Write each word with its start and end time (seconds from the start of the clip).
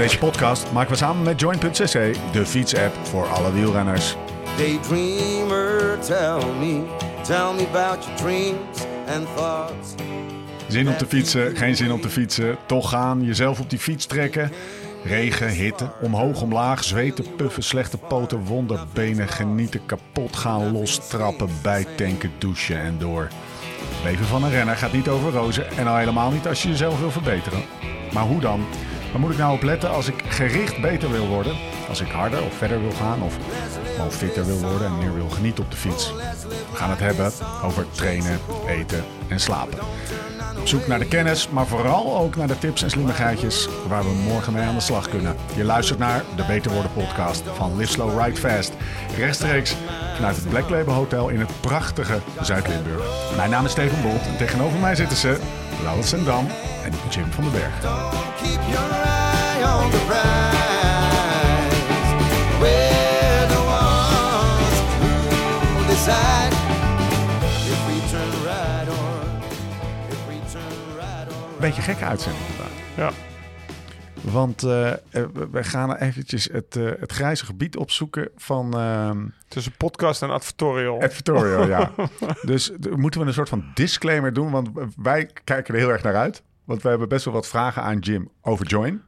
Deze 0.00 0.18
podcast 0.18 0.72
maken 0.72 0.90
we 0.90 0.96
samen 0.96 1.22
met 1.22 1.40
Join.cc, 1.40 2.16
de 2.32 2.46
fietsapp 2.46 2.94
voor 3.02 3.26
alle 3.26 3.52
wielrenners. 3.52 4.16
Daydreamer, 4.56 5.98
tell 5.98 6.44
me, 6.58 6.82
tell 7.22 7.52
me 7.54 7.66
about 7.72 8.04
your 8.04 8.16
dreams 8.16 8.86
and 9.08 9.36
thoughts. 9.36 9.94
Zin 10.68 10.88
om 10.88 10.96
te 10.96 11.06
fietsen, 11.06 11.56
geen 11.56 11.76
zin 11.76 11.92
om 11.92 12.00
te 12.00 12.08
fietsen. 12.08 12.56
Toch 12.66 12.88
gaan, 12.88 13.24
jezelf 13.24 13.60
op 13.60 13.70
die 13.70 13.78
fiets 13.78 14.06
trekken. 14.06 14.52
Regen, 15.04 15.48
hitte, 15.48 15.90
omhoog, 16.02 16.42
omlaag, 16.42 16.84
zweten, 16.84 17.34
puffen, 17.36 17.62
slechte 17.62 17.98
poten, 17.98 18.44
wonderbenen, 18.44 19.28
genieten, 19.28 19.86
kapot 19.86 20.36
gaan, 20.36 20.72
lostrappen, 20.72 21.48
bijtanken, 21.62 22.32
douchen 22.38 22.80
en 22.80 22.98
door. 22.98 23.22
Het 23.22 24.04
leven 24.04 24.26
van 24.26 24.44
een 24.44 24.50
renner 24.50 24.76
gaat 24.76 24.92
niet 24.92 25.08
over 25.08 25.32
rozen 25.32 25.70
en 25.70 25.86
al 25.86 25.96
helemaal 25.96 26.30
niet 26.30 26.46
als 26.46 26.62
je 26.62 26.68
jezelf 26.68 27.00
wil 27.00 27.10
verbeteren. 27.10 27.62
Maar 28.12 28.24
hoe 28.24 28.40
dan? 28.40 28.64
Waar 29.12 29.20
moet 29.20 29.30
ik 29.30 29.38
nou 29.38 29.54
op 29.54 29.62
letten 29.62 29.90
als 29.90 30.08
ik 30.08 30.22
gericht 30.28 30.80
beter 30.80 31.10
wil 31.10 31.26
worden? 31.26 31.56
Als 31.88 32.00
ik 32.00 32.08
harder 32.08 32.42
of 32.42 32.54
verder 32.54 32.80
wil 32.80 32.92
gaan 32.92 33.22
of 33.22 33.36
gewoon 33.94 34.12
fitter 34.12 34.46
wil 34.46 34.58
worden 34.58 34.86
en 34.86 34.98
meer 34.98 35.14
wil 35.14 35.28
genieten 35.28 35.64
op 35.64 35.70
de 35.70 35.76
fiets? 35.76 36.12
We 36.70 36.76
gaan 36.76 36.90
het 36.90 36.98
hebben 36.98 37.32
over 37.64 37.86
trainen, 37.90 38.40
eten 38.68 39.04
en 39.28 39.40
slapen. 39.40 39.78
Op 40.58 40.66
zoek 40.66 40.86
naar 40.86 40.98
de 40.98 41.08
kennis, 41.08 41.48
maar 41.48 41.66
vooral 41.66 42.18
ook 42.18 42.36
naar 42.36 42.46
de 42.46 42.58
tips 42.58 42.82
en 42.82 42.90
slimmigheidjes 42.90 43.68
waar 43.88 44.02
we 44.02 44.10
morgen 44.10 44.52
mee 44.52 44.62
aan 44.62 44.74
de 44.74 44.80
slag 44.80 45.08
kunnen. 45.08 45.36
Je 45.56 45.64
luistert 45.64 45.98
naar 45.98 46.24
de 46.36 46.44
Beter 46.46 46.72
Worden 46.72 46.92
podcast 46.92 47.42
van 47.54 47.76
Live 47.76 47.92
Slow 47.92 48.22
Ride 48.22 48.36
Fast. 48.40 48.72
Rechtstreeks 49.16 49.76
vanuit 50.14 50.36
het 50.36 50.48
Black 50.48 50.68
Label 50.68 50.94
Hotel 50.94 51.28
in 51.28 51.40
het 51.40 51.60
prachtige 51.60 52.20
Zuid-Limburg. 52.40 53.02
Mijn 53.36 53.50
naam 53.50 53.64
is 53.64 53.70
Steven 53.70 54.02
Bolt 54.02 54.26
en 54.26 54.36
tegenover 54.36 54.78
mij 54.78 54.94
zitten 54.94 55.16
ze 55.16 55.38
Laurens 55.82 56.10
Dam 56.24 56.46
en 56.84 56.92
Jim 57.10 57.32
van 57.32 57.44
den 57.44 57.52
Berg. 57.52 58.99
Beetje 71.60 71.82
gekke 71.82 72.04
uitzending 72.04 72.44
vandaag. 72.44 72.72
Ja. 72.96 73.10
Want 74.32 74.62
eh, 74.62 74.90
eh, 74.92 74.96
we- 75.50 75.64
gaan 75.64 75.94
eventjes 75.96 76.48
het, 76.52 76.76
eh, 76.76 76.90
het 77.00 77.12
grijze 77.12 77.44
gebied 77.44 77.76
opzoeken 77.76 78.28
van 78.36 78.74
ehm 78.78 79.18
Tussen 79.48 79.72
podcast 79.76 80.22
en 80.22 80.30
advertorial. 80.30 81.00
advertorial. 81.02 81.66
ja. 81.68 81.90
Dus 82.42 82.72
moeten 82.96 83.20
we 83.20 83.26
een 83.26 83.32
soort 83.32 83.48
van 83.48 83.64
disclaimer 83.74 84.32
doen, 84.32 84.50
want 84.50 84.68
wij 84.96 85.30
kijken 85.44 85.74
er 85.74 85.80
heel 85.80 85.90
erg 85.90 86.02
naar 86.02 86.16
uit. 86.16 86.42
Want 86.64 86.82
we 86.82 86.88
hebben 86.88 87.08
best 87.08 87.24
wel 87.24 87.34
wat 87.34 87.46
vragen 87.48 87.82
aan 87.82 87.98
Jim 87.98 88.28
over 88.42 88.66
Join. 88.66 89.02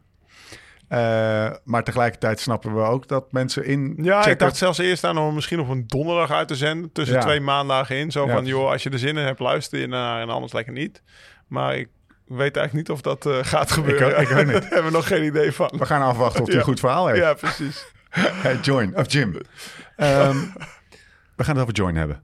Eh, 0.92 1.50
maar 1.64 1.84
tegelijkertijd 1.84 2.40
snappen 2.40 2.74
we 2.74 2.80
ook 2.80 3.08
dat 3.08 3.32
mensen 3.32 3.64
in. 3.64 3.94
Ja, 4.02 4.26
ik 4.26 4.38
dacht 4.38 4.56
zelfs 4.56 4.78
eerst 4.78 5.04
aan 5.04 5.18
om 5.18 5.34
misschien 5.34 5.60
op 5.60 5.68
een 5.68 5.86
donderdag 5.86 6.30
uit 6.30 6.48
te 6.48 6.56
zenden. 6.56 6.92
Tussen 6.92 7.16
Ja. 7.16 7.22
twee 7.22 7.40
maandagen 7.40 7.96
in. 7.96 8.10
Zo 8.10 8.26
Ja. 8.26 8.32
van, 8.32 8.46
joh, 8.46 8.70
als 8.70 8.82
je 8.82 8.90
er 8.90 8.98
zin 8.98 9.16
in 9.16 9.24
hebt, 9.24 9.38
luister 9.40 9.78
je 9.80 9.86
naar 9.86 10.20
en 10.20 10.28
anders 10.28 10.52
lekker 10.52 10.72
niet. 10.72 11.02
Maar 11.46 11.76
ik 11.76 11.88
weet 12.26 12.56
eigenlijk 12.56 12.72
niet 12.74 12.90
of 12.90 13.00
dat 13.00 13.26
eh, 13.26 13.38
gaat 13.42 13.70
gebeuren. 13.70 14.16
ook- 14.16 14.22
ik 14.22 14.30
ook 14.38 14.44
niet. 14.44 14.52
Daar 14.62 14.62
hebben 14.62 14.84
we 14.84 14.96
nog 14.96 15.06
geen 15.06 15.24
idee 15.24 15.52
van. 15.52 15.70
We 15.78 15.86
gaan 15.86 16.02
afwachten 16.02 16.40
of 16.40 16.46
hij 16.46 16.54
Ja. 16.54 16.60
een 16.60 16.66
goed 16.68 16.80
verhaal 16.80 17.06
heeft. 17.06 17.18
Ja, 17.20 17.34
precies. 17.34 17.84
Hey, 18.10 18.56
Join, 18.56 18.96
of 18.96 19.12
Jim. 19.12 19.36
Ehm, 19.96 20.36
we 21.36 21.44
gaan 21.44 21.54
het 21.54 21.62
over 21.62 21.74
Join 21.74 21.96
hebben. 21.96 22.22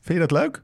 Vind 0.00 0.20
je 0.20 0.26
dat 0.26 0.30
leuk? 0.40 0.62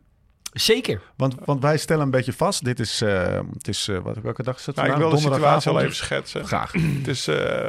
Zeker. 0.60 1.00
Want, 1.16 1.34
want 1.44 1.62
wij 1.62 1.76
stellen 1.76 2.02
een 2.02 2.10
beetje 2.10 2.32
vast. 2.32 2.64
Dit 2.64 2.80
is, 2.80 3.00
eh, 3.00 3.40
het 3.52 3.68
is 3.68 3.88
eh, 3.88 3.98
wat, 3.98 4.18
welke 4.18 4.42
dag 4.42 4.58
is 4.58 4.66
het? 4.66 4.76
Nou, 4.76 4.90
ik 4.90 4.96
wil 4.96 5.10
de 5.10 5.18
situatie 5.18 5.70
al 5.70 5.80
even 5.80 5.94
schetsen. 5.94 6.46
Graag. 6.46 6.72
Het 6.98 7.08
is 7.08 7.26
eh, 7.26 7.68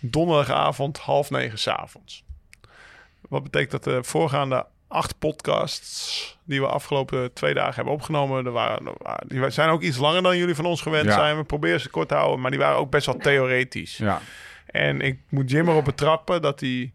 donderdagavond, 0.00 0.98
half 0.98 1.30
negen 1.30 1.58
s'avonds. 1.58 2.24
Wat 3.28 3.42
betekent 3.42 3.70
dat 3.70 3.84
de 3.84 4.04
voorgaande 4.04 4.66
acht 4.88 5.18
podcasts 5.18 6.38
die 6.44 6.60
we 6.60 6.66
afgelopen 6.66 7.32
twee 7.32 7.54
dagen 7.54 7.74
hebben 7.74 7.92
opgenomen, 7.92 8.46
er 8.46 8.52
waren, 8.52 8.86
er 8.86 8.92
waren- 8.98 9.28
die 9.28 9.50
zijn 9.50 9.68
ook 9.68 9.82
iets 9.82 9.96
langer 9.96 10.22
dan 10.22 10.36
jullie 10.36 10.54
van 10.54 10.64
ons 10.64 10.80
gewend 10.82 11.04
Ja. 11.06 11.12
zijn. 11.12 11.36
We 11.36 11.44
proberen 11.44 11.80
ze 11.80 11.88
kort 11.88 12.08
te 12.08 12.14
houden, 12.14 12.40
maar 12.40 12.50
die 12.50 12.60
waren 12.60 12.78
ook 12.78 12.90
best 12.90 13.06
wel 13.06 13.16
theoretisch. 13.16 13.96
Ja. 13.96 14.20
En 14.66 15.00
ik 15.00 15.18
moet 15.28 15.50
Jim 15.50 15.68
erop 15.68 15.84
betrappen 15.84 16.42
dat 16.42 16.60
hij 16.60 16.92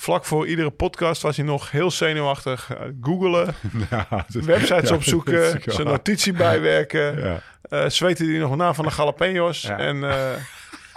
vlak 0.00 0.24
voor 0.24 0.46
iedere 0.46 0.70
podcast 0.70 1.22
was 1.22 1.36
hij 1.36 1.44
nog 1.44 1.70
heel 1.70 1.90
zenuwachtig 1.90 2.68
uh, 2.72 2.78
googelen, 3.00 3.54
ja 3.90 4.24
dus- 4.28 4.44
websites 4.44 4.88
ja, 4.88 4.94
opzoeken, 4.94 5.60
zijn 5.64 5.86
notitie 5.86 6.32
bijwerken. 6.32 7.18
Ja. 7.18 7.40
Eh 7.62 7.88
zweten 7.88 8.26
die 8.26 8.38
nog 8.38 8.56
na 8.56 8.74
van 8.74 8.84
de 8.84 8.92
jalapenos. 8.96 9.62
Ja. 9.62 9.78
En 9.78 10.10
eh, 10.10 10.10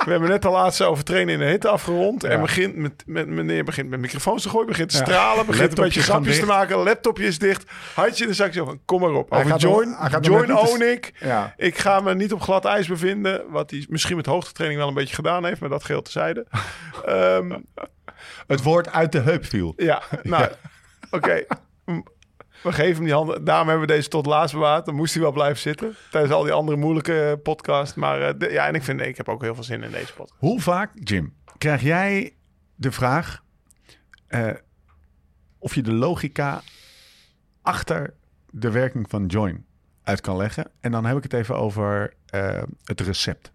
we 0.05 0.11
hebben 0.11 0.29
net 0.29 0.41
de 0.41 0.49
laatste 0.49 0.83
over 0.83 1.03
trainen 1.03 1.33
in 1.33 1.39
de 1.39 1.45
hitte 1.45 1.67
afgerond. 1.67 2.23
En 2.23 2.41
begint 2.41 2.75
met, 2.75 3.03
met, 3.05 3.27
meneer 3.27 3.63
begint 3.63 3.89
met 3.89 3.99
microfoons 3.99 4.41
te 4.41 4.49
gooien, 4.49 4.67
begint 4.67 4.89
te 4.89 4.95
stralen, 4.95 5.45
begint 5.45 5.77
een 5.77 5.83
beetje 5.83 6.01
grapjes 6.01 6.39
te 6.39 6.45
maken. 6.45 6.77
Laptopje 6.77 7.25
is 7.25 7.39
dicht, 7.39 7.71
handje 7.93 8.23
in 8.23 8.29
de 8.29 8.35
zak. 8.35 8.53
Zo 8.53 8.65
van, 8.65 8.79
kom 8.85 9.01
maar 9.01 9.13
op. 9.13 9.29
Hij 9.29 9.39
Over 9.39 9.57
join, 9.57 9.89
nog 9.89 10.17
join 10.21 10.57
own 10.57 10.81
ik. 10.81 11.13
Ik 11.57 11.77
ga 11.77 11.99
me 11.99 12.15
niet 12.15 12.33
op 12.33 12.41
glad 12.41 12.65
ijs 12.65 12.87
bevinden. 12.87 13.41
Wat 13.49 13.71
hij 13.71 13.85
misschien 13.89 14.15
met 14.15 14.25
hoogtetraining 14.25 14.79
wel 14.79 14.89
een 14.89 14.95
beetje 14.95 15.15
gedaan 15.15 15.45
heeft. 15.45 15.59
Maar 15.59 15.69
dat 15.69 15.83
geheel 15.83 16.01
tezijde. 16.01 16.45
Ehm 17.05 17.51
Het 18.47 18.63
woord 18.63 18.91
uit 18.91 19.11
de 19.11 19.19
heup 19.19 19.45
viel. 19.45 19.73
ja, 19.77 20.01
nou, 20.23 20.51
oké. 21.11 21.43
We 22.63 22.71
geven 22.71 22.95
hem 22.95 23.03
die 23.03 23.13
handen. 23.13 23.43
Daarom 23.43 23.67
hebben 23.67 23.87
we 23.87 23.93
deze 23.93 24.07
tot 24.09 24.25
laatst 24.25 24.53
bewaard. 24.55 24.85
Dan 24.85 24.95
moest 24.95 25.13
hij 25.13 25.21
wel 25.23 25.31
blijven 25.31 25.59
zitten. 25.59 25.95
Tijdens 26.11 26.33
al 26.33 26.43
die 26.43 26.51
andere 26.51 26.77
moeilijke 26.77 27.39
podcasts. 27.43 27.95
Maar 27.95 28.21
eh, 28.21 28.33
de- 28.37 28.49
ja, 28.51 28.67
en 28.67 28.75
ik 28.75 28.83
vind, 28.83 29.01
ik 29.01 29.17
heb 29.17 29.29
ook 29.29 29.41
heel 29.41 29.55
veel 29.55 29.63
zin 29.63 29.83
in 29.83 29.91
deze 29.91 30.13
podcast. 30.13 30.39
Hoe 30.39 30.61
vaak, 30.61 30.91
Jim, 30.93 31.33
krijg 31.57 31.81
jij 31.81 32.35
de 32.75 32.91
vraag 32.91 33.43
eh, 34.27 34.49
of 35.59 35.75
je 35.75 35.81
de 35.81 35.93
logica 35.93 36.61
achter 37.61 38.13
de 38.49 38.71
werking 38.71 39.09
van 39.09 39.25
Join 39.25 39.65
uit 40.03 40.21
kan 40.21 40.37
leggen? 40.37 40.71
En 40.79 40.91
dan 40.91 41.05
heb 41.05 41.17
ik 41.17 41.23
het 41.23 41.33
even 41.33 41.55
over 41.57 42.13
eh, 42.25 42.63
het 42.83 43.01
recept. 43.01 43.51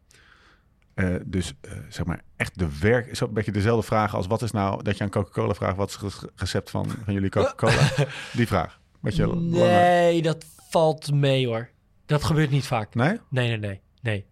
Eh, 0.96 1.14
dus 1.24 1.52
eh, 1.60 1.72
zeg 1.88 2.06
maar 2.06 2.20
echt 2.36 2.58
de 2.58 2.78
werk. 2.78 3.16
Zo 3.16 3.26
een 3.26 3.32
beetje 3.32 3.52
dezelfde 3.52 3.86
vraag 3.86 4.14
als 4.14 4.26
wat 4.26 4.42
is 4.42 4.50
nou 4.50 4.82
dat 4.82 4.96
je 4.96 5.04
aan 5.04 5.10
Coca-Cola 5.10 5.54
vraagt: 5.54 5.76
wat 5.76 5.88
is 5.88 5.96
het 6.00 6.30
recept 6.36 6.70
van, 6.70 6.88
van 7.04 7.14
jullie 7.14 7.30
Coca-Cola? 7.30 7.88
Die 8.32 8.46
vraag. 8.46 8.80
Langer. 9.00 9.38
Nee, 9.50 10.22
dat 10.22 10.44
valt 10.70 11.12
mee 11.12 11.46
hoor. 11.46 11.68
Dat 12.06 12.24
gebeurt 12.24 12.50
niet 12.50 12.66
vaak. 12.66 12.94
Nee? 12.94 13.18
Nee, 13.28 13.48
nee, 13.48 13.58
nee. 13.58 13.80
Nee, 14.02 14.26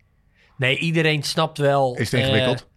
nee 0.57 0.79
iedereen 0.79 1.23
snapt 1.23 1.59
wel. 1.59 1.97
Is 1.97 2.11
het 2.11 2.21
ingewikkeld? 2.21 2.69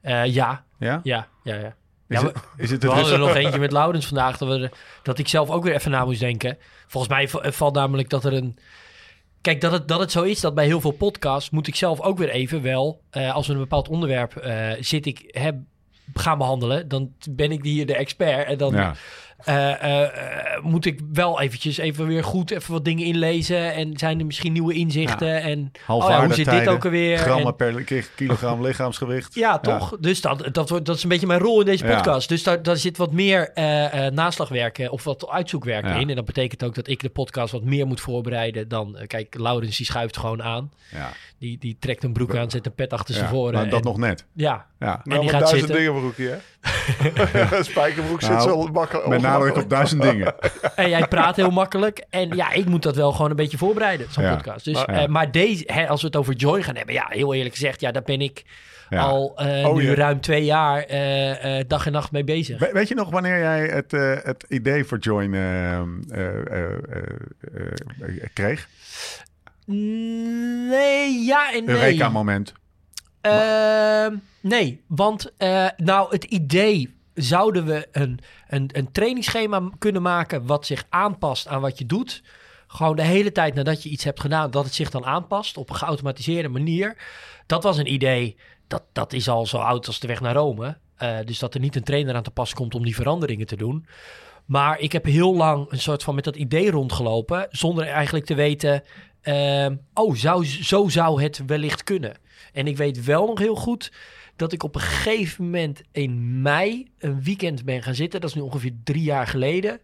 eh, 0.00 0.26
ja, 0.26 0.64
ja? 0.78 1.00
ja, 1.02 1.28
ja, 1.42 1.54
ja. 1.54 1.76
Is, 2.08 2.20
Ja, 2.20 2.26
het, 2.26 2.36
is 2.56 2.70
het 2.70 2.82
We 2.82 2.88
hadden 2.88 3.12
er 3.12 3.18
nog 3.18 3.34
eentje 3.34 3.58
met 3.58 3.72
Laurens 3.72 4.06
vandaag. 4.06 4.38
Dat, 4.38 4.48
we, 4.48 4.70
dat 5.02 5.18
ik 5.18 5.28
zelf 5.28 5.50
ook 5.50 5.64
weer 5.64 5.74
even 5.74 5.90
na 5.90 6.04
moest 6.04 6.20
denken. 6.20 6.58
Volgens 6.86 7.12
mij 7.12 7.52
valt 7.52 7.74
namelijk 7.74 8.08
dat 8.08 8.24
er 8.24 8.32
een... 8.32 8.58
Kijk, 9.42 9.60
dat 9.60 9.72
het, 9.72 9.88
dat 9.88 10.00
het 10.00 10.10
zo 10.10 10.22
is 10.22 10.40
dat 10.40 10.54
bij 10.54 10.64
heel 10.64 10.80
veel 10.80 10.90
podcasts... 10.90 11.50
moet 11.50 11.66
ik 11.66 11.74
zelf 11.74 12.00
ook 12.00 12.18
weer 12.18 12.30
even 12.30 12.62
wel... 12.62 13.00
eh, 13.10 13.34
als 13.34 13.46
we 13.46 13.52
een 13.52 13.58
bepaald 13.58 13.88
onderwerp 13.88 14.36
eh, 14.36 14.70
zit 14.80 15.06
ik, 15.06 15.22
heb, 15.26 15.56
gaan 16.14 16.38
behandelen... 16.38 16.88
dan 16.88 17.12
ben 17.30 17.52
ik 17.52 17.62
hier 17.62 17.86
de 17.86 17.96
expert. 17.96 18.46
En 18.46 18.58
dan 18.58 18.74
Ja. 18.74 18.94
Eh, 19.44 19.82
eh, 19.82 20.02
eh, 20.02 20.62
moet 20.62 20.84
ik 20.84 21.00
wel 21.12 21.40
eventjes 21.40 21.78
even 21.78 22.06
weer 22.06 22.24
goed 22.24 22.50
even 22.50 22.72
wat 22.72 22.84
dingen 22.84 23.04
inlezen. 23.06 23.74
En 23.74 23.96
zijn 23.98 24.18
er 24.18 24.26
misschien 24.26 24.52
nieuwe 24.52 24.74
inzichten. 24.74 25.42
En 25.42 25.72
oh 25.88 26.08
ja, 26.08 26.24
hoe 26.24 26.34
zit 26.34 26.50
dit 26.50 26.68
ook 26.68 26.84
alweer? 26.84 27.18
Grammen 27.18 27.46
En- 27.46 27.56
per 27.56 27.82
ki- 27.84 28.04
kilogram 28.16 28.62
lichaamsgewicht. 28.66 29.34
ja, 29.34 29.58
toch? 29.58 29.96
Dus 30.00 30.20
dat, 30.20 30.48
dat, 30.52 30.68
wordt, 30.68 30.86
dat 30.86 30.96
is 30.96 31.02
een 31.02 31.08
beetje 31.08 31.26
mijn 31.26 31.40
rol 31.40 31.60
in 31.60 31.66
deze 31.66 31.84
podcast. 31.84 32.28
Dus 32.28 32.42
daar, 32.42 32.62
daar 32.62 32.76
zit 32.76 32.96
wat 32.96 33.12
meer 33.12 33.50
naslagwerk 34.12 34.78
eh, 34.78 34.92
of 34.92 35.04
wat 35.04 35.28
uitzoekwerk 35.28 35.84
in. 35.86 36.10
En 36.10 36.16
dat 36.16 36.24
betekent 36.24 36.64
ook 36.64 36.74
dat 36.74 36.88
ik 36.88 37.00
de 37.00 37.08
podcast 37.10 37.52
wat 37.52 37.64
meer 37.64 37.86
moet 37.86 38.00
voorbereiden 38.00 38.68
dan... 38.68 38.96
kijk, 39.06 39.34
Laurens 39.38 39.76
die 39.76 39.86
schuift 39.86 40.16
gewoon 40.16 40.42
aan. 40.42 40.72
Ja. 40.90 41.10
Die, 41.38 41.58
die 41.58 41.76
trekt 41.80 42.04
een 42.04 42.12
broek 42.12 42.36
aan, 42.36 42.50
zet 42.50 42.66
een 42.66 42.74
pet 42.74 42.92
achter 42.92 43.14
zijn 43.14 43.28
voren. 43.28 43.52
maar 43.54 43.68
dat 43.68 43.78
en- 43.80 43.84
nog 43.86 43.96
net. 43.98 44.24
Ja, 44.32 44.66
Ja. 44.78 44.94
En 44.94 45.00
die 45.04 45.18
met 45.20 45.30
gaat 45.30 45.40
duizend 45.40 45.60
zitten. 45.60 45.76
dingen 45.76 46.00
broekje, 46.00 46.28
hè? 46.28 46.38
Spijkerbroek 47.62 48.20
zit 48.20 48.30
Nou, 48.30 48.48
zo 48.48 48.66
makkelijk. 48.72 49.06
Met 49.06 49.22
nadruk 49.32 49.56
op 49.56 49.70
duizend 49.70 50.02
dingen. 50.02 50.34
en 50.76 50.88
jij 50.88 51.08
praat 51.08 51.36
heel 51.36 51.50
makkelijk. 51.50 52.04
En 52.10 52.28
ja, 52.36 52.52
ik 52.52 52.66
moet 52.66 52.82
dat 52.82 52.96
wel 52.96 53.12
gewoon 53.12 53.30
een 53.30 53.36
beetje 53.36 53.58
voorbereiden, 53.58 54.06
zo'n 54.10 54.24
Ja. 54.24 54.34
podcast. 54.34 54.64
Dus, 54.64 54.86
Maar- 54.86 54.88
eh, 54.96 55.06
maar 55.08 55.30
deze, 55.30 55.62
hè, 55.66 55.88
als 55.88 56.00
we 56.00 56.06
het 56.06 56.16
over 56.16 56.34
Joy 56.34 56.62
gaan 56.62 56.76
hebben... 56.76 56.94
Ja, 56.94 57.06
heel 57.08 57.34
eerlijk 57.34 57.54
gezegd, 57.54 57.80
ja, 57.80 57.90
daar 57.92 58.02
ben 58.02 58.20
ik 58.20 58.44
Ja. 58.88 59.00
al 59.00 59.32
eh, 59.36 59.68
Oh, 59.68 59.76
nu 59.76 59.94
ruim 59.94 60.20
twee 60.20 60.44
jaar 60.44 60.82
eh, 60.82 61.58
eh, 61.58 61.64
dag 61.68 61.86
en 61.86 61.92
nacht 61.92 62.12
mee 62.12 62.24
bezig. 62.24 62.58
We- 62.58 62.70
weet 62.72 62.88
je 62.88 62.94
nog 62.94 63.10
wanneer 63.10 63.38
jij 63.38 63.66
het, 63.66 63.92
eh, 63.92 64.14
het 64.22 64.44
idee 64.48 64.84
voor 64.84 64.98
Join 64.98 65.34
eh, 65.34 65.72
eh, 65.72 65.82
eh, 66.10 66.28
eh, 66.50 66.72
eh, 68.00 68.24
kreeg? 68.32 68.68
Nee, 69.66 71.24
ja 71.24 71.52
en 71.54 71.64
nee. 71.64 71.74
Eureka-moment. 71.74 72.52
Ehm, 73.20 74.14
nee, 74.40 74.80
want 74.86 75.32
eh, 75.36 75.66
nou 75.76 76.10
het 76.10 76.24
idee 76.24 76.94
zouden 77.14 77.64
we 77.64 77.88
een, 77.92 78.18
een, 78.48 78.70
een 78.72 78.92
trainingsschema 78.92 79.70
kunnen 79.78 80.02
maken 80.02 80.46
wat 80.46 80.66
zich 80.66 80.84
aanpast 80.88 81.48
aan 81.48 81.60
wat 81.60 81.78
je 81.78 81.86
doet. 81.86 82.22
Gewoon 82.66 82.96
de 82.96 83.02
hele 83.02 83.32
tijd 83.32 83.54
nadat 83.54 83.82
je 83.82 83.88
iets 83.88 84.04
hebt 84.04 84.20
gedaan, 84.20 84.50
dat 84.50 84.64
het 84.64 84.74
zich 84.74 84.90
dan 84.90 85.04
aanpast 85.04 85.56
op 85.56 85.70
een 85.70 85.76
geautomatiseerde 85.76 86.48
manier. 86.48 86.96
Dat 87.46 87.62
was 87.62 87.78
een 87.78 87.92
idee 87.92 88.36
dat, 88.66 88.82
dat 88.92 89.12
is 89.12 89.28
al 89.28 89.46
zo 89.46 89.56
oud 89.56 89.86
als 89.86 90.00
de 90.00 90.06
weg 90.06 90.20
naar 90.20 90.34
Rome. 90.34 90.78
Eh, 90.96 91.18
dus 91.24 91.38
dat 91.38 91.54
er 91.54 91.60
niet 91.60 91.76
een 91.76 91.82
trainer 91.82 92.14
aan 92.14 92.22
te 92.22 92.30
pas 92.30 92.54
komt 92.54 92.74
om 92.74 92.84
die 92.84 92.94
veranderingen 92.94 93.46
te 93.46 93.56
doen. 93.56 93.86
Maar 94.44 94.80
ik 94.80 94.92
heb 94.92 95.04
heel 95.04 95.36
lang 95.36 95.70
een 95.70 95.80
soort 95.80 96.02
van 96.02 96.14
met 96.14 96.24
dat 96.24 96.36
idee 96.36 96.70
rondgelopen. 96.70 97.46
Zonder 97.50 97.86
eigenlijk 97.86 98.24
te 98.24 98.34
weten. 98.34 98.82
ehm, 99.22 99.76
oh, 99.94 100.14
zou, 100.14 100.46
zo 100.46 100.88
zou 100.88 101.22
het 101.22 101.42
wellicht 101.46 101.84
kunnen. 101.84 102.16
En 102.52 102.66
ik 102.66 102.76
weet 102.76 103.04
wel 103.04 103.26
nog 103.26 103.38
heel 103.38 103.54
goed 103.54 103.92
dat 104.42 104.52
ik 104.52 104.62
op 104.62 104.74
een 104.74 104.80
gegeven 104.80 105.44
moment 105.44 105.82
in 105.92 106.42
mei 106.42 106.90
een 106.98 107.22
weekend 107.22 107.64
ben 107.64 107.82
gaan 107.82 107.94
zitten. 107.94 108.20
Dat 108.20 108.30
is 108.30 108.36
nu 108.36 108.42
ongeveer 108.42 108.72
drie 108.84 109.02
jaar 109.02 109.26
geleden. 109.26 109.80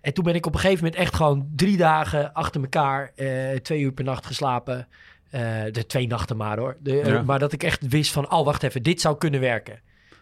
En 0.00 0.14
toen 0.14 0.24
ben 0.24 0.34
ik 0.34 0.46
op 0.46 0.54
een 0.54 0.60
gegeven 0.60 0.84
moment 0.84 1.02
echt 1.02 1.14
gewoon 1.14 1.48
drie 1.56 1.76
dagen 1.76 2.32
achter 2.32 2.60
elkaar, 2.60 3.12
eh, 3.16 3.56
twee 3.62 3.80
uur 3.80 3.92
per 3.92 4.04
nacht 4.04 4.26
geslapen. 4.26 4.88
Eh, 5.30 5.40
de 5.70 5.86
twee 5.86 6.06
nachten 6.06 6.36
maar 6.36 6.58
hoor. 6.58 6.76
De, 6.80 7.00
eh, 7.00 7.06
Ja. 7.06 7.22
maar 7.22 7.38
dat 7.38 7.52
ik 7.52 7.62
echt 7.62 7.88
wist 7.88 8.12
van, 8.12 8.30
oh 8.30 8.44
wacht 8.44 8.62
even, 8.62 8.82
dit 8.82 9.00
zou 9.00 9.18
kunnen 9.18 9.40
werken. 9.40 9.80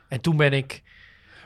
En 0.08 0.20
toen 0.20 0.36
ben 0.36 0.52
ik, 0.52 0.82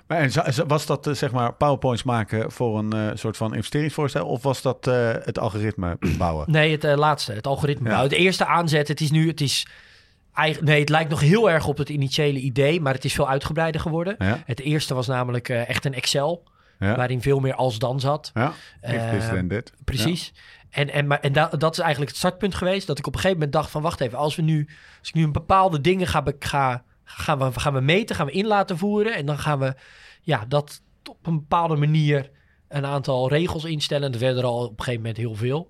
Maar 0.06 0.19
en 0.19 0.66
was 0.66 0.87
dat 0.87 1.08
zeg 1.12 1.32
maar 1.32 1.54
PowerPoints 1.54 2.02
maken 2.02 2.52
voor 2.52 2.78
een 2.78 3.19
soort 3.19 3.37
van 3.37 3.54
investeringsvoorstel? 3.54 4.26
Of 4.26 4.42
was 4.42 4.62
dat 4.62 4.84
het 5.25 5.38
algoritme 5.38 5.96
bouwen? 6.19 6.50
nee, 6.50 6.70
het 6.78 6.82
laatste, 6.99 7.32
het 7.32 7.46
algoritme. 7.46 7.88
Ja. 7.88 7.94
Nou, 7.94 8.08
het 8.08 8.16
eerste 8.19 8.46
aanzet, 8.46 8.88
het 8.88 9.00
is 9.00 9.10
nu, 9.10 9.28
het 9.28 9.40
is, 9.40 9.66
eigen- 10.36 10.64
nee, 10.64 10.80
het 10.80 10.88
lijkt 10.88 11.10
nog 11.10 11.20
heel 11.20 11.50
erg 11.50 11.66
op 11.66 11.78
het 11.78 11.88
initiële 11.88 12.38
idee, 12.38 12.80
maar 12.80 12.94
het 12.94 13.04
is 13.04 13.12
veel 13.14 13.28
uitgebreider 13.28 13.80
geworden. 13.80 14.14
Ja, 14.18 14.42
Het 14.46 14.60
eerste 14.60 14.94
was 14.94 15.06
namelijk 15.06 15.48
eh, 15.48 15.68
echt 15.68 15.84
een 15.84 15.94
Excel, 15.94 16.42
ja, 16.78 16.96
waarin 16.96 17.22
veel 17.22 17.40
meer 17.40 17.54
als 17.54 17.78
dan 17.78 18.00
zat. 18.00 18.30
ja. 18.34 18.52
Eh, 18.80 19.28
then 19.30 19.48
that. 19.48 19.72
Precies. 19.84 20.32
En, 20.70 20.90
en, 20.90 21.06
maar, 21.06 21.20
en 21.20 21.32
da- 21.32 21.48
dat 21.48 21.72
is 21.72 21.78
eigenlijk 21.78 22.10
het 22.10 22.18
startpunt 22.18 22.54
geweest. 22.54 22.86
Dat 22.86 22.98
ik 22.98 23.06
op 23.06 23.12
een 23.14 23.20
gegeven 23.20 23.38
moment 23.38 23.56
dacht 23.56 23.70
van... 23.70 23.82
wacht 23.82 24.00
even, 24.00 24.18
als 24.18 24.36
we 24.36 24.42
nu... 24.42 24.68
als 24.98 25.08
ik 25.08 25.14
nu 25.14 25.22
een 25.22 25.32
bepaalde 25.32 25.80
dingen 25.80 26.06
ga, 26.06 26.22
ga, 26.38 26.82
gaan, 27.04 27.38
we, 27.38 27.60
gaan 27.60 27.72
we 27.74 27.80
meten... 27.80 28.16
gaan 28.16 28.26
we 28.26 28.32
in 28.32 28.46
laten 28.46 28.78
voeren... 28.78 29.14
en 29.14 29.26
dan 29.26 29.38
gaan 29.38 29.58
we 29.58 29.74
ja, 30.20 30.44
dat 30.48 30.82
op 31.10 31.26
een 31.26 31.38
bepaalde 31.38 31.76
manier... 31.76 32.30
een 32.68 32.86
aantal 32.86 33.28
regels 33.28 33.64
instellen. 33.64 34.12
Dat 34.12 34.20
werden 34.20 34.42
er 34.42 34.48
al 34.48 34.64
op 34.64 34.70
een 34.70 34.76
gegeven 34.84 35.00
moment 35.00 35.16
heel 35.16 35.34
veel. 35.34 35.68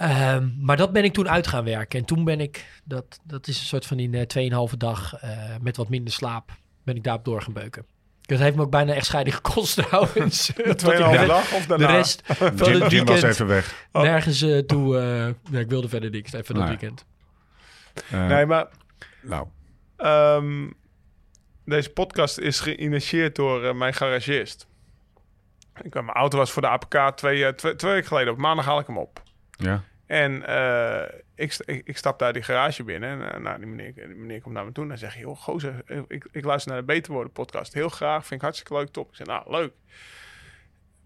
Ehm, 0.00 0.48
maar 0.60 0.76
dat 0.76 0.92
ben 0.92 1.04
ik 1.04 1.12
toen 1.12 1.28
uit 1.28 1.46
gaan 1.46 1.64
werken. 1.64 1.98
En 1.98 2.04
toen 2.04 2.24
ben 2.24 2.40
ik... 2.40 2.80
dat, 2.84 3.20
dat 3.24 3.46
is 3.48 3.58
een 3.58 3.64
soort 3.66 3.86
van 3.86 3.98
in 3.98 4.12
uh, 4.36 4.68
2,5 4.70 4.76
dag... 4.76 5.14
eh, 5.20 5.30
met 5.60 5.76
wat 5.76 5.88
minder 5.88 6.12
slaap... 6.12 6.50
ben 6.84 6.96
ik 6.96 7.04
daarop 7.04 7.24
door 7.24 7.42
gaan 7.42 7.52
beuken. 7.52 7.84
Dat 8.20 8.38
heeft 8.38 8.56
me 8.56 8.62
ook 8.62 8.70
bijna 8.70 8.92
echt 8.92 9.06
scheiding 9.06 9.34
gekost 9.36 9.74
trouwens. 9.86 10.46
Dat 10.66 10.78
Tweeënhalve 10.78 11.18
de- 11.18 11.26
dag 11.26 11.52
of 11.52 11.60
de 11.62 11.66
daarna? 11.68 11.86
rest 11.96 12.22
van 12.26 12.46
Jim, 12.56 12.80
het 12.82 12.90
Jim 12.90 13.04
was 13.04 13.14
weekend 13.14 13.24
even 13.32 13.46
weg. 13.46 13.86
Oh. 13.92 14.02
nergens 14.02 14.42
eh, 14.42 14.58
toe. 14.58 14.98
eh, 14.98 15.52
nee, 15.52 15.62
ik 15.62 15.68
wilde 15.68 15.88
verder 15.88 16.10
niks. 16.10 16.32
Even 16.32 16.54
dat 16.54 16.62
Nee. 16.64 16.76
weekend. 16.76 17.04
Eh, 18.10 18.26
Nee, 18.26 18.46
maar 18.46 18.66
Nou, 19.22 19.46
ehm, 19.96 20.70
deze 21.64 21.90
podcast 21.90 22.38
is 22.38 22.60
geïnitieerd 22.60 23.34
door 23.36 23.76
mijn 23.76 23.94
garagist. 23.94 24.66
Ik, 25.82 25.94
mijn 25.94 26.08
auto 26.10 26.38
was 26.38 26.50
voor 26.50 26.62
de 26.62 26.68
APK 26.68 27.16
twee, 27.16 27.54
twee, 27.54 27.76
twee 27.76 27.92
weken 27.92 28.08
geleden. 28.08 28.32
Op 28.32 28.38
maandag 28.38 28.64
haal 28.64 28.78
ik 28.80 28.86
hem 28.86 28.98
op. 28.98 29.22
ja. 29.60 29.82
En 30.10 30.46
eh, 30.46 31.18
ik, 31.34 31.56
ik, 31.64 31.86
ik 31.86 31.96
stap 31.96 32.18
daar 32.18 32.32
die 32.32 32.42
garage 32.42 32.84
binnen. 32.84 33.10
En 33.10 33.32
eh, 33.32 33.40
nou, 33.40 33.58
die, 33.58 33.66
meneer, 33.66 33.94
die 33.94 34.06
meneer 34.06 34.40
komt 34.40 34.54
naar 34.54 34.64
me 34.64 34.72
toe 34.72 34.90
en 34.90 34.98
zegt... 34.98 35.14
joh, 35.14 35.36
gozer, 35.36 35.82
ik, 36.08 36.28
ik 36.32 36.44
luister 36.44 36.72
naar 36.72 36.80
de 36.80 36.86
Beter 36.86 37.12
Worden 37.12 37.32
podcast. 37.32 37.74
Heel 37.74 37.88
graag, 37.88 38.20
vind 38.20 38.32
ik 38.34 38.40
hartstikke 38.40 38.74
leuk, 38.74 38.88
top. 38.88 39.08
Ik 39.08 39.16
zeg, 39.16 39.26
nou, 39.26 39.50
leuk. 39.50 39.72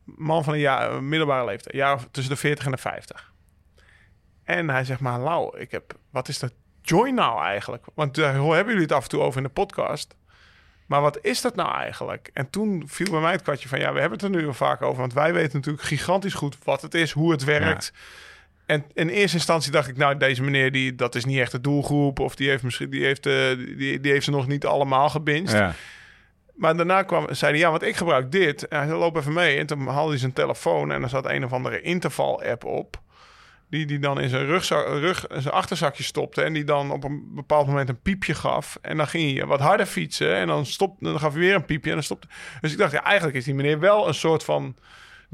Man 0.04 0.44
van 0.44 0.52
een 0.52 0.58
jaar, 0.60 1.02
middelbare 1.02 1.44
leeftijd. 1.44 1.74
Jaar 1.74 2.10
tussen 2.10 2.32
de 2.34 2.40
40 2.40 2.64
en 2.64 2.70
de 2.70 2.76
50. 2.76 3.32
En 4.44 4.70
hij 4.70 4.84
zegt, 4.84 5.00
maar 5.00 5.20
Lau, 5.20 5.58
ik 5.58 5.70
heb... 5.70 5.94
Wat 6.10 6.28
is 6.28 6.38
dat 6.38 6.52
join 6.82 7.14
nou 7.14 7.42
eigenlijk? 7.42 7.84
Want 7.94 8.14
daar 8.14 8.34
hebben 8.34 8.66
jullie 8.66 8.82
het 8.82 8.92
af 8.92 9.02
en 9.02 9.08
toe 9.08 9.20
over 9.20 9.36
in 9.36 9.46
de 9.46 9.52
podcast... 9.52 10.16
Maar 10.86 11.00
wat 11.00 11.18
is 11.22 11.40
dat 11.40 11.54
nou 11.54 11.74
eigenlijk? 11.74 12.30
En 12.32 12.50
toen 12.50 12.82
viel 12.86 13.10
bij 13.10 13.20
mij 13.20 13.32
het 13.32 13.42
kwartje 13.42 13.68
van... 13.68 13.78
ja, 13.78 13.92
we 13.92 14.00
hebben 14.00 14.18
het 14.18 14.26
er 14.26 14.40
nu 14.40 14.46
al 14.46 14.54
vaak 14.54 14.82
over... 14.82 15.00
want 15.00 15.12
wij 15.12 15.32
weten 15.32 15.56
natuurlijk 15.56 15.84
gigantisch 15.84 16.34
goed 16.34 16.64
wat 16.64 16.82
het 16.82 16.94
is, 16.94 17.12
hoe 17.12 17.30
het 17.30 17.44
werkt... 17.44 17.92
En 18.66 18.84
in 18.94 19.08
eerste 19.08 19.36
instantie 19.36 19.72
dacht 19.72 19.88
ik, 19.88 19.96
nou, 19.96 20.16
deze 20.16 20.42
meneer, 20.42 20.72
die, 20.72 20.94
dat 20.94 21.14
is 21.14 21.24
niet 21.24 21.38
echt 21.38 21.52
de 21.52 21.60
doelgroep. 21.60 22.20
Of 22.20 22.34
die 22.34 22.48
heeft 22.48 22.62
misschien, 22.62 22.90
die 22.90 23.04
heeft, 23.04 23.26
eh, 23.26 23.56
die, 23.56 24.00
die 24.00 24.12
heeft 24.12 24.24
ze 24.24 24.30
nog 24.30 24.46
niet 24.46 24.66
allemaal 24.66 25.08
gebinged. 25.08 25.50
ja. 25.50 25.74
Maar 26.54 26.76
daarna 26.76 27.02
kwam, 27.02 27.34
zei 27.34 27.52
hij, 27.52 27.60
ja, 27.60 27.70
want 27.70 27.82
ik 27.82 27.96
gebruik 27.96 28.32
dit. 28.32 28.68
En 28.68 28.78
hij 28.78 28.86
zei, 28.86 28.98
loop 28.98 29.16
even 29.16 29.32
mee. 29.32 29.58
En 29.58 29.66
toen 29.66 29.86
haalde 29.86 30.10
hij 30.10 30.18
zijn 30.18 30.32
telefoon 30.32 30.92
en 30.92 31.02
er 31.02 31.08
zat 31.08 31.30
een 31.30 31.44
of 31.44 31.52
andere 31.52 31.80
interval-app 31.80 32.64
op. 32.64 33.02
Die 33.70 33.86
die 33.86 33.98
dan 33.98 34.20
in 34.20 34.28
zijn, 34.28 34.46
rugzak, 34.46 34.86
rug, 34.86 35.26
in 35.26 35.42
zijn 35.42 35.54
achterzakje 35.54 36.02
stopte. 36.02 36.42
En 36.42 36.52
die 36.52 36.64
dan 36.64 36.90
op 36.90 37.04
een 37.04 37.34
bepaald 37.34 37.66
moment 37.66 37.88
een 37.88 38.00
piepje 38.00 38.34
gaf. 38.34 38.78
En 38.82 38.96
dan 38.96 39.06
ging 39.06 39.36
hij 39.36 39.46
wat 39.46 39.60
harder 39.60 39.86
fietsen. 39.86 40.34
En 40.34 40.46
dan, 40.46 40.66
stop, 40.66 40.96
dan 41.00 41.18
gaf 41.18 41.32
hij 41.32 41.40
weer 41.40 41.54
een 41.54 41.64
piepje. 41.64 41.90
En 41.90 41.96
dan 41.96 42.04
stopte. 42.04 42.28
Dus 42.60 42.72
ik 42.72 42.78
dacht, 42.78 42.92
ja, 42.92 43.02
eigenlijk 43.02 43.36
is 43.36 43.44
die 43.44 43.54
meneer 43.54 43.78
wel 43.78 44.08
een 44.08 44.14
soort 44.14 44.44
van 44.44 44.76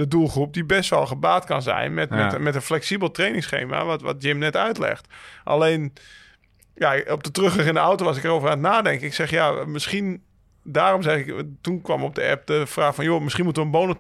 de 0.01 0.09
doelgroep 0.09 0.55
die 0.55 0.65
best 0.65 0.91
wel 0.91 1.07
gebaat 1.07 1.45
kan 1.45 1.63
zijn 1.63 1.95
met, 1.95 2.09
Ja. 2.11 2.17
met, 2.17 2.39
met 2.39 2.55
een 2.55 2.63
flexibel 2.63 3.11
trainingsschema, 3.11 3.85
wat, 3.85 4.03
wat 4.03 4.23
Jim 4.23 4.39
net 4.39 4.57
uitlegt. 4.57 5.09
Alleen, 5.45 5.93
ja, 6.75 7.01
op 7.09 7.25
de 7.25 7.31
terugweg 7.31 7.67
in 7.67 7.75
de 7.75 7.81
auto 7.81 8.05
was 8.05 8.17
ik 8.17 8.25
erover 8.25 8.49
aan 8.49 8.65
het 8.65 8.73
nadenken. 8.73 9.07
Ik 9.07 9.15
zeg, 9.15 9.31
ja, 9.31 9.65
misschien, 9.67 10.23
daarom 10.65 11.03
zeg 11.03 11.27
ik, 11.27 11.45
toen 11.61 11.83
kwam 11.83 12.03
op 12.03 12.15
de 12.15 12.29
app 12.29 12.47
de 12.47 12.67
vraag 12.67 12.95
van, 12.95 13.05
joh, 13.05 13.21
misschien 13.23 13.45
moeten 13.45 13.63
we 13.63 13.69
een 13.69 13.75
bonus, 13.75 13.97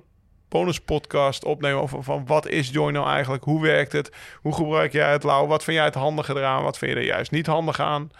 bonus 0.48 0.80
podcast 0.80 1.44
opnemen 1.44 1.80
over 1.80 2.02
van 2.02 2.26
wat 2.26 2.48
is 2.48 2.70
Join 2.70 2.92
nou 2.92 3.08
eigenlijk, 3.08 3.44
hoe 3.44 3.62
werkt 3.62 3.92
het, 3.92 4.12
hoe 4.40 4.54
gebruik 4.54 4.92
jij 4.92 5.12
het, 5.12 5.22
Lau, 5.22 5.48
wat 5.48 5.64
vind 5.64 5.76
jij 5.76 5.86
het 5.86 5.94
handige 5.94 6.36
eraan, 6.36 6.62
wat 6.62 6.78
vind 6.78 6.92
je 6.92 6.98
er 6.98 7.04
juist 7.04 7.30
niet 7.30 7.46
handig 7.46 7.80
aan? 7.80 8.10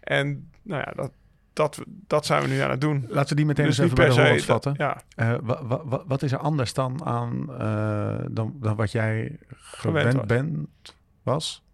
En 0.00 0.50
nou 0.62 0.82
ja, 0.86 0.92
dat, 0.94 1.10
dat, 1.56 1.78
dat 1.86 2.26
zijn 2.26 2.42
we 2.42 2.48
nu 2.48 2.60
aan 2.60 2.70
het 2.70 2.80
doen. 2.80 3.04
Laten 3.08 3.28
we 3.28 3.34
die 3.34 3.46
meteen 3.46 3.66
Dus 3.66 3.78
eens 3.78 3.92
even 3.92 4.14
bij 4.16 4.24
de 4.30 4.32
dat- 4.36 4.42
vatten. 4.44 4.74
ja, 4.76 5.02
Eh, 5.16 5.34
wa- 5.42 5.64
wa- 5.66 5.84
wa- 5.84 6.02
wat 6.06 6.22
is 6.22 6.32
er 6.32 6.38
anders 6.38 6.74
dan 6.74 7.04
aan 7.04 7.52
eh, 7.58 8.24
dan, 8.30 8.54
dan 8.60 8.76
wat 8.76 8.92
jij 8.92 9.38
gewend 9.56 10.14
was. 10.14 10.26
bent 10.26 10.68
was? 11.22 11.64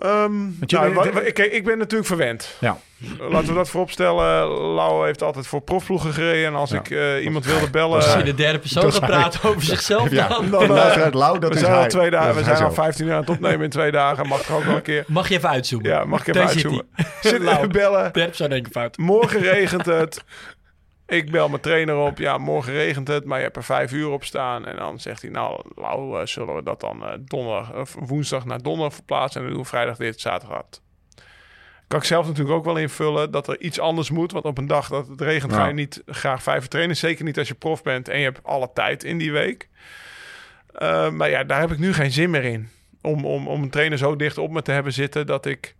Ehm, 0.00 0.42
nou, 0.66 1.30
kijk, 1.32 1.52
ik 1.52 1.64
ben 1.64 1.78
natuurlijk 1.78 2.08
verwend. 2.08 2.56
Ja. 2.60 2.76
Laten 3.18 3.48
we 3.48 3.54
dat 3.54 3.68
vooropstellen. 3.70 4.48
Lau 4.50 5.06
heeft 5.06 5.22
altijd 5.22 5.46
voor 5.46 5.60
profploegen 5.60 6.12
gereden. 6.12 6.46
En 6.46 6.54
als 6.54 6.70
Ja. 6.70 6.78
ik 6.78 6.90
eh, 6.90 7.24
iemand 7.24 7.44
wilde 7.44 7.70
bellen... 7.70 7.94
Als 7.96 8.14
je 8.14 8.22
de 8.22 8.34
derde 8.34 8.58
persoon 8.58 8.92
gaat 8.92 9.06
praten 9.06 9.48
over 9.48 9.62
zichzelf 9.62 10.10
Ja, 10.10 10.28
dan. 10.28 10.50
dan, 10.50 10.62
eh, 10.76 11.06
Lau, 11.12 11.38
dat 11.38 11.48
we 11.50 11.54
is 11.54 11.60
zijn 11.60 11.72
al 11.72 11.78
hij. 11.80 11.88
twee 11.88 12.10
dagen, 12.10 12.26
Dat 12.26 12.36
we 12.36 12.44
zijn 12.44 12.62
al 12.62 12.68
zo. 12.68 12.74
15 12.74 13.06
uur 13.06 13.12
aan 13.12 13.20
het 13.20 13.30
opnemen 13.30 13.60
in 13.64 13.70
twee 13.70 13.90
dagen. 13.90 14.26
Mag 14.26 14.40
ik 14.40 14.50
ook 14.50 14.64
wel 14.64 14.74
een 14.76 14.82
keer. 14.82 15.04
Mag 15.06 15.28
je 15.28 15.34
even 15.36 15.48
uitzoomen? 15.48 15.90
Ja, 15.90 16.04
mag 16.04 16.20
ik 16.20 16.26
even 16.28 16.40
Daar 16.40 16.50
zit 16.50 16.64
uitzoomen. 16.64 16.86
Zit 17.22 17.42
even 17.56 17.72
bellen. 17.72 18.02
Derde 18.12 18.28
persoon 18.28 18.48
denk 18.50 18.66
ik 18.66 18.72
fout. 18.72 18.96
Morgen 18.98 19.40
regent 19.40 19.86
het. 19.86 20.20
Ik 21.10 21.30
bel 21.30 21.48
mijn 21.48 21.60
trainer 21.60 21.96
op. 21.96 22.18
Ja, 22.18 22.38
morgen 22.38 22.72
regent 22.72 23.08
het, 23.08 23.24
maar 23.24 23.38
je 23.38 23.44
hebt 23.44 23.56
er 23.56 23.64
vijf 23.64 23.92
uur 23.92 24.08
op 24.08 24.24
staan. 24.24 24.66
En 24.66 24.76
dan 24.76 25.00
zegt 25.00 25.22
hij, 25.22 25.30
nou, 25.30 25.62
Lau, 25.74 26.20
eh, 26.20 26.26
zullen 26.26 26.54
we 26.54 26.62
dat 26.62 26.80
dan 26.80 27.04
eh, 27.04 27.12
donderdag, 27.20 27.74
of 27.74 27.96
woensdag 27.98 28.44
naar 28.44 28.62
donderdag 28.62 28.94
verplaatsen. 28.94 29.40
En 29.40 29.46
dan 29.46 29.54
doen 29.54 29.64
we 29.64 29.68
vrijdag 29.68 29.96
dit, 29.96 30.20
zaterdag 30.20 30.56
dat. 30.56 30.82
Kan 31.86 31.98
ik 31.98 32.04
zelf 32.04 32.26
natuurlijk 32.26 32.56
ook 32.56 32.64
wel 32.64 32.76
invullen 32.76 33.30
dat 33.30 33.48
er 33.48 33.60
iets 33.60 33.80
anders 33.80 34.10
moet. 34.10 34.32
Want 34.32 34.44
op 34.44 34.58
een 34.58 34.66
dag 34.66 34.88
dat 34.88 35.08
het 35.08 35.20
regent 35.20 35.52
ga 35.52 35.66
je 35.66 35.74
niet 35.74 36.02
graag 36.06 36.42
vijf 36.42 36.66
trainen. 36.66 36.96
Zeker 36.96 37.24
niet 37.24 37.38
als 37.38 37.48
je 37.48 37.54
prof 37.54 37.82
bent 37.82 38.08
en 38.08 38.18
je 38.18 38.24
hebt 38.24 38.44
alle 38.44 38.70
tijd 38.74 39.04
in 39.04 39.18
die 39.18 39.32
week. 39.32 39.68
Eh, 40.74 41.10
maar 41.10 41.30
ja, 41.30 41.44
daar 41.44 41.60
heb 41.60 41.70
ik 41.70 41.78
nu 41.78 41.92
geen 41.92 42.12
zin 42.12 42.30
meer 42.30 42.44
in. 42.44 42.68
Om, 43.02 43.24
om, 43.24 43.48
om 43.48 43.62
een 43.62 43.70
trainer 43.70 43.98
zo 43.98 44.16
dicht 44.16 44.38
op 44.38 44.50
me 44.50 44.62
te 44.62 44.72
hebben 44.72 44.92
zitten 44.92 45.26
dat 45.26 45.46
ik... 45.46 45.74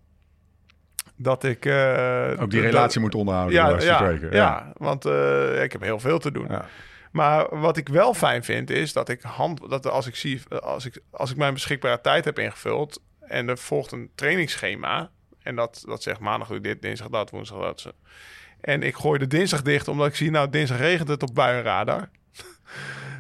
Dat 1.23 1.45
ik... 1.45 1.67
eh, 1.67 2.33
Ook 2.41 2.51
die 2.51 2.61
relatie 2.61 3.01
moet 3.01 3.15
onderhouden. 3.15 3.55
ja, 3.55 3.69
ja, 3.81 3.97
spreken. 3.97 4.33
ja. 4.37 4.73
want 4.77 5.05
eh, 5.05 5.63
ik 5.63 5.73
heb 5.73 5.81
heel 5.83 5.99
veel 6.01 6.19
te 6.19 6.33
doen. 6.33 6.47
Ja. 6.51 6.67
Maar 7.13 7.59
wat 7.61 7.77
ik 7.77 7.89
wel 7.89 8.15
fijn 8.15 8.45
vind 8.45 8.71
is 8.71 8.93
dat 8.93 9.09
ik 9.09 9.23
hand, 9.23 9.71
dat 9.71 9.87
als 9.87 10.07
ik 10.07 10.17
zie, 10.17 10.41
als 10.61 10.85
ik, 10.87 11.01
als 11.11 11.31
ik 11.31 11.37
mijn 11.37 11.55
beschikbare 11.55 12.01
tijd 12.01 12.25
heb 12.25 12.39
ingevuld 12.39 13.03
en 13.21 13.49
er 13.49 13.59
volgt 13.59 13.93
een 13.93 14.11
trainingsschema 14.15 15.11
en 15.43 15.57
dat, 15.57 15.83
dat 15.87 16.03
zegt 16.03 16.21
maandag 16.21 16.49
doe 16.49 16.61
dit, 16.61 16.83
dinsdag 16.83 17.09
dat, 17.09 17.31
woensdag 17.31 17.61
dat. 17.61 17.81
zo. 17.81 17.91
En 18.61 18.83
ik 18.83 18.95
gooi 18.95 19.19
de 19.19 19.27
dinsdag 19.27 19.63
dicht 19.63 19.89
omdat 19.89 20.07
ik 20.07 20.15
zie, 20.17 20.31
nou 20.31 20.51
dinsdag 20.51 20.79
regent 20.79 21.09
het 21.09 21.23
op 21.23 21.35
buienradar. 21.35 22.11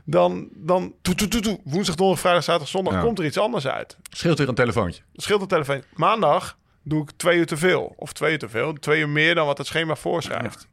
Dan, 0.04 0.48
dan 0.54 0.94
toe, 1.02 1.14
toe, 1.14 1.28
toe, 1.28 1.40
toe. 1.40 1.60
woensdag, 1.64 1.94
donderdag, 1.94 2.20
vrijdag, 2.20 2.44
zaterdag, 2.44 2.68
zondag 2.70 2.94
Ja. 2.94 3.00
komt 3.00 3.18
er 3.18 3.24
iets 3.24 3.38
anders 3.38 3.66
uit. 3.66 3.96
Scheelt 4.10 4.38
weer 4.38 4.48
een 4.48 4.54
telefoontje. 4.54 5.02
Scheelt 5.14 5.40
de 5.40 5.46
telefoon. 5.46 5.82
Maandag 5.94 6.58
doe 6.82 7.02
ik 7.02 7.10
twee 7.16 7.38
uur 7.38 7.46
te 7.46 7.56
veel. 7.56 7.94
Of 7.96 8.12
twee 8.12 8.32
uur 8.32 8.38
te 8.38 8.48
veel. 8.48 8.72
Twee 8.72 9.00
uur 9.00 9.08
meer 9.08 9.34
dan 9.34 9.46
wat 9.46 9.58
het 9.58 9.66
schema 9.66 9.94
voorschrijft. 9.94 10.68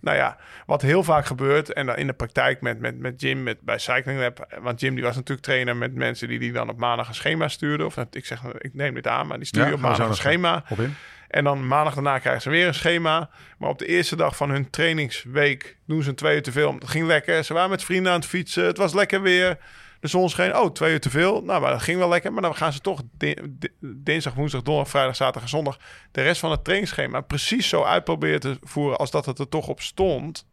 Nou 0.00 0.16
ja, 0.16 0.36
wat 0.66 0.82
heel 0.82 1.02
vaak 1.02 1.26
gebeurt, 1.26 1.72
en 1.72 1.86
dan 1.86 1.96
in 1.96 2.06
de 2.06 2.12
praktijk 2.12 2.60
met, 2.60 2.80
met, 2.80 2.98
met 2.98 3.20
Jim, 3.20 3.42
met, 3.42 3.60
bij 3.60 3.78
Cycling 3.78 4.20
Lab, 4.20 4.56
want 4.60 4.80
Jim 4.80 4.94
die 4.94 5.04
was 5.04 5.14
natuurlijk 5.16 5.46
trainer 5.46 5.76
met 5.76 5.94
mensen 5.94 6.28
die 6.28 6.38
die 6.38 6.52
dan 6.52 6.68
op 6.68 6.78
maandag 6.78 7.08
een 7.08 7.14
schema 7.14 7.48
stuurden. 7.48 7.86
Of 7.86 7.96
ik 8.10 8.26
zeg, 8.26 8.44
ik 8.58 8.74
neem 8.74 8.94
dit 8.94 9.06
aan, 9.06 9.26
maar 9.26 9.36
die 9.36 9.46
stuur 9.46 9.62
je 9.62 9.68
Ja, 9.68 9.74
op 9.74 9.80
maandag 9.80 10.08
een 10.08 10.14
schema. 10.14 10.64
Op 10.68 10.78
in. 10.78 10.94
En 11.28 11.44
dan 11.44 11.66
maandag 11.66 11.94
daarna 11.94 12.18
krijgen 12.18 12.42
ze 12.42 12.50
weer 12.50 12.66
een 12.66 12.74
schema. 12.74 13.30
Maar 13.58 13.68
op 13.68 13.78
de 13.78 13.86
eerste 13.86 14.16
dag 14.16 14.36
van 14.36 14.50
hun 14.50 14.70
trainingsweek 14.70 15.76
doen 15.86 16.02
ze 16.02 16.08
een 16.08 16.14
twee 16.14 16.36
uur 16.36 16.42
te 16.42 16.52
veel. 16.52 16.74
Het 16.74 16.88
ging 16.88 17.06
lekker. 17.06 17.44
Ze 17.44 17.54
waren 17.54 17.70
met 17.70 17.84
vrienden 17.84 18.12
aan 18.12 18.18
het 18.18 18.28
fietsen. 18.28 18.64
Het 18.64 18.76
was 18.76 18.94
lekker 18.94 19.22
weer. 19.22 19.58
De 20.00 20.08
zon 20.08 20.28
scheen, 20.30 20.56
oh, 20.56 20.72
twee 20.72 20.92
uur 20.92 21.00
te 21.00 21.10
veel. 21.10 21.42
Nou, 21.42 21.60
maar 21.60 21.70
dat 21.70 21.82
ging 21.82 21.98
wel 21.98 22.08
lekker. 22.08 22.32
Maar 22.32 22.42
dan 22.42 22.56
gaan 22.56 22.72
ze 22.72 22.80
toch 22.80 23.02
di- 23.12 23.36
di- 23.48 23.72
dinsdag, 23.80 24.34
woensdag, 24.34 24.62
donderdag, 24.62 24.92
vrijdag, 24.92 25.16
zaterdag 25.16 25.42
en 25.42 25.48
zondag... 25.48 25.78
de 26.12 26.22
rest 26.22 26.40
van 26.40 26.50
het 26.50 26.64
trainingsschema 26.64 27.20
precies 27.20 27.68
zo 27.68 27.82
uitproberen 27.82 28.40
te 28.40 28.58
voeren... 28.62 28.98
als 28.98 29.10
dat 29.10 29.26
het 29.26 29.38
er 29.38 29.48
toch 29.48 29.68
op 29.68 29.80
stond 29.80 30.46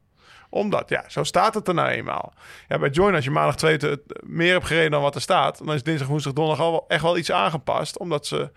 omdat, 0.54 0.90
ja, 0.90 1.04
zo 1.08 1.24
staat 1.24 1.54
het 1.54 1.68
er 1.68 1.74
nou 1.74 1.90
eenmaal. 1.90 2.34
Ja, 2.68 2.80
bij 2.80 2.90
Join, 2.90 3.16
als 3.16 3.24
je 3.24 3.32
maandag 3.32 3.56
twee 3.56 3.78
te, 3.78 4.04
meer 4.24 4.52
hebt 4.52 4.66
gereden 4.66 4.92
dan 4.92 5.02
wat 5.02 5.16
er 5.16 5.22
staat... 5.22 5.58
dan 5.58 5.74
is 5.74 5.84
dinsdag, 5.84 6.08
woensdag, 6.08 6.34
donderdag 6.34 6.66
al 6.66 6.72
wel, 6.72 6.86
echt 6.88 7.02
wel 7.02 7.18
iets 7.18 7.32
aangepast. 7.32 7.98
Omdat 7.98 8.28
ze, 8.28 8.52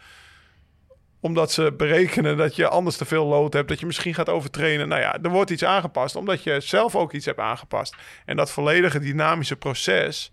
omdat 1.21 1.53
ze 1.53 1.75
berekenen 1.77 2.37
dat 2.37 2.57
je 2.57 2.69
anders 2.69 2.97
te 2.97 3.05
veel 3.05 3.27
lood 3.27 3.53
hebt... 3.53 3.69
dat 3.69 3.81
je 3.81 3.87
misschien 3.87 4.15
gaat 4.15 4.29
overtrainen. 4.29 4.89
Nou 4.89 5.01
ja, 5.01 5.19
er 5.23 5.31
wordt 5.31 5.51
iets 5.51 5.65
aangepast 5.65 6.17
omdat 6.17 6.43
je 6.43 6.61
zelf 6.61 6.97
ook 6.97 7.13
iets 7.13 7.27
hebt 7.27 7.41
aangepast. 7.41 7.97
En 8.25 8.37
dat 8.37 8.51
volledige 8.51 8.99
dynamische 8.99 9.57
proces... 9.57 10.33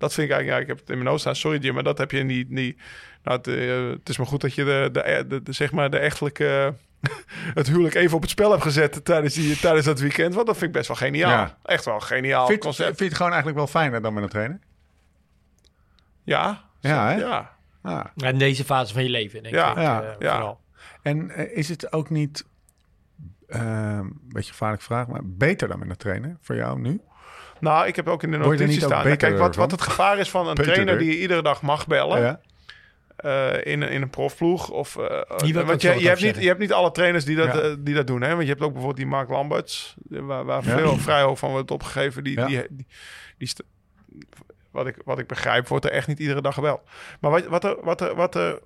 dat 0.00 0.14
vind 0.14 0.28
ik 0.28 0.34
eigenlijk... 0.34 0.48
Ja, 0.48 0.58
ik 0.58 0.66
heb 0.66 0.78
het 0.78 0.88
in 0.88 0.94
mijn 0.94 1.04
notes 1.06 1.20
staan, 1.20 1.36
sorry 1.36 1.58
Jim... 1.58 1.74
maar 1.74 1.82
dat 1.82 1.98
heb 1.98 2.10
je 2.10 2.22
niet... 2.22 2.50
niet 2.50 2.76
nou, 3.22 3.36
het, 3.38 3.46
eh, 3.46 3.90
het 3.98 4.08
is 4.08 4.16
maar 4.18 4.26
goed 4.26 4.40
dat 4.40 4.54
je 4.54 4.64
de, 4.64 4.88
de, 4.92 5.24
de, 5.28 5.42
de- 5.42 5.52
zeg 5.52 5.72
maar 5.72 5.90
de 5.90 5.98
echtelijke 5.98 6.74
het 7.54 7.66
huwelijk 7.68 7.94
even 7.94 8.16
op 8.16 8.22
het 8.22 8.30
spel 8.30 8.50
heb 8.50 8.60
gezet 8.60 9.04
tijdens, 9.04 9.34
die, 9.34 9.56
tijdens 9.56 9.86
dat 9.86 10.00
weekend. 10.00 10.34
Want 10.34 10.46
dat 10.46 10.56
vind 10.56 10.68
ik 10.70 10.76
best 10.76 10.88
wel 10.88 10.96
geniaal. 10.96 11.30
Ja. 11.30 11.56
Echt 11.62 11.84
wel 11.84 12.00
geniaal 12.00 12.46
Vind, 12.46 12.60
concept. 12.60 12.86
vind 12.86 12.98
je 12.98 13.04
het 13.04 13.14
gewoon 13.14 13.32
eigenlijk 13.32 13.58
wel 13.58 13.66
fijner 13.82 14.02
dan 14.02 14.14
met 14.14 14.22
een 14.22 14.28
trainer? 14.28 14.58
Ja. 16.24 16.64
Ja, 16.80 17.08
hè? 17.08 17.14
Ja. 17.14 17.56
Ah. 17.82 18.04
In 18.16 18.38
deze 18.38 18.64
fase 18.64 18.92
van 18.92 19.02
je 19.02 19.08
leven, 19.08 19.42
denk 19.42 19.54
Ja, 19.54 19.70
ik. 19.70 19.76
ja, 19.76 20.02
eh, 20.02 20.14
ja. 20.18 20.32
Vooral. 20.34 20.60
En 21.02 21.30
eh, 21.30 21.56
is 21.56 21.68
het 21.68 21.92
ook 21.92 22.10
niet, 22.10 22.46
eh, 23.46 23.60
een 24.00 24.20
beetje 24.22 24.38
een 24.38 24.44
gevaarlijke 24.44 24.84
vraag, 24.84 25.06
maar 25.06 25.20
beter 25.24 25.68
dan 25.68 25.78
met 25.78 25.90
een 25.90 25.96
trainer 25.96 26.36
voor 26.40 26.56
jou 26.56 26.80
nu? 26.80 27.00
Nou, 27.60 27.86
ik 27.86 27.96
heb 27.96 28.08
ook 28.08 28.22
in 28.22 28.30
de 28.30 28.38
ook 28.38 28.54
staan. 28.70 29.04
Nou, 29.04 29.16
Kijk, 29.16 29.38
wat, 29.38 29.56
wat 29.56 29.70
het 29.70 29.80
gevaar 29.82 30.18
is 30.18 30.30
van 30.30 30.48
een 30.48 30.54
trainer 30.54 30.98
die 30.98 31.10
je 31.12 31.18
iedere 31.20 31.42
dag 31.42 31.62
mag 31.62 31.86
bellen. 31.86 32.20
Ja. 32.20 32.40
eh, 33.16 33.72
in, 33.72 33.82
een- 33.82 33.88
in 33.90 34.02
een 34.02 34.10
profploeg. 34.10 34.70
Of, 34.70 34.96
ik 34.96 35.54
want 35.54 35.82
je, 35.82 36.00
je, 36.00 36.08
hebt 36.08 36.22
niet, 36.22 36.36
je 36.36 36.46
hebt 36.46 36.58
niet 36.58 36.72
alle 36.72 36.90
trainers 36.90 37.24
die 37.24 37.36
dat, 37.36 37.54
Ja. 37.54 37.74
die 37.78 37.94
dat 37.94 38.06
doen. 38.06 38.20
Hè? 38.22 38.28
Want 38.30 38.42
je 38.42 38.48
hebt 38.48 38.60
ook 38.60 38.68
bijvoorbeeld 38.72 38.96
die 39.00 39.06
Mark 39.06 39.28
Lamberts, 39.28 39.94
waar, 40.08 40.44
waar 40.44 40.64
Ja. 40.64 40.76
veel 40.78 40.96
vrij 40.98 41.22
hoog 41.22 41.38
van 41.38 41.50
wordt 41.50 41.70
opgegeven. 41.70 42.24
Die, 42.24 42.38
Ja. 42.38 42.46
die, 42.46 42.66
die, 43.38 43.52
wat, 44.70 44.86
ik, 44.86 44.96
wat 45.04 45.18
ik 45.18 45.26
begrijp, 45.26 45.68
wordt 45.68 45.84
er 45.84 45.90
echt 45.90 46.06
niet 46.06 46.18
iedere 46.18 46.40
dag 46.42 46.54
gebeld. 46.54 46.80
Maar 47.20 47.30
wat, 47.30 47.46
wat 47.46 47.64
er. 47.64 47.76
Wat 47.82 48.00
er, 48.00 48.14
wat 48.14 48.34
er 48.34 48.58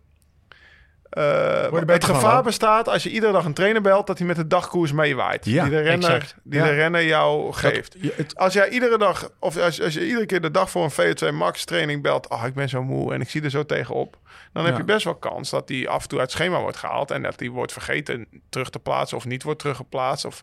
het 1.15 2.05
van, 2.05 2.15
gevaar 2.15 2.43
bestaat 2.43 2.89
als 2.89 3.03
je 3.03 3.11
iedere 3.11 3.33
dag 3.33 3.45
een 3.45 3.55
trainer 3.55 3.83
belt 3.83 4.07
dat 4.07 4.19
hij 4.19 4.27
met 4.27 4.37
de 4.37 4.47
dagkoers 4.47 4.93
meewaait. 4.93 5.45
Ja, 5.45 5.63
die 5.63 5.73
de 5.73 5.81
renner, 5.81 6.11
exact. 6.11 6.37
die 6.43 6.59
Ja. 6.59 6.67
de 6.67 6.73
renner 6.73 7.05
jou 7.05 7.53
geeft. 7.53 7.97
het, 8.17 8.37
Als 8.37 8.53
jij 8.53 8.69
iedere 8.69 8.99
dag, 8.99 9.31
of 9.39 9.57
als, 9.57 9.83
als 9.83 9.95
je 9.95 10.07
iedere 10.07 10.27
keer 10.27 10.41
de 10.41 10.51
dag 10.51 10.71
voor 10.71 10.85
een 10.85 11.17
VO2 11.17 11.35
Max 11.35 11.65
training 11.65 12.03
belt, 12.03 12.29
oh, 12.29 12.45
ik 12.47 12.55
ben 12.55 12.69
zo 12.69 12.83
moe 12.83 13.15
en 13.15 13.21
ik 13.21 13.31
zie 13.31 13.43
er 13.43 13.51
zo 13.51 13.67
tegenop, 13.67 14.17
dan 14.53 14.65
heb 14.65 14.77
je 14.77 14.85
best 14.85 15.05
wel 15.05 15.15
kans 15.15 15.51
dat 15.51 15.67
die 15.69 15.89
af 15.89 16.03
en 16.03 16.09
toe 16.09 16.19
uit 16.19 16.33
het 16.33 16.41
schema 16.41 16.61
wordt 16.61 16.77
gehaald 16.77 17.11
en 17.11 17.23
dat 17.23 17.39
die 17.39 17.53
wordt 17.53 17.73
vergeten 17.73 18.27
terug 18.49 18.71
te 18.71 18.79
plaatsen 18.79 19.17
of 19.17 19.25
niet 19.25 19.43
wordt 19.43 19.59
teruggeplaatst. 19.59 20.25
Of, 20.25 20.43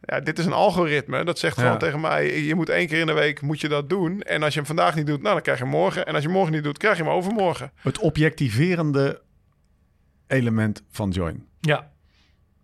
ja, 0.00 0.20
dit 0.20 0.38
is 0.38 0.44
een 0.44 0.52
algoritme, 0.52 1.24
dat 1.24 1.38
zegt 1.38 1.58
gewoon 1.58 1.78
tegen 1.78 2.00
mij, 2.00 2.42
je 2.42 2.54
moet 2.54 2.68
één 2.68 2.86
keer 2.86 3.00
in 3.00 3.06
de 3.06 3.12
week 3.12 3.40
moet 3.40 3.60
je 3.60 3.68
dat 3.68 3.88
doen. 3.88 4.22
En 4.22 4.42
als 4.42 4.52
je 4.52 4.58
hem 4.58 4.66
vandaag 4.66 4.94
niet 4.94 5.06
doet, 5.06 5.22
nou, 5.22 5.34
dan 5.34 5.42
krijg 5.42 5.58
je 5.58 5.64
hem 5.64 5.72
morgen. 5.72 6.06
En 6.06 6.12
als 6.12 6.22
je 6.22 6.28
hem 6.28 6.36
morgen 6.36 6.54
niet 6.54 6.64
doet, 6.64 6.78
krijg 6.78 6.96
je 6.96 7.02
hem 7.02 7.12
overmorgen. 7.12 7.72
het 7.82 7.98
objectiverende 7.98 9.20
element 10.30 10.82
van 10.90 11.10
Join. 11.10 11.46
Ja, 11.60 11.88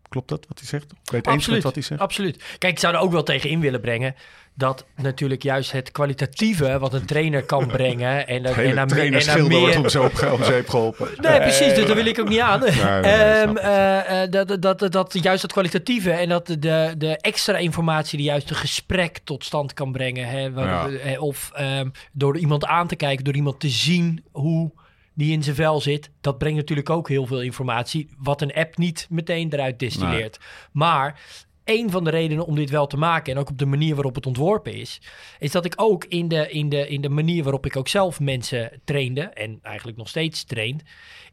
Klopt 0.09 0.29
dat 0.29 0.45
wat 0.49 0.59
hij 0.59 0.69
zegt? 0.69 0.93
Ik 0.93 1.11
weet 1.11 1.27
eens 1.27 1.47
wat 1.63 1.75
hij 1.75 1.83
zegt. 1.83 2.01
absoluut. 2.01 2.43
Kijk, 2.59 2.73
ik 2.73 2.79
zou 2.79 2.95
er 2.95 3.01
ook 3.01 3.13
wel 3.13 3.23
tegen 3.23 3.51
in 3.51 3.61
willen 3.61 3.81
brengen 3.81 4.15
dat 4.55 4.87
natuurlijk 4.97 5.43
juist 5.43 5.73
het 5.73 5.93
kwalitatieve 5.93 6.79
wat 6.79 6.95
een 6.95 7.05
trainer 7.07 7.43
kan 7.45 7.67
brengen 7.77 8.27
en, 8.27 8.45
en, 8.45 8.55
hele 8.55 8.81
en 8.81 8.87
trainerschilder 8.89 9.43
aan 9.57 9.61
wordt 9.81 9.95
meer... 9.95 10.31
om 10.33 10.33
om 10.39 10.45
zeep 10.45 10.69
geholpen. 10.69 11.09
Nee, 11.17 11.39
precies, 11.41 11.75
dus 11.75 11.87
daar 11.87 11.95
wil 11.95 12.07
ik 12.07 12.21
ook 12.21 12.29
niet 12.29 12.41
aan. 12.41 12.61
nee, 12.61 12.71
nee, 12.71 13.01
Ehm, 13.03 13.57
eh, 13.57 14.23
eh, 14.23 14.31
dat, 14.31 14.49
dat, 14.63 14.79
dat, 14.79 14.93
dat 14.93 15.23
juist 15.23 15.43
dat 15.43 15.53
kwalitatieve 15.53 16.11
en 16.11 16.29
dat 16.29 16.47
de, 16.47 16.95
de 16.99 17.17
extra 17.21 17.57
informatie 17.57 18.19
die 18.19 18.27
juist 18.27 18.51
een 18.51 18.57
gesprek 18.57 19.19
tot 19.25 19.45
stand 19.45 19.73
kan 19.75 19.93
brengen. 19.93 20.29
Hè, 20.29 20.53
waar- 20.53 20.91
Ja. 20.93 20.99
eh, 20.99 21.23
Of 21.23 21.51
ehm, 21.55 21.89
door 22.13 22.39
iemand 22.39 22.65
aan 22.67 22.87
te 22.87 22.97
kijken, 22.97 23.25
door 23.25 23.35
iemand 23.35 23.61
te 23.61 23.69
zien 23.69 24.25
hoe 24.33 24.73
die 25.17 25.33
in 25.33 25.43
zijn 25.43 25.57
vel 25.57 25.81
zit. 25.81 26.11
Dat 26.21 26.39
brengt 26.39 26.59
natuurlijk 26.59 26.91
ook 26.91 27.09
heel 27.09 27.27
veel 27.27 27.43
informatie, 27.43 28.11
wat 28.19 28.43
een 28.43 28.55
app 28.55 28.77
niet 28.77 29.07
meteen 29.11 29.53
eruit 29.53 29.79
distilleert. 29.79 30.39
Maar 30.73 31.21
een 31.65 31.91
van 31.91 32.05
de 32.05 32.11
redenen 32.11 32.47
om 32.47 32.55
dit 32.55 32.71
wel 32.71 32.87
te 32.87 32.97
maken, 32.97 33.33
en 33.33 33.39
ook 33.39 33.51
op 33.51 33.59
de 33.59 33.67
manier 33.67 33.95
waarop 33.95 34.15
het 34.15 34.27
ontworpen 34.27 34.75
is, 34.75 35.01
is 35.39 35.51
dat 35.51 35.65
ik 35.65 35.73
ook 35.77 36.05
in 36.05 36.29
de, 36.29 36.51
in 36.51 36.69
de, 36.69 36.89
in 36.89 37.01
de 37.01 37.09
manier 37.09 37.43
waarop 37.43 37.67
ik 37.67 37.77
ook 37.77 37.89
zelf 37.89 38.21
mensen 38.21 38.81
trainde, 38.85 39.23
en 39.23 39.59
eigenlijk 39.63 39.99
nog 39.99 40.09
steeds 40.09 40.45
train, 40.45 40.81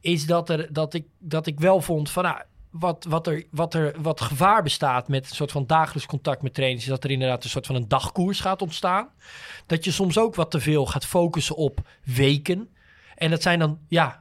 is 0.02 0.26
dat, 0.26 0.50
er, 0.50 0.74
dat, 0.74 0.94
ik, 0.94 1.06
dat 1.20 1.48
ik 1.48 1.60
wel 1.60 1.82
vond 1.82 2.10
van, 2.10 2.24
nou, 2.24 2.38
wat, 2.70 3.06
wat, 3.10 3.28
er, 3.28 3.44
wat 3.52 3.74
er 3.74 3.96
wat 4.02 4.22
gevaar 4.22 4.64
bestaat 4.64 5.08
met 5.08 5.30
een 5.30 5.36
soort 5.36 5.52
van 5.52 5.68
dagelijks 5.68 6.10
contact 6.10 6.42
met 6.42 6.54
trainers, 6.54 6.84
is 6.84 6.90
dat 6.90 7.04
er 7.04 7.12
inderdaad 7.12 7.44
een 7.44 7.50
soort 7.50 7.66
van 7.66 7.76
een 7.76 7.88
dagkoers 7.88 8.40
gaat 8.40 8.62
ontstaan. 8.62 9.10
Dat 9.66 9.84
je 9.84 9.92
soms 9.92 10.18
ook 10.18 10.36
wat 10.36 10.52
te 10.52 10.60
veel 10.60 10.86
gaat 10.86 11.06
focussen 11.06 11.56
op 11.56 11.82
weken. 12.04 12.70
En 13.24 13.30
dat 13.30 13.42
zijn 13.42 13.60
dan, 13.60 13.78
ja, 13.88 14.20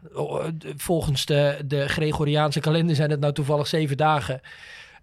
volgens 0.77 1.27
de, 1.27 1.59
de 1.67 1.89
Gregoriaanse 1.89 2.61
kalender 2.61 2.97
zijn 2.97 3.11
het 3.11 3.21
nou 3.21 3.33
toevallig 3.33 3.67
zeven 3.67 3.97
dagen. 3.97 4.41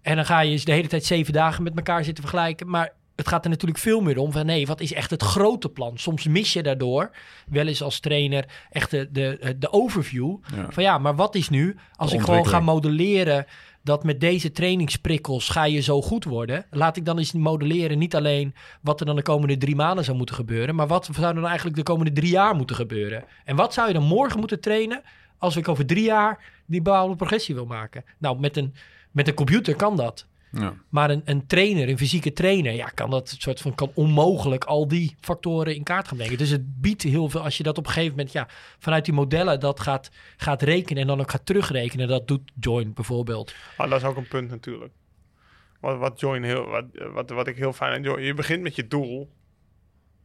En 0.02 0.16
dan 0.16 0.26
ga 0.26 0.40
je 0.40 0.50
eens 0.50 0.64
de 0.64 0.72
hele 0.72 0.88
tijd 0.88 1.04
zeven 1.04 1.32
dagen 1.32 1.62
met 1.62 1.76
elkaar 1.76 2.04
zitten 2.04 2.24
vergelijken. 2.24 2.70
Maar 2.70 2.92
het 3.16 3.28
gaat 3.28 3.44
er 3.44 3.50
natuurlijk 3.50 3.80
veel 3.80 4.00
meer 4.00 4.18
om 4.18 4.32
van 4.32 4.46
nee, 4.46 4.66
wat 4.66 4.80
is 4.80 4.92
echt 4.92 5.10
het 5.10 5.22
grote 5.22 5.68
plan? 5.68 5.98
Soms 5.98 6.26
mis 6.26 6.52
je 6.52 6.62
daardoor, 6.62 7.10
wel 7.46 7.66
eens 7.66 7.82
als 7.82 8.00
trainer, 8.00 8.44
echt 8.70 8.90
de, 8.90 9.08
de, 9.10 9.56
de 9.58 9.72
overview. 9.72 10.36
Ja. 10.54 10.66
Van 10.68 10.82
ja, 10.82 10.98
maar 10.98 11.16
wat 11.16 11.34
is 11.34 11.48
nu 11.48 11.76
als 11.96 12.12
ik 12.12 12.20
gewoon 12.20 12.46
ga 12.46 12.60
modelleren 12.60 13.46
dat 13.82 14.04
met 14.04 14.20
deze 14.20 14.52
trainingsprikkels 14.52 15.48
ga 15.48 15.64
je 15.64 15.80
zo 15.80 16.02
goed 16.02 16.24
worden. 16.24 16.64
Laat 16.70 16.96
ik 16.96 17.04
dan 17.04 17.18
eens 17.18 17.32
modelleren 17.32 17.98
niet 17.98 18.14
alleen 18.14 18.54
wat 18.80 19.00
er 19.00 19.06
dan 19.06 19.16
de 19.16 19.22
komende 19.22 19.56
drie 19.56 19.76
maanden 19.76 20.04
zou 20.04 20.16
moeten 20.16 20.34
gebeuren, 20.34 20.74
maar 20.74 20.86
wat 20.86 21.04
zou 21.04 21.26
er 21.26 21.34
dan 21.34 21.46
eigenlijk 21.46 21.76
de 21.76 21.82
komende 21.82 22.12
drie 22.12 22.30
jaar 22.30 22.54
moeten 22.54 22.76
gebeuren? 22.76 23.24
En 23.44 23.56
wat 23.56 23.74
zou 23.74 23.88
je 23.88 23.94
dan 23.94 24.02
morgen 24.02 24.38
moeten 24.38 24.60
trainen 24.60 25.02
als 25.38 25.56
ik 25.56 25.68
over 25.68 25.86
drie 25.86 26.04
jaar 26.04 26.44
die 26.66 26.82
bepaalde 26.82 27.16
progressie 27.16 27.54
wil 27.54 27.66
maken? 27.66 28.04
Nou, 28.18 28.40
met 28.40 28.56
een, 28.56 28.74
met 29.10 29.28
een 29.28 29.34
computer 29.34 29.76
kan 29.76 29.96
dat. 29.96 30.26
Ja. 30.52 30.74
Maar 30.88 31.10
een, 31.10 31.22
een 31.24 31.46
trainer, 31.46 31.88
een 31.88 31.98
fysieke 31.98 32.32
trainer, 32.32 32.72
ja, 32.72 32.86
kan 32.88 33.10
dat 33.10 33.34
soort 33.38 33.60
van 33.60 33.74
kan 33.74 33.90
onmogelijk 33.94 34.64
al 34.64 34.88
die 34.88 35.16
factoren 35.20 35.74
in 35.74 35.82
kaart 35.82 36.08
gaan 36.08 36.16
brengen. 36.16 36.38
Dus 36.38 36.50
het 36.50 36.80
biedt 36.80 37.02
heel 37.02 37.28
veel 37.28 37.40
als 37.40 37.56
je 37.56 37.62
dat 37.62 37.78
op 37.78 37.86
een 37.86 37.92
gegeven 37.92 38.16
moment, 38.16 38.32
ja, 38.32 38.48
vanuit 38.78 39.04
die 39.04 39.14
modellen 39.14 39.60
dat 39.60 39.80
gaat, 39.80 40.10
gaat 40.36 40.62
rekenen 40.62 41.02
en 41.02 41.08
dan 41.08 41.20
ook 41.20 41.30
gaat 41.30 41.46
terugrekenen. 41.46 42.08
Dat 42.08 42.28
doet 42.28 42.52
Join 42.60 42.92
bijvoorbeeld. 42.92 43.54
Maar 43.76 43.88
dat 43.88 44.00
is 44.00 44.06
ook 44.06 44.16
een 44.16 44.28
punt 44.28 44.50
natuurlijk. 44.50 44.92
Wat, 45.80 45.98
wat, 45.98 46.20
join 46.20 46.42
heel, 46.42 46.66
wat, 46.66 46.84
wat, 47.12 47.30
wat 47.30 47.46
ik 47.46 47.56
heel 47.56 47.72
fijn 47.72 47.92
aan 47.92 48.02
Join... 48.02 48.22
Je 48.22 48.34
begint 48.34 48.62
met 48.62 48.74
je 48.76 48.88
doel, 48.88 49.30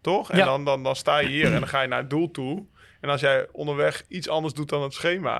toch? 0.01 0.31
En 0.31 0.37
Ja. 0.37 0.45
dan, 0.45 0.65
dan, 0.65 0.83
dan 0.83 0.95
sta 0.95 1.17
je 1.17 1.27
hier 1.27 1.45
en 1.45 1.59
dan 1.59 1.67
ga 1.67 1.81
je 1.81 1.87
naar 1.87 1.99
het 1.99 2.09
doel 2.09 2.31
toe. 2.31 2.65
En 3.01 3.09
als 3.09 3.21
jij 3.21 3.47
onderweg 3.51 4.03
iets 4.07 4.29
anders 4.29 4.53
doet 4.53 4.69
dan 4.69 4.81
het 4.81 4.93
schema... 4.93 5.37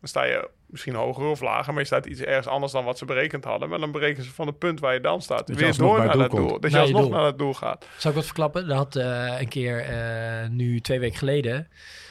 dan 0.00 0.08
sta 0.08 0.24
je 0.24 0.50
misschien 0.72 0.94
hoger 0.94 1.24
of 1.24 1.40
lager... 1.40 1.72
maar 1.72 1.80
je 1.82 1.86
staat 1.86 2.06
iets 2.06 2.20
ergens 2.20 2.46
anders 2.46 2.72
dan 2.72 2.84
wat 2.84 2.98
ze 2.98 3.04
berekend 3.04 3.44
hadden. 3.44 3.68
Maar 3.68 3.78
dan 3.78 3.92
berekenen 3.92 4.24
ze 4.24 4.32
van 4.32 4.46
het 4.46 4.58
punt 4.58 4.80
waar 4.80 4.94
je 4.94 5.00
dan 5.00 5.22
staat... 5.22 5.48
je 5.48 5.54
weer 5.54 5.76
door 5.76 5.98
naar 5.98 6.08
het 6.08 6.18
dat 6.18 6.30
doel. 6.30 6.60
Dat 6.60 6.70
je 6.70 6.78
alsnog 6.78 7.00
doel. 7.00 7.10
naar 7.10 7.22
dat 7.22 7.38
doel 7.38 7.54
gaat. 7.54 7.86
Zal 7.96 8.10
ik 8.10 8.16
wat 8.16 8.24
verklappen? 8.24 8.68
Dat 8.68 8.76
had 8.76 8.96
eh, 8.96 9.40
een 9.40 9.48
keer, 9.48 9.80
eh, 9.80 10.48
nu 10.48 10.80
twee 10.80 10.98
weken 10.98 11.18
geleden, 11.18 11.68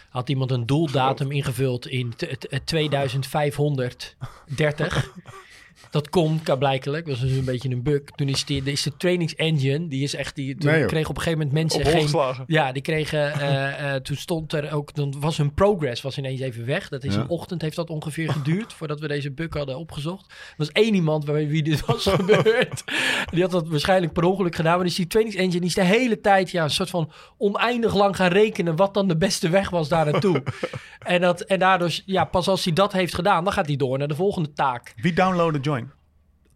had 0.09 0.29
iemand 0.29 0.51
een 0.51 0.65
doeldatum 0.65 1.31
ingevuld 1.31 1.87
in 1.87 2.13
t- 2.15 2.35
t- 2.39 2.61
2530. 2.65 4.15
Dat 5.89 6.09
kon 6.09 6.41
blijkelijk, 6.59 7.05
dat 7.05 7.19
was 7.19 7.29
dus 7.29 7.37
een 7.37 7.45
beetje 7.45 7.69
een 7.69 7.83
bug. 7.83 8.01
Toen 8.15 8.27
is, 8.29 8.45
die, 8.45 8.63
is 8.63 8.83
de 8.83 8.97
trainingsengine, 8.97 9.87
die 9.87 10.03
is 10.03 10.15
echt, 10.15 10.35
die 10.35 10.57
toen 10.57 10.71
Nee, 10.71 10.85
kreeg 10.85 11.09
op 11.09 11.15
een 11.15 11.21
gegeven 11.21 11.47
moment 11.47 11.73
mensen 11.73 11.85
geen... 11.85 12.43
Ja, 12.47 12.71
die 12.71 12.81
kregen, 12.81 13.33
eh, 13.33 13.93
eh, 13.95 14.01
toen 14.01 14.15
stond 14.15 14.53
er 14.53 14.73
ook, 14.73 14.95
dan 14.95 15.15
was 15.19 15.37
hun 15.37 15.53
progress 15.53 16.01
was 16.01 16.17
ineens 16.17 16.39
even 16.39 16.65
weg. 16.65 16.89
Dat 16.89 17.03
is 17.03 17.13
Ja. 17.13 17.19
een 17.21 17.29
ochtend 17.29 17.61
heeft 17.61 17.75
dat 17.75 17.89
ongeveer 17.89 18.31
geduurd 18.31 18.73
voordat 18.73 18.99
we 18.99 19.07
deze 19.07 19.31
bug 19.31 19.53
hadden 19.53 19.77
opgezocht. 19.77 20.25
Er 20.29 20.53
was 20.57 20.71
één 20.71 20.93
iemand 20.93 21.25
bij 21.25 21.47
wie 21.47 21.63
dit 21.63 21.85
was 21.85 22.05
gebeurd. 22.15 22.83
Die 23.31 23.41
had 23.41 23.51
dat 23.51 23.67
waarschijnlijk 23.67 24.13
per 24.13 24.23
ongeluk 24.23 24.55
gedaan. 24.55 24.75
Maar 24.75 24.85
dus 24.85 24.95
die 24.95 25.07
trainingsengine 25.07 25.59
die 25.59 25.69
is 25.69 25.75
de 25.75 25.83
hele 25.83 26.21
tijd 26.21 26.51
ja, 26.51 26.63
een 26.63 26.69
soort 26.69 26.89
van 26.89 27.11
oneindig 27.37 27.95
lang 27.95 28.15
gaan 28.15 28.31
rekenen 28.31 28.75
wat 28.75 28.93
dan 28.93 29.07
de 29.07 29.17
beste 29.17 29.49
weg 29.49 29.69
was 29.69 29.89
daar 29.89 30.05
naartoe. 30.11 30.43
en, 30.99 31.21
dat, 31.21 31.41
en 31.41 31.59
daardoor, 31.59 31.99
ja, 32.05 32.25
pas 32.25 32.47
als 32.47 32.63
hij 32.63 32.73
dat 32.73 32.91
heeft 32.93 33.15
gedaan, 33.15 33.43
dan 33.43 33.53
gaat 33.53 33.67
hij 33.67 33.75
door 33.75 33.97
naar 33.97 34.07
de 34.07 34.15
volgende 34.15 34.53
taak. 34.53 34.93
Wie 34.95 35.13
downloadde 35.13 35.59
Join? 35.71 35.91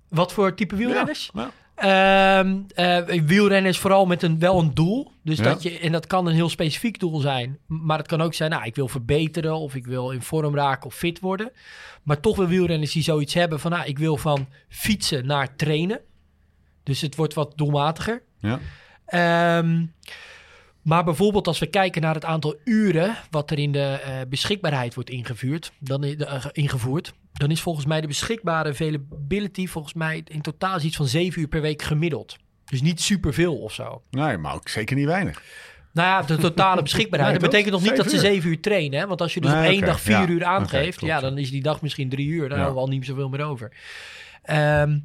Wat 0.09 0.33
voor 0.33 0.53
type 0.55 0.75
wielrenners? 0.75 1.31
Ja. 1.33 1.51
Ehm 1.75 2.57
eh, 2.75 3.21
wielrenners 3.21 3.77
vooral 3.77 4.05
met 4.05 4.23
een, 4.23 4.39
wel 4.39 4.59
een 4.59 4.73
doel. 4.73 5.11
Dus 5.23 5.37
Ja. 5.37 5.43
dat 5.43 5.63
je, 5.63 5.79
en 5.79 5.91
dat 5.91 6.07
kan 6.07 6.27
een 6.27 6.33
heel 6.33 6.49
specifiek 6.49 6.99
doel 6.99 7.19
zijn. 7.19 7.57
Maar 7.67 7.97
het 7.97 8.07
kan 8.07 8.21
ook 8.21 8.33
zijn, 8.33 8.49
nou, 8.51 8.65
ik 8.65 8.75
wil 8.75 8.87
verbeteren 8.87 9.55
of 9.55 9.75
ik 9.75 9.85
wil 9.85 10.11
in 10.11 10.21
vorm 10.21 10.55
raken 10.55 10.85
of 10.85 10.95
fit 10.95 11.19
worden. 11.19 11.51
Maar 12.03 12.19
toch 12.19 12.35
wel 12.37 12.47
wielrenners 12.47 12.91
die 12.91 13.03
zoiets 13.03 13.33
hebben 13.33 13.59
van, 13.59 13.71
nou, 13.71 13.85
ik 13.85 13.97
wil 13.97 14.17
van 14.17 14.47
fietsen 14.69 15.25
naar 15.25 15.55
trainen. 15.55 15.99
Dus 16.83 17.01
het 17.01 17.15
wordt 17.15 17.33
wat 17.33 17.53
doelmatiger. 17.57 18.21
Ja. 18.39 18.59
Ehm, 19.05 19.85
Maar 20.81 21.03
bijvoorbeeld 21.03 21.47
als 21.47 21.59
we 21.59 21.67
kijken 21.67 22.01
naar 22.01 22.13
het 22.13 22.25
aantal 22.25 22.55
uren 22.63 23.15
wat 23.31 23.51
er 23.51 23.59
in 23.59 23.71
de 23.71 23.99
eh, 24.03 24.13
beschikbaarheid 24.29 24.93
wordt 24.95 25.09
ingevuurd, 25.09 25.71
dan, 25.79 26.03
eh, 26.03 26.45
ingevoerd, 26.51 27.13
dan 27.37 27.51
is 27.51 27.61
volgens 27.61 27.85
mij 27.85 28.01
de 28.01 28.07
beschikbare 28.07 28.69
availability 28.69 29.67
volgens 29.67 29.93
mij 29.93 30.21
in 30.27 30.41
totaal 30.41 30.81
iets 30.81 30.95
van 30.95 31.07
7 31.07 31.41
uur 31.41 31.47
per 31.47 31.61
week 31.61 31.81
gemiddeld. 31.81 32.35
Dus 32.65 32.81
niet 32.81 33.01
superveel 33.01 33.55
of 33.57 33.73
zo. 33.73 34.01
Nee, 34.11 34.37
maar 34.37 34.53
ook 34.53 34.69
zeker 34.69 34.95
niet 34.95 35.05
weinig. 35.05 35.43
Nou 35.93 36.07
ja, 36.07 36.21
de 36.27 36.37
totale 36.37 36.81
beschikbaarheid. 36.89 37.31
Nee, 37.31 37.41
dat 37.41 37.49
betekent 37.51 37.73
nog 37.73 37.83
niet 37.83 37.95
dat 37.97 38.09
ze 38.09 38.17
Zeven 38.19 38.35
uur. 38.35 38.41
zeven 38.43 38.59
trainen. 38.61 38.99
Hè? 38.99 39.07
Want 39.07 39.21
als 39.21 39.33
je 39.33 39.41
dus 39.41 39.51
Nee, 39.51 39.59
op 39.65 39.71
één 39.71 39.85
dag 39.85 40.01
vier 40.01 40.15
ja. 40.15 40.27
uur 40.27 40.45
aangeeft, 40.45 41.01
ja, 41.01 41.19
dan 41.19 41.37
is 41.37 41.51
die 41.51 41.61
dag 41.61 41.81
misschien 41.81 42.09
drie 42.09 42.27
uur. 42.27 42.39
Daar 42.49 42.49
Ja. 42.49 42.55
hebben 42.55 42.73
we 42.73 42.79
al 42.79 42.87
niet 42.87 43.05
zoveel 43.05 43.29
meer 43.29 43.43
over. 43.45 43.71
Ehm, 44.43 44.99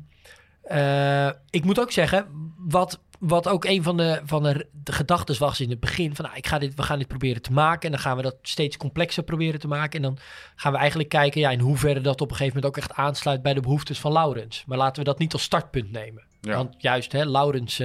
eh, 0.63 1.27
ik 1.51 1.65
moet 1.65 1.81
ook 1.81 1.93
zeggen, 1.93 2.27
wat, 2.57 3.01
wat 3.21 3.49
ook 3.49 3.65
een 3.65 3.83
van 3.83 3.97
de, 3.97 4.21
van 4.25 4.43
de, 4.43 4.67
de 4.73 4.93
gedachten 4.93 5.39
was 5.39 5.61
in 5.61 5.71
het 5.71 5.81
begin: 5.81 6.15
van 6.15 6.25
nou, 6.25 6.37
ik 6.37 6.47
ga 6.47 6.59
dit, 6.59 6.75
we 6.75 6.83
gaan 6.83 6.99
dit 6.99 7.09
proberen 7.09 7.43
te 7.43 7.53
maken. 7.53 7.83
En 7.83 7.91
dan 7.91 8.01
gaan 8.01 8.17
we 8.17 8.23
dat 8.23 8.37
steeds 8.43 8.77
complexer 8.77 9.23
proberen 9.23 9.61
te 9.61 9.69
maken. 9.69 9.97
En 9.97 10.03
dan 10.03 10.19
gaan 10.57 10.73
we 10.73 10.79
eigenlijk 10.79 11.09
kijken 11.09 11.41
ja, 11.41 11.51
in 11.51 11.61
hoeverre 11.61 12.01
dat 12.01 12.21
op 12.21 12.31
een 12.31 12.37
gegeven 12.37 12.61
moment 12.61 12.77
ook 12.77 12.83
echt 12.83 12.99
aansluit 12.99 13.43
bij 13.43 13.55
de 13.55 13.61
behoeftes 13.61 14.01
van 14.01 14.13
Laurens. 14.13 14.65
Maar 14.67 14.79
laten 14.79 15.03
we 15.03 15.09
dat 15.09 15.19
niet 15.19 15.33
als 15.33 15.43
startpunt 15.43 15.91
nemen. 15.91 16.23
Ja. 16.41 16.57
Want 16.57 16.75
juist, 16.79 17.13
hè, 17.13 17.25
Laurens 17.25 17.83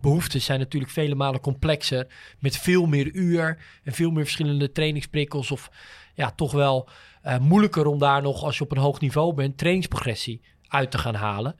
behoeftes 0.00 0.44
zijn 0.44 0.58
natuurlijk 0.58 0.92
vele 0.92 1.14
malen 1.14 1.40
complexer. 1.40 2.06
Met 2.38 2.56
veel 2.56 2.86
meer 2.86 3.12
uur 3.12 3.58
en 3.84 3.92
veel 3.92 4.10
meer 4.10 4.24
verschillende 4.24 4.72
trainingsprikkels. 4.72 5.50
Of 5.50 5.70
ja, 6.14 6.30
toch 6.30 6.52
wel 6.52 6.88
eh, 7.22 7.38
moeilijker 7.38 7.86
om 7.86 7.98
daar 7.98 8.22
nog, 8.22 8.42
als 8.42 8.58
je 8.58 8.64
op 8.64 8.72
een 8.72 8.78
hoog 8.78 9.00
niveau 9.00 9.34
bent, 9.34 9.58
trainingsprogressie 9.58 10.40
uit 10.68 10.90
te 10.90 10.98
gaan 10.98 11.14
halen. 11.14 11.56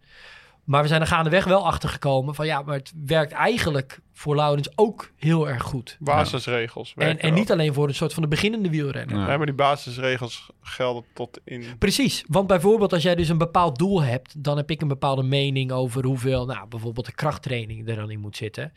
Maar 0.67 0.83
we 0.83 0.89
zijn 0.89 1.01
er 1.01 1.07
gaandeweg 1.07 1.45
wel 1.45 1.67
achter 1.67 1.89
gekomen 1.89 2.35
van 2.35 2.47
ja, 2.47 2.63
maar 2.63 2.77
het 2.77 2.93
werkt 3.07 3.33
eigenlijk 3.33 4.01
voor 4.13 4.37
Laurens 4.37 4.79
ook 4.79 5.11
heel 5.17 5.49
erg 5.49 5.63
goed. 5.63 5.97
Basisregels. 6.01 6.93
En, 6.97 7.21
en 7.21 7.35
niet 7.35 7.53
alleen 7.53 7.75
voor 7.75 7.89
een 7.89 7.95
soort 7.95 8.15
van 8.15 8.23
de 8.23 8.29
beginnende 8.29 8.71
wielrenner. 8.71 9.17
Ja. 9.17 9.31
Ja, 9.31 9.37
maar 9.37 9.47
die 9.47 9.55
basisregels 9.55 10.51
gelden 10.61 11.05
tot 11.15 11.41
in... 11.45 11.65
Precies, 11.79 12.25
want 12.29 12.47
bijvoorbeeld 12.47 12.93
als 12.93 13.03
jij 13.03 13.15
dus 13.15 13.29
een 13.29 13.39
bepaald 13.39 13.79
doel 13.79 14.03
hebt, 14.03 14.45
dan 14.45 14.57
heb 14.57 14.71
ik 14.71 14.81
een 14.81 14.89
bepaalde 14.89 15.23
mening 15.23 15.73
over 15.73 16.05
hoeveel, 16.05 16.47
nou 16.47 16.69
bijvoorbeeld 16.69 17.07
de 17.07 17.15
krachttraining 17.15 17.89
er 17.89 17.97
dan 17.97 18.11
in 18.11 18.21
moet 18.21 18.37
zitten. 18.37 18.73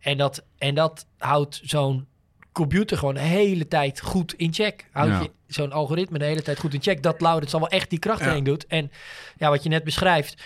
En 0.00 0.16
dat, 0.16 0.44
en 0.58 0.74
dat 0.74 1.06
houdt 1.18 1.60
zo'n 1.64 2.06
computer 2.52 2.98
gewoon 2.98 3.14
de 3.14 3.20
hele 3.20 3.68
tijd 3.68 4.00
goed 4.00 4.34
in 4.34 4.52
check. 4.52 4.86
Houdt 4.92 5.10
Ja. 5.10 5.20
je 5.20 5.30
zo'n 5.46 5.72
algoritme 5.72 6.18
de 6.18 6.24
hele 6.24 6.42
tijd 6.42 6.58
goed 6.58 6.74
in 6.74 6.82
check. 6.82 7.02
Dat 7.02 7.20
Laurens 7.20 7.54
al 7.54 7.60
wel 7.60 7.68
echt 7.68 7.90
die 7.90 7.98
krachttraining 7.98 8.46
doet. 8.46 8.66
En 8.66 8.90
ja, 9.38 9.50
wat 9.50 9.62
je 9.62 9.68
net 9.68 9.84
beschrijft, 9.84 10.42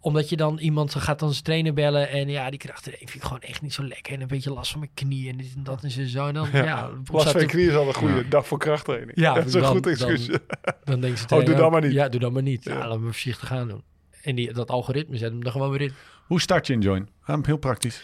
omdat 0.00 0.28
je 0.28 0.36
dan 0.36 0.58
iemand 0.58 0.94
gaat 0.94 1.18
dan 1.18 1.32
zijn 1.32 1.44
trainer 1.44 1.72
bellen 1.72 2.08
en 2.08 2.28
ja, 2.28 2.50
die 2.50 2.58
krachttraining 2.58 3.10
vind 3.10 3.22
ik 3.22 3.28
gewoon 3.28 3.42
echt 3.42 3.62
niet 3.62 3.74
zo 3.74 3.84
lekker. 3.84 4.12
En 4.14 4.20
een 4.20 4.26
beetje 4.26 4.52
last 4.52 4.70
van 4.70 4.80
mijn 4.80 4.90
knie 4.94 5.30
en 5.30 5.36
dit 5.36 5.52
en 5.56 5.62
dat 5.64 5.82
en 5.82 5.90
zo. 5.90 6.26
En 6.26 6.34
dan, 6.34 6.48
ja, 6.52 6.90
Last 7.04 7.20
staat 7.20 7.32
van 7.32 7.40
je 7.40 7.46
knie 7.46 7.68
is 7.68 7.74
al 7.74 7.88
een 7.88 7.94
goede 7.94 8.14
Ja. 8.14 8.22
dag 8.28 8.46
voor 8.46 8.58
krachttraining. 8.58 9.12
Ja, 9.14 9.34
dat 9.34 9.46
is 9.46 9.54
een 9.54 9.60
dan- 9.60 9.70
goed 9.70 9.86
excuus. 9.86 10.26
dan- 10.26 10.40
Dan 10.84 11.00
denkt 11.00 11.18
ze 11.18 11.24
Oh, 11.36 11.44
doe 11.44 11.54
dat 11.54 11.70
maar 11.70 11.80
niet. 11.80 11.92
Ja, 11.92 12.08
doe 12.08 12.20
dat 12.20 12.32
maar 12.32 12.42
niet. 12.42 12.64
Ja. 12.64 12.72
Ja, 12.72 12.78
laten 12.78 12.98
we 13.00 13.04
voorzichtig 13.04 13.52
aan 13.52 13.68
doen. 13.68 13.82
En 14.22 14.34
die, 14.34 14.52
dat 14.52 14.70
algoritme 14.70 15.16
zet 15.16 15.30
hem 15.30 15.42
er 15.42 15.50
gewoon 15.50 15.70
weer 15.70 15.80
in. 15.80 15.92
Hoe 16.26 16.40
start 16.40 16.66
je 16.66 16.72
in 16.72 16.80
Join? 16.80 17.08
Ehm, 17.26 17.40
heel 17.44 17.56
praktisch. 17.56 18.02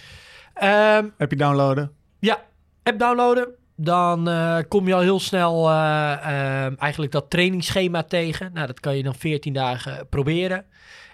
Ehm, 0.54 1.06
Heb 1.16 1.30
je 1.30 1.36
downloaden? 1.36 1.92
ja, 2.18 2.44
app 2.82 2.98
downloaden. 2.98 3.48
Dan 3.76 4.28
eh, 4.28 4.58
kom 4.68 4.86
je 4.88 4.94
al 4.94 5.00
heel 5.00 5.20
snel 5.20 5.68
eh, 5.70 6.12
ehm, 6.64 6.74
eigenlijk 6.78 7.12
dat 7.12 7.30
trainingsschema 7.30 8.02
tegen. 8.02 8.50
Nou, 8.54 8.66
dat 8.66 8.80
kan 8.80 8.96
je 8.96 9.02
dan 9.02 9.14
14 9.14 9.52
dagen 9.52 10.06
proberen. 10.08 10.64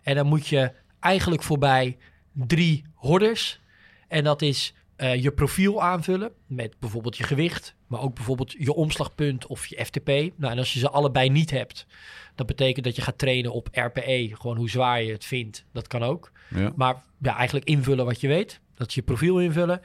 En 0.02 0.14
dan 0.14 0.26
moet 0.26 0.46
je 0.46 0.72
eigenlijk 1.00 1.42
voorbij 1.42 1.96
drie 2.32 2.84
hordes. 2.94 3.60
En 4.08 4.24
dat 4.24 4.42
is 4.42 4.74
eh, 4.96 5.22
je 5.22 5.32
profiel 5.32 5.82
aanvullen 5.82 6.32
met 6.46 6.74
bijvoorbeeld 6.78 7.16
je 7.16 7.24
gewicht, 7.24 7.74
maar 7.86 8.00
ook 8.00 8.14
bijvoorbeeld 8.14 8.52
je 8.58 8.74
omslagpunt 8.74 9.46
of 9.46 9.66
je 9.66 9.84
FTP. 9.84 10.08
Nou, 10.08 10.52
en 10.52 10.58
als 10.58 10.72
je 10.72 10.78
ze 10.78 10.90
allebei 10.90 11.30
niet 11.30 11.50
hebt, 11.50 11.86
dat 12.34 12.46
betekent 12.46 12.84
dat 12.84 12.96
je 12.96 13.02
gaat 13.02 13.18
trainen 13.18 13.52
op 13.52 13.68
RPE, 13.72 14.30
gewoon 14.32 14.56
hoe 14.56 14.70
zwaar 14.70 15.02
je 15.02 15.12
het 15.12 15.24
vindt. 15.24 15.64
Dat 15.72 15.86
kan 15.86 16.02
ook. 16.02 16.32
Ja. 16.54 16.72
Maar 16.76 17.02
ja, 17.18 17.36
eigenlijk 17.36 17.66
invullen 17.66 18.04
wat 18.04 18.20
je 18.20 18.28
weet. 18.28 18.60
Dat 18.74 18.88
is 18.88 18.94
je 18.94 19.02
profiel 19.02 19.40
invullen. 19.40 19.80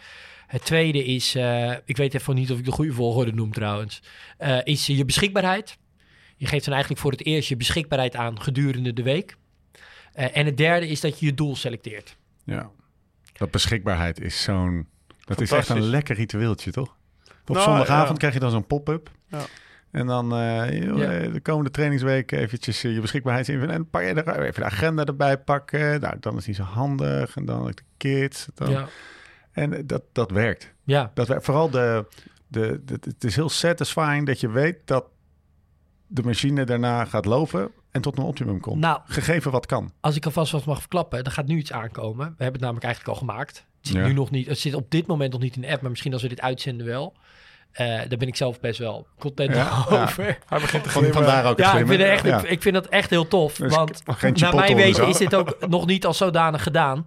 Het 0.48 0.66
tweede 0.66 1.04
is, 1.04 1.36
eh, 1.36 1.72
ik 1.86 1.98
weet 1.98 2.14
even 2.14 2.36
niet 2.36 2.52
of 2.52 2.58
ik 2.58 2.66
de 2.66 2.72
goede 2.72 2.94
volgorde 2.94 3.34
noem 3.34 3.52
trouwens, 3.52 4.02
eh, 4.38 4.58
is 4.64 4.86
je 4.86 5.06
beschikbaarheid. 5.06 5.78
Je 6.36 6.46
geeft 6.46 6.64
dan 6.64 6.74
eigenlijk 6.74 7.02
voor 7.02 7.12
het 7.12 7.26
eerst 7.26 7.50
je 7.50 7.58
beschikbaarheid 7.58 8.16
aan 8.16 8.42
gedurende 8.42 8.94
de 8.94 9.04
week. 9.04 9.38
Eh, 10.18 10.38
en 10.38 10.46
het 10.46 10.58
derde 10.58 10.88
is 10.88 11.02
dat 11.02 11.20
je 11.20 11.26
je 11.26 11.34
doel 11.34 11.56
selecteert. 11.56 12.18
ja. 12.44 12.70
Dat 13.34 13.52
beschikbaarheid 13.52 14.20
is 14.22 14.44
zo'n... 14.44 14.88
Dat 15.26 15.42
is 15.42 15.52
echt 15.52 15.70
een 15.70 15.82
lekker 15.82 16.16
ritueeltje, 16.16 16.72
toch? 16.72 16.96
Op 17.46 17.56
Nou, 17.56 17.62
zondagavond 17.62 18.10
ja. 18.12 18.16
krijg 18.18 18.34
je 18.34 18.40
dan 18.40 18.52
zo'n 18.52 18.68
pop-up. 18.68 19.12
Ja. 19.28 19.40
En 19.92 20.08
dan 20.08 20.34
eh, 20.36 20.84
joh, 20.84 20.98
Ja. 20.98 21.12
eh, 21.12 21.34
de 21.34 21.40
komende 21.42 21.72
trainingsweek 21.72 22.32
eventjes 22.32 22.82
je 22.82 23.02
beschikbaarheid 23.02 23.48
invullen. 23.48 23.74
En 23.76 23.90
pak 23.90 24.02
je 24.02 24.08
er 24.14 24.42
even 24.42 24.62
de 24.62 24.66
agenda 24.68 25.04
erbij 25.06 25.38
pakken. 25.38 26.00
Nou, 26.02 26.16
dan 26.20 26.38
is 26.38 26.46
die 26.46 26.54
zo 26.54 26.64
handig. 26.64 27.36
En 27.36 27.46
dan 27.46 27.66
de 27.66 27.74
kids. 27.98 28.48
Dan. 28.54 28.70
Ja, 28.70 28.88
En 29.52 29.88
dat, 29.88 30.04
dat 30.12 30.32
werkt. 30.32 30.74
ja. 30.84 31.12
Dat 31.14 31.28
werkt. 31.28 31.46
Vooral 31.46 31.70
de, 31.70 32.06
de, 32.48 32.82
de- 32.86 33.00
Het 33.04 33.24
is 33.24 33.36
heel 33.36 33.50
satisfying 33.50 34.26
dat 34.26 34.40
je 34.40 34.50
weet 34.50 34.78
dat 34.86 35.06
de 36.08 36.24
machine 36.24 36.64
daarna 36.64 37.06
gaat 37.06 37.26
lopen 37.26 37.72
en 37.92 38.02
tot 38.02 38.18
een 38.18 38.24
optimum 38.24 38.60
komt. 38.60 38.80
Nou, 38.80 39.00
Gegeven 39.06 39.52
wat 39.52 39.66
kan. 39.66 39.92
als 40.00 40.16
ik 40.16 40.26
alvast 40.26 40.52
wat 40.52 40.66
mag 40.66 40.80
verklappen, 40.80 41.24
er 41.24 41.32
gaat 41.32 41.48
nu 41.48 41.58
iets 41.58 41.72
aankomen. 41.72 42.26
We 42.26 42.44
hebben 42.44 42.52
het 42.52 42.62
namelijk 42.62 42.86
eigenlijk 42.86 43.14
al 43.20 43.26
gemaakt. 43.28 43.56
Het 43.78 43.88
zit 43.88 43.96
Ja. 43.96 44.08
nu 44.08 44.14
nog 44.14 44.32
niet. 44.32 44.48
Het 44.48 44.60
zit 44.60 44.74
op 44.74 44.92
dit 44.92 45.08
moment 45.08 45.32
nog 45.32 45.42
niet 45.42 45.56
in 45.56 45.62
de 45.62 45.72
app, 45.72 45.82
maar 45.82 45.90
misschien 45.90 46.14
als 46.14 46.22
we 46.22 46.28
dit 46.28 46.42
uitzenden 46.42 46.86
wel. 46.86 47.16
Eh, 47.72 47.86
daar 47.88 48.18
ben 48.18 48.28
ik 48.28 48.36
zelf 48.36 48.60
best 48.60 48.80
wel 48.80 49.08
content 49.20 49.56
Ja, 49.56 49.86
over. 49.90 50.24
Hij 50.48 50.60
begint 50.60 50.84
te 50.84 50.90
glimmen. 50.90 51.14
vandaar 51.14 51.46
ook 51.46 51.58
Ja, 51.60 51.72
ik 51.78 51.88
vind, 51.88 52.00
het 52.02 52.10
echt, 52.10 52.24
Ja. 52.26 52.44
ik 52.46 52.62
vind 52.62 52.74
dat 52.76 52.88
echt 52.88 53.10
heel 53.10 53.28
tof. 53.28 53.56
Dus 53.56 53.76
want 53.76 54.04
naar 54.40 54.56
mijn 54.56 54.76
weten 54.76 55.08
is 55.08 55.18
dit 55.18 55.36
ook 55.36 55.58
nog 55.70 55.86
niet 55.86 56.06
als 56.06 56.18
zodanig 56.18 56.64
gedaan. 56.64 57.04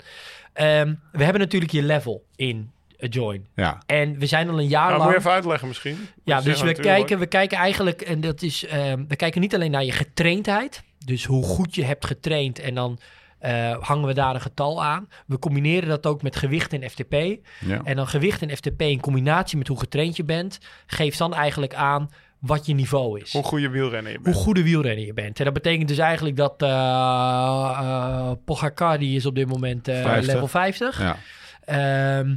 Ehm, 0.53 0.95
we 1.13 1.23
hebben 1.25 1.41
natuurlijk 1.41 1.73
je 1.73 1.83
level 1.83 2.25
in 2.37 2.71
Join. 3.09 3.47
Ja. 3.55 3.83
En 3.87 4.19
we 4.19 4.27
zijn 4.27 4.49
al 4.49 4.59
een 4.59 4.69
jaar 4.69 4.81
Nou, 4.83 4.93
moet 4.93 5.01
lang... 5.03 5.13
je 5.13 5.19
even 5.19 5.31
uitleggen 5.31 5.69
misschien. 5.69 5.97
Ja, 6.25 6.37
Moet 6.37 6.45
dus 6.45 6.63
we 6.63 6.73
kijken, 6.73 7.19
we 7.19 7.27
kijken 7.27 7.59
eigenlijk, 7.59 8.01
en 8.01 8.21
dat 8.21 8.43
is, 8.43 8.67
ehm, 8.67 9.05
we 9.09 9.17
kijken 9.17 9.41
niet 9.41 9.55
alleen 9.55 9.71
naar 9.71 9.85
je 9.85 9.93
getraindheid, 9.93 10.83
dus 11.05 11.25
hoe 11.25 11.45
goed 11.45 11.75
je 11.75 11.85
hebt 11.85 12.07
getraind 12.07 12.59
en 12.59 12.75
dan 12.75 12.99
eh, 13.39 13.77
hangen 13.81 14.07
we 14.07 14.15
daar 14.15 14.35
een 14.35 14.41
getal 14.41 14.85
aan. 14.85 15.09
We 15.27 15.39
combineren 15.39 15.89
dat 15.89 16.07
ook 16.07 16.23
met 16.23 16.37
gewicht 16.37 16.73
en 16.73 16.91
FTP. 16.91 17.13
ja. 17.61 17.81
En 17.85 17.97
dan 17.97 18.07
gewicht 18.07 18.43
en 18.43 18.57
FTP 18.57 18.83
in 18.83 19.01
combinatie 19.01 19.59
met 19.59 19.69
hoe 19.69 19.79
getraind 19.79 20.17
je 20.17 20.25
bent, 20.25 20.59
geeft 20.87 21.19
dan 21.19 21.35
eigenlijk 21.35 21.75
aan 21.75 22.11
wat 22.39 22.67
je 22.67 22.75
niveau 22.75 23.21
is. 23.21 23.33
Hoe 23.33 23.43
goede 23.43 23.69
wielrenner 23.69 24.13
je 24.13 24.17
Hoe 24.17 24.25
bent. 24.27 24.37
goede 24.37 24.63
wielrenner 24.63 25.07
je 25.07 25.13
bent. 25.13 25.39
En 25.39 25.45
dat 25.45 25.55
betekent 25.55 25.89
dus 25.89 25.99
eigenlijk 25.99 26.37
dat 26.37 26.63
eh 26.63 26.69
eh, 26.69 28.31
Pogacar, 28.45 28.99
die 28.99 29.17
is 29.17 29.27
op 29.27 29.35
dit 29.35 29.49
moment 29.49 29.89
eh, 29.89 30.03
50. 30.03 30.33
level 30.33 30.49
50. 30.49 30.99
ja. 31.01 31.17
Ehm, 31.65 32.37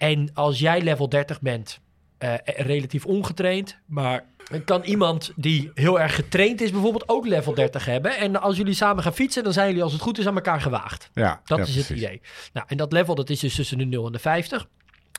en 0.00 0.30
als 0.34 0.58
jij 0.58 0.80
level 0.82 1.08
30 1.08 1.40
bent, 1.40 1.80
eh, 2.18 2.34
relatief 2.44 3.06
ongetraind, 3.06 3.78
maar 3.86 4.24
kan 4.64 4.82
iemand 4.82 5.32
die 5.36 5.70
heel 5.74 6.00
erg 6.00 6.14
getraind 6.14 6.60
is 6.60 6.70
bijvoorbeeld 6.70 7.08
ook 7.08 7.26
level 7.26 7.54
30 7.54 7.84
hebben. 7.84 8.16
En 8.16 8.40
als 8.40 8.56
jullie 8.56 8.74
samen 8.74 9.02
gaan 9.02 9.14
fietsen, 9.14 9.44
dan 9.44 9.52
zijn 9.52 9.66
jullie 9.68 9.82
als 9.82 9.92
het 9.92 10.00
goed 10.02 10.18
is 10.18 10.26
aan 10.26 10.34
elkaar 10.34 10.60
gewaagd. 10.60 11.10
ja. 11.14 11.40
Dat 11.44 11.58
ja, 11.58 11.64
is 11.64 11.76
het 11.76 11.86
precies. 11.86 12.04
idee. 12.04 12.20
Nou, 12.52 12.66
en 12.68 12.76
dat 12.76 12.92
level 12.92 13.14
dat 13.14 13.30
is 13.30 13.40
dus 13.40 13.54
tussen 13.54 13.78
de 13.78 13.84
0 13.84 14.06
en 14.06 14.12
de 14.12 14.18
50. 14.18 14.66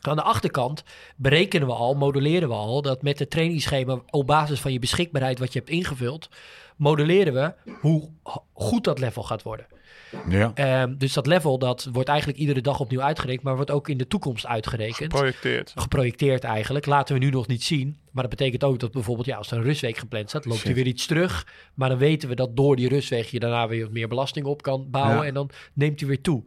Aan 0.01 0.15
de 0.15 0.21
achterkant 0.21 0.83
berekenen 1.15 1.67
we 1.67 1.73
al, 1.73 1.93
modelleren 1.93 2.47
we 2.49 2.53
al, 2.55 2.81
dat 2.81 3.01
met 3.01 3.19
het 3.19 3.29
trainingsschema 3.29 3.99
op 4.09 4.27
basis 4.27 4.59
van 4.59 4.73
je 4.73 4.79
beschikbaarheid 4.79 5.39
wat 5.39 5.53
je 5.53 5.59
hebt 5.59 5.71
ingevuld, 5.71 6.29
modelleren 6.75 7.33
we 7.33 7.53
hoe 7.79 8.09
ho- 8.23 8.43
goed 8.53 8.83
dat 8.83 8.99
level 8.99 9.23
gaat 9.23 9.43
worden. 9.43 9.65
Ja. 10.29 10.51
Ehm, 10.53 10.97
dus 10.97 11.13
dat 11.13 11.27
level 11.27 11.57
dat 11.57 11.89
wordt 11.91 12.09
eigenlijk 12.09 12.39
iedere 12.39 12.61
dag 12.61 12.79
opnieuw 12.79 13.01
uitgerekend, 13.01 13.43
maar 13.43 13.55
wordt 13.55 13.71
ook 13.71 13.89
in 13.89 13.97
de 13.97 14.07
toekomst 14.07 14.45
uitgerekend. 14.45 15.11
Geprojecteerd. 15.13 15.73
Geprojecteerd 15.75 16.43
eigenlijk. 16.43 16.85
Laten 16.85 17.13
we 17.15 17.19
nu 17.25 17.29
nog 17.29 17.47
niet 17.47 17.63
zien. 17.63 17.97
Maar 18.11 18.23
dat 18.27 18.37
betekent 18.37 18.63
ook 18.63 18.79
dat 18.79 18.91
bijvoorbeeld, 18.91 19.27
ja, 19.27 19.37
als 19.37 19.51
er 19.51 19.57
een 19.57 19.63
rustweek 19.63 19.97
gepland 19.97 20.29
staat, 20.29 20.45
loopt 20.45 20.63
hij 20.63 20.73
Shit. 20.73 20.83
weer 20.83 20.93
iets 20.93 21.05
terug. 21.05 21.47
Maar 21.73 21.89
dan 21.89 21.97
weten 21.97 22.29
we 22.29 22.35
dat 22.35 22.55
door 22.55 22.75
die 22.75 22.87
rustweek 22.87 23.25
je 23.25 23.39
daarna 23.39 23.67
weer 23.67 23.83
wat 23.83 23.91
meer 23.91 24.07
belasting 24.07 24.45
op 24.45 24.61
kan 24.61 24.87
bouwen. 24.89 25.17
Ja. 25.21 25.23
En 25.23 25.33
dan 25.33 25.49
neemt 25.73 25.99
hij 25.99 26.09
weer 26.09 26.21
toe. 26.21 26.43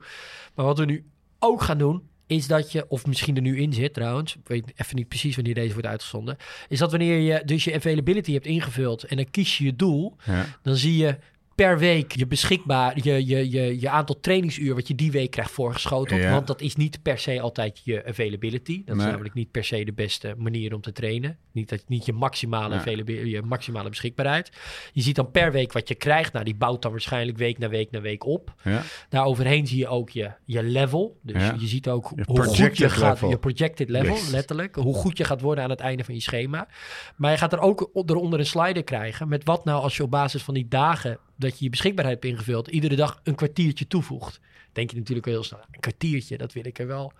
Maar 0.54 0.64
wat 0.64 0.78
we 0.78 0.84
nu 0.84 1.04
ook 1.38 1.62
gaan 1.62 1.78
doen, 1.78 2.02
is 2.26 2.46
dat 2.46 2.72
je, 2.72 2.84
of 2.88 3.06
misschien 3.06 3.36
er 3.36 3.42
nu 3.42 3.58
in 3.60 3.72
zit 3.72 3.94
trouwens, 3.94 4.34
ik 4.36 4.48
weet 4.48 4.72
even 4.76 4.96
niet 4.96 5.08
precies 5.08 5.34
wanneer 5.34 5.54
deze 5.54 5.72
wordt 5.72 5.88
uitgezonden, 5.88 6.36
is 6.68 6.78
dat 6.78 6.90
wanneer 6.90 7.18
je 7.18 7.42
dus 7.44 7.64
je 7.64 7.74
availability 7.74 8.32
hebt 8.32 8.46
ingevuld 8.46 9.02
en 9.04 9.16
dan 9.16 9.30
kies 9.30 9.58
je 9.58 9.64
je 9.64 9.76
doel, 9.76 10.16
Ja. 10.24 10.46
dan 10.62 10.76
zie 10.76 10.96
je 10.96 11.18
per 11.54 11.78
week 11.78 12.12
je 12.12 12.26
beschikbaar, 12.26 12.98
je, 13.02 13.26
je, 13.26 13.50
je, 13.50 13.80
je 13.80 13.88
aantal 13.88 14.20
trainingsuur 14.20 14.74
wat 14.74 14.88
je 14.88 14.94
die 14.94 15.10
week 15.10 15.30
krijgt 15.30 15.50
voorgeschoteld. 15.50 16.20
Ja. 16.20 16.30
Want 16.30 16.46
dat 16.46 16.60
is 16.60 16.76
niet 16.76 17.02
per 17.02 17.18
se 17.18 17.40
altijd 17.40 17.80
je 17.84 18.04
availability. 18.06 18.82
Dat 18.84 18.96
is 18.96 19.02
namelijk 19.02 19.34
niet 19.34 19.50
per 19.50 19.64
se 19.64 19.84
de 19.84 19.92
beste 19.92 20.34
manier 20.38 20.74
om 20.74 20.80
te 20.80 20.92
trainen. 20.92 21.38
Niet, 21.52 21.68
dat, 21.68 21.84
niet 21.86 22.04
je, 22.06 22.12
maximale 22.12 22.80
Nee. 22.84 23.28
je 23.28 23.42
maximale 23.42 23.88
beschikbaarheid. 23.88 24.50
Je 24.92 25.02
ziet 25.02 25.16
dan 25.16 25.30
per 25.30 25.52
week 25.52 25.72
wat 25.72 25.88
je 25.88 25.94
krijgt. 25.94 26.32
Nou, 26.32 26.44
die 26.44 26.54
bouwt 26.54 26.82
dan 26.82 26.90
waarschijnlijk 26.90 27.38
week 27.38 27.58
na 27.58 27.68
week 27.68 27.90
na 27.90 28.00
week 28.00 28.24
op. 28.26 28.54
Ja. 28.62 28.82
Daar 29.08 29.24
overheen 29.24 29.66
zie 29.66 29.78
je 29.78 29.88
ook 29.88 30.10
je, 30.10 30.30
je 30.44 30.62
level. 30.62 31.18
Dus 31.22 31.42
Ja. 31.42 31.54
je 31.58 31.66
ziet 31.66 31.88
ook 31.88 32.12
Je 32.16 32.22
hoe 32.26 32.42
goed 32.42 32.76
je 32.78 32.88
gaat, 32.90 33.12
level. 33.12 33.28
je 33.28 33.38
projected 33.38 33.88
level, 33.88 34.14
Yes. 34.14 34.30
letterlijk. 34.30 34.74
Hoe 34.76 34.94
goed 34.94 35.16
je 35.18 35.24
gaat 35.24 35.40
worden 35.40 35.64
aan 35.64 35.70
het 35.70 35.80
einde 35.80 36.04
van 36.04 36.14
je 36.14 36.20
schema. 36.20 36.68
Maar 37.16 37.30
je 37.30 37.36
gaat 37.38 37.52
er 37.52 37.60
ook 37.60 37.90
eronder 38.06 38.38
een 38.38 38.46
slider 38.46 38.84
krijgen. 38.84 39.28
Met 39.28 39.44
wat 39.44 39.64
nou 39.64 39.82
als 39.82 39.96
je 39.96 40.02
op 40.02 40.10
basis 40.10 40.42
van 40.42 40.54
die 40.54 40.68
dagen 40.68 41.18
dat 41.36 41.58
je 41.58 41.64
je 41.64 41.70
beschikbaarheid 41.70 42.22
hebt 42.22 42.34
ingevuld, 42.34 42.68
iedere 42.68 42.96
dag 42.96 43.20
een 43.22 43.34
kwartiertje 43.34 43.86
toevoegt. 43.86 44.40
Denk 44.72 44.90
je 44.90 44.96
natuurlijk 44.96 45.26
wel 45.26 45.34
heel 45.34 45.44
snel, 45.44 45.60
een 45.70 45.80
kwartiertje, 45.80 46.36
dat 46.38 46.52
wil 46.52 46.66
ik 46.66 46.78
er 46.78 46.86
wel. 46.86 47.12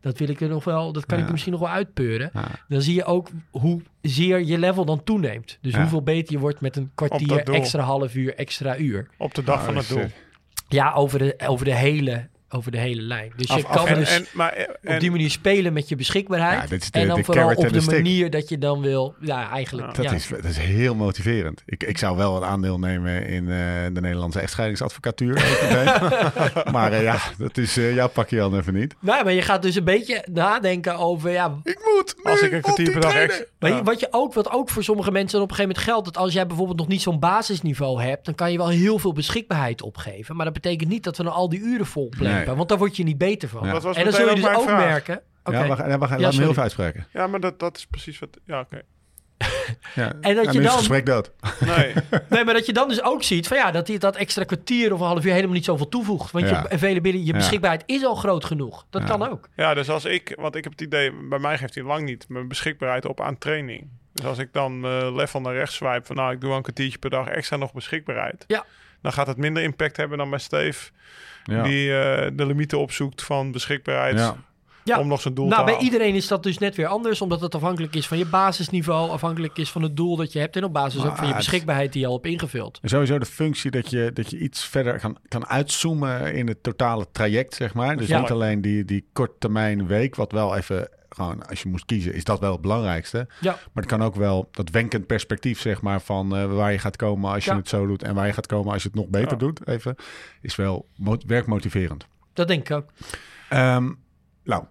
Dat 0.00 0.18
wil 0.18 0.28
ik 0.28 0.40
er 0.40 0.48
nog 0.48 0.64
wel, 0.64 0.92
dat 0.92 1.06
kan 1.06 1.18
ik 1.18 1.24
er 1.24 1.30
misschien 1.30 1.52
nog 1.52 1.60
wel 1.60 1.70
uitpeuren. 1.70 2.30
Ja. 2.34 2.48
Dan 2.68 2.82
zie 2.82 2.94
je 2.94 3.04
ook 3.04 3.28
hoe 3.50 3.82
zeer 4.02 4.40
je 4.44 4.58
level 4.58 4.84
dan 4.84 5.04
toeneemt. 5.04 5.58
Dus 5.60 5.72
Ja. 5.72 5.80
hoeveel 5.80 6.02
beter 6.02 6.32
je 6.32 6.38
wordt 6.38 6.60
met 6.60 6.76
een 6.76 6.90
kwartier, 6.94 7.48
extra 7.50 7.82
half 7.82 8.14
uur, 8.14 8.34
extra 8.34 8.76
uur. 8.78 9.08
Op 9.16 9.34
de 9.34 9.44
dag 9.44 9.58
Oh, 9.58 9.64
van 9.64 9.76
het 9.76 9.88
doel. 9.88 10.06
Ja, 10.68 10.92
over 10.92 11.18
de, 11.18 11.34
over 11.46 11.64
de, 11.64 11.74
hele, 11.74 12.28
over 12.50 12.70
de 12.70 12.78
hele 12.78 13.02
lijn. 13.02 13.32
Dus 13.36 13.46
je 13.46 13.52
Af- 13.52 13.64
af- 13.64 13.76
kan 13.76 13.86
En, 13.86 13.94
dus 13.98 14.16
en, 14.16 14.26
maar, 14.32 14.52
en, 14.52 14.94
op 14.94 15.00
die 15.00 15.10
manier 15.10 15.30
spelen 15.30 15.72
met 15.72 15.88
je 15.88 15.96
beschikbaarheid. 15.96 16.70
Ja, 16.70 16.76
de- 16.76 16.84
en 16.90 17.06
dan 17.08 17.16
de 17.18 17.24
vooral 17.24 17.54
op 17.54 17.68
de 17.72 17.80
stick. 17.80 17.94
manier 17.94 18.30
dat 18.30 18.48
je 18.48 18.58
dan 18.58 18.80
wil. 18.80 19.14
Ja, 19.20 19.50
eigenlijk. 19.50 19.94
Dat, 19.94 20.04
ja. 20.04 20.12
is, 20.12 20.28
dat 20.28 20.44
is 20.44 20.58
heel 20.58 20.94
motiverend. 20.94 21.62
Ik, 21.66 21.82
ik 21.82 21.98
zou 21.98 22.16
wel 22.16 22.36
een 22.36 22.44
aandeel 22.44 22.78
nemen 22.78 23.26
in 23.26 23.42
eh, 23.50 23.56
de 23.92 24.00
Nederlandse 24.00 24.40
echtscheidingsadvocatuur. 24.40 25.34
maar 26.72 26.92
eh, 26.92 27.02
ja, 27.02 27.18
dat 27.38 27.56
is 27.56 27.76
eh, 27.76 27.94
jouw 27.94 28.08
pakje 28.08 28.36
dan 28.36 28.56
even 28.56 28.74
niet. 28.74 28.94
Nou, 29.00 29.24
maar 29.24 29.32
je 29.32 29.42
gaat 29.42 29.62
dus 29.62 29.74
een 29.74 29.84
beetje 29.84 30.24
nadenken 30.32 30.96
over. 30.96 31.30
Ja, 31.30 31.58
Ik 31.62 31.78
moet 31.94 32.14
als 32.22 32.40
ik 32.40 32.52
een 32.52 32.60
kwartier 32.60 32.90
per 32.92 33.00
dag 33.00 33.14
extra... 33.14 33.44
maar 33.58 33.70
Ja. 33.70 33.82
wat, 33.82 34.00
je 34.00 34.08
ook, 34.10 34.34
wat 34.34 34.50
ook 34.50 34.70
voor 34.70 34.82
sommige 34.84 35.10
mensen 35.10 35.40
op 35.40 35.48
een 35.50 35.54
gegeven 35.54 35.74
moment 35.76 35.90
geldt. 35.92 36.04
Dat 36.14 36.16
als 36.22 36.32
jij 36.32 36.46
bijvoorbeeld 36.46 36.78
nog 36.78 36.88
niet 36.88 37.02
zo'n 37.02 37.18
basisniveau 37.18 38.02
hebt. 38.02 38.24
dan 38.24 38.34
kan 38.34 38.52
je 38.52 38.58
wel 38.58 38.68
heel 38.68 38.98
veel 38.98 39.12
beschikbaarheid 39.12 39.82
opgeven. 39.82 40.36
Maar 40.36 40.44
dat 40.44 40.54
betekent 40.54 40.88
niet 40.90 41.04
dat 41.04 41.16
we 41.16 41.22
dan 41.22 41.32
al 41.32 41.48
die 41.48 41.60
uren 41.60 41.86
vol. 41.86 42.10
Nee. 42.46 42.54
Want 42.56 42.68
daar 42.68 42.78
word 42.78 42.96
je 42.96 43.02
niet 43.04 43.18
beter 43.18 43.48
van. 43.48 43.66
Ja. 43.66 43.72
Dat 43.72 43.82
was 43.82 43.96
en 43.96 44.04
dan 44.04 44.12
zul 44.12 44.24
je 44.24 44.30
ook 44.30 44.36
dus 44.36 44.46
ook 44.56 44.62
vraag. 44.62 44.86
merken. 44.86 45.20
Ja, 45.44 45.66
wacht, 45.66 45.86
ja, 45.86 45.98
wacht, 45.98 46.18
laat 46.20 46.32
me 46.32 46.40
heel 46.40 46.50
even 46.50 46.62
uitspreken. 46.62 47.06
Ja, 47.12 47.26
maar 47.26 47.40
dat, 47.40 47.60
dat 47.60 47.76
is 47.76 47.86
precies 47.86 48.18
wat... 48.18 48.28
Ja, 48.44 48.60
oké. 48.60 48.82
Ja. 49.94 50.12
En 50.20 50.34
dat 50.34 50.44
Ja, 50.44 50.52
je 50.52 50.60
dan- 50.60 50.76
gesprek 50.78 51.06
dood. 51.06 51.32
Nee. 51.60 51.94
Nee, 52.30 52.44
maar 52.44 52.54
dat 52.54 52.66
je 52.66 52.72
dan 52.72 52.88
dus 52.88 53.02
ook 53.02 53.22
ziet 53.22 53.48
van 53.48 53.56
ja, 53.56 53.70
dat 53.70 53.86
die, 53.86 53.98
dat 53.98 54.16
extra 54.16 54.44
kwartier 54.44 54.92
of 54.92 55.00
een 55.00 55.06
half 55.06 55.24
uur 55.24 55.32
helemaal 55.32 55.54
niet 55.54 55.64
zoveel 55.64 55.88
toevoegt. 55.88 56.30
Want 56.30 56.48
Ja. 56.48 56.60
je 56.62 56.70
availability, 56.70 57.24
je 57.24 57.32
Ja. 57.32 57.38
beschikbaarheid 57.38 57.82
is 57.86 58.04
al 58.04 58.14
groot 58.14 58.44
genoeg. 58.44 58.86
Dat 58.90 59.02
Ja. 59.02 59.08
kan 59.08 59.28
ook. 59.30 59.48
Ja, 59.56 59.74
dus 59.74 59.88
als 59.90 60.04
ik... 60.04 60.34
Want 60.38 60.54
ik 60.54 60.62
heb 60.64 60.72
het 60.72 60.80
idee... 60.82 61.12
Bij 61.28 61.38
mij 61.38 61.58
geeft 61.58 61.74
hij 61.74 61.84
lang 61.84 62.04
niet 62.04 62.28
mijn 62.28 62.48
beschikbaarheid 62.48 63.06
op 63.06 63.20
aan 63.20 63.38
training. 63.38 63.88
Dus 64.12 64.24
als 64.26 64.38
ik 64.38 64.52
dan 64.52 64.84
eh 64.84 65.14
level 65.14 65.40
naar 65.40 65.54
rechts 65.54 65.74
swipe... 65.74 66.06
Van 66.06 66.16
nou, 66.16 66.32
ik 66.32 66.40
doe 66.40 66.52
een 66.52 66.62
kwartiertje 66.62 66.98
per 66.98 67.10
dag 67.10 67.26
extra 67.28 67.56
nog 67.56 67.72
beschikbaarheid. 67.72 68.44
Ja. 68.46 68.64
Dan 69.02 69.12
gaat 69.12 69.26
het 69.26 69.36
minder 69.36 69.62
impact 69.62 69.96
hebben 69.96 70.18
dan 70.18 70.30
bij 70.30 70.38
Steve... 70.38 70.90
Ja. 71.48 71.62
Die 71.62 71.98
eh, 71.98 72.30
de 72.34 72.46
limieten 72.46 72.78
opzoekt 72.78 73.22
van 73.22 73.52
beschikbaarheid... 73.52 74.18
Ja. 74.18 74.36
Ja. 74.84 74.98
Om 74.98 75.08
nog 75.08 75.20
zijn 75.20 75.34
doel 75.34 75.46
Nou, 75.46 75.58
te 75.58 75.64
bij 75.64 75.74
halen. 75.74 75.92
iedereen 75.92 76.14
is 76.14 76.28
dat 76.28 76.42
dus 76.42 76.58
net 76.58 76.76
weer 76.76 76.86
anders, 76.86 77.20
omdat 77.20 77.40
het 77.40 77.54
afhankelijk 77.54 77.94
is 77.94 78.06
van 78.06 78.18
je 78.18 78.26
basisniveau, 78.26 79.10
afhankelijk 79.10 79.58
is 79.58 79.70
van 79.70 79.82
het 79.82 79.96
doel 79.96 80.16
dat 80.16 80.32
je 80.32 80.38
hebt 80.38 80.56
en 80.56 80.64
op 80.64 80.72
basis 80.72 81.00
Maar 81.02 81.10
ook 81.10 81.16
van 81.16 81.28
je 81.28 81.34
beschikbaarheid 81.34 81.92
die 81.92 82.00
je 82.00 82.06
al 82.06 82.14
hebt 82.14 82.26
ingevuld. 82.26 82.78
En 82.82 82.88
Sowieso 82.88 83.18
de 83.18 83.24
functie 83.26 83.70
dat 83.70 83.90
je, 83.90 84.10
dat 84.14 84.30
je 84.30 84.38
iets 84.38 84.64
verder 84.64 84.98
kan, 85.00 85.16
kan 85.28 85.46
uitzoomen 85.46 86.34
in 86.34 86.46
het 86.48 86.62
totale 86.62 87.06
traject, 87.12 87.54
zeg 87.54 87.74
maar. 87.74 87.96
Dus 87.96 88.06
Ja. 88.08 88.20
niet 88.20 88.30
alleen 88.30 88.60
die, 88.60 88.84
die 88.84 89.08
korttermijn 89.12 89.86
week, 89.86 90.14
wat 90.16 90.32
wel 90.32 90.56
even, 90.56 90.88
gewoon 91.08 91.46
als 91.46 91.62
je 91.62 91.68
moest 91.68 91.84
kiezen, 91.84 92.14
is 92.14 92.24
dat 92.24 92.40
wel 92.40 92.52
het 92.52 92.60
belangrijkste. 92.60 93.28
Ja, 93.40 93.52
Maar 93.52 93.82
het 93.84 93.86
kan 93.86 94.02
ook 94.02 94.14
wel 94.14 94.48
dat 94.50 94.70
wenkend 94.70 95.06
perspectief, 95.06 95.60
zeg 95.60 95.82
maar, 95.82 96.00
van 96.00 96.36
eh, 96.36 96.52
waar 96.54 96.72
je 96.72 96.78
gaat 96.78 96.96
komen 96.96 97.30
als 97.32 97.44
je 97.44 97.50
Ja. 97.50 97.56
het 97.56 97.68
zo 97.68 97.86
doet 97.86 98.02
en 98.02 98.14
waar 98.14 98.26
je 98.26 98.32
gaat 98.32 98.46
komen 98.46 98.72
als 98.72 98.82
je 98.82 98.88
het 98.88 98.96
nog 98.98 99.08
beter 99.08 99.30
Ja. 99.30 99.36
doet, 99.36 99.68
even, 99.68 99.94
is 100.40 100.56
wel 100.56 100.86
mo- 100.96 101.18
werkmotiverend. 101.26 102.06
dat 102.32 102.48
denk 102.48 102.68
ik 102.68 102.76
ook. 102.76 102.86
Ehm 103.48 103.92
nou, 104.44 104.64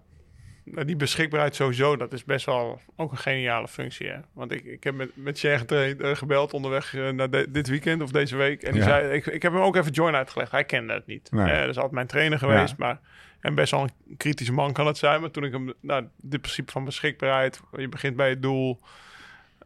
Nou, 0.64 0.84
Die 0.86 0.96
beschikbaarheid 0.96 1.54
sowieso, 1.54 1.96
dat 1.96 2.12
is 2.12 2.24
best 2.24 2.46
wel 2.46 2.80
ook 2.96 3.10
een 3.12 3.18
geniale 3.18 3.68
functie. 3.68 4.06
Hè? 4.08 4.16
Want 4.32 4.52
ik, 4.52 4.64
ik 4.64 4.84
heb 4.84 4.94
met, 4.94 5.10
met 5.14 5.38
Cher 5.38 5.58
getraind, 5.58 6.00
eh, 6.00 6.14
gebeld 6.16 6.52
onderweg 6.52 6.94
eh, 6.94 7.08
naar 7.08 7.30
de- 7.30 7.46
dit 7.50 7.68
weekend 7.68 8.02
of 8.02 8.10
deze 8.10 8.36
week. 8.36 8.62
En 8.62 8.72
die 8.72 8.80
Ja. 8.80 8.86
zei, 8.88 9.12
ik, 9.12 9.26
ik 9.26 9.42
heb 9.42 9.52
hem 9.52 9.62
ook 9.62 9.76
even 9.76 9.92
Join 9.92 10.14
uitgelegd. 10.14 10.50
Hij 10.50 10.64
kende 10.64 10.92
het 10.92 11.06
niet. 11.06 11.30
Nee. 11.30 11.50
Eh, 11.50 11.58
dat 11.60 11.68
is 11.68 11.74
altijd 11.76 11.94
mijn 11.94 12.06
trainer 12.06 12.38
geweest. 12.38 12.68
Ja. 12.68 12.74
Maar, 12.78 13.00
en 13.40 13.54
best 13.54 13.70
wel 13.70 13.80
een 13.82 14.16
kritische 14.16 14.52
man 14.52 14.72
kan 14.72 14.86
het 14.86 14.98
zijn. 14.98 15.20
Maar 15.20 15.30
toen 15.30 15.44
ik 15.44 15.52
hem, 15.52 15.72
nou, 15.80 16.04
dit 16.16 16.40
principe 16.40 16.72
van 16.72 16.84
beschikbaarheid, 16.84 17.60
je 17.76 17.88
begint 17.88 18.16
bij 18.16 18.28
het 18.28 18.42
doel. 18.42 18.80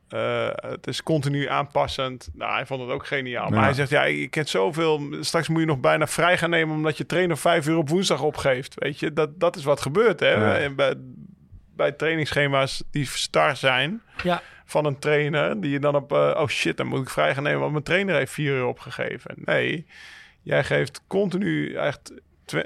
eh, 0.09 0.49
het 0.55 0.87
is 0.87 1.03
continu 1.03 1.49
aanpassend. 1.49 2.31
Nou, 2.35 2.53
hij 2.53 2.67
vond 2.67 2.81
het 2.81 2.91
ook 2.91 3.07
geniaal. 3.07 3.49
Maar 3.49 3.59
Ja. 3.59 3.65
hij 3.65 3.73
zegt, 3.75 3.91
ja, 3.91 4.03
je 4.03 4.29
kent 4.29 4.49
zoveel. 4.49 5.03
Straks 5.21 5.49
moet 5.49 5.61
je 5.61 5.67
nog 5.67 5.81
bijna 5.81 6.07
vrij 6.07 6.39
gaan 6.39 6.51
nemen... 6.51 6.75
omdat 6.77 6.97
je 6.97 7.07
trainer 7.07 7.39
vijf 7.39 7.67
uur 7.69 7.77
op 7.77 7.89
woensdag 7.89 8.23
opgeeft. 8.23 8.75
Weet 8.79 8.99
je, 8.99 9.13
dat, 9.13 9.41
dat 9.41 9.57
is 9.57 9.65
wat 9.65 9.81
gebeurt, 9.81 10.21
hè. 10.21 10.31
Ja. 10.63 10.71
Bij, 10.71 10.95
bij 11.77 11.93
trainingsschema's 11.93 12.83
die 12.91 13.07
star 13.07 13.57
zijn 13.57 14.03
Ja, 14.23 14.43
van 14.65 14.85
een 14.85 14.99
trainer... 14.99 15.61
die 15.61 15.71
je 15.71 15.79
dan 15.81 15.95
op... 15.95 16.13
eh, 16.13 16.19
oh 16.37 16.49
shit, 16.49 16.77
dan 16.77 16.87
moet 16.87 17.01
ik 17.03 17.11
vrij 17.11 17.35
gaan 17.35 17.43
nemen... 17.43 17.61
want 17.61 17.73
mijn 17.73 17.85
trainer 17.85 18.15
heeft 18.15 18.33
vier 18.33 18.55
uur 18.55 18.67
opgegeven. 18.67 19.35
Nee, 19.37 19.87
jij 20.43 20.65
geeft 20.65 21.03
continu 21.07 21.75
echt... 21.75 22.13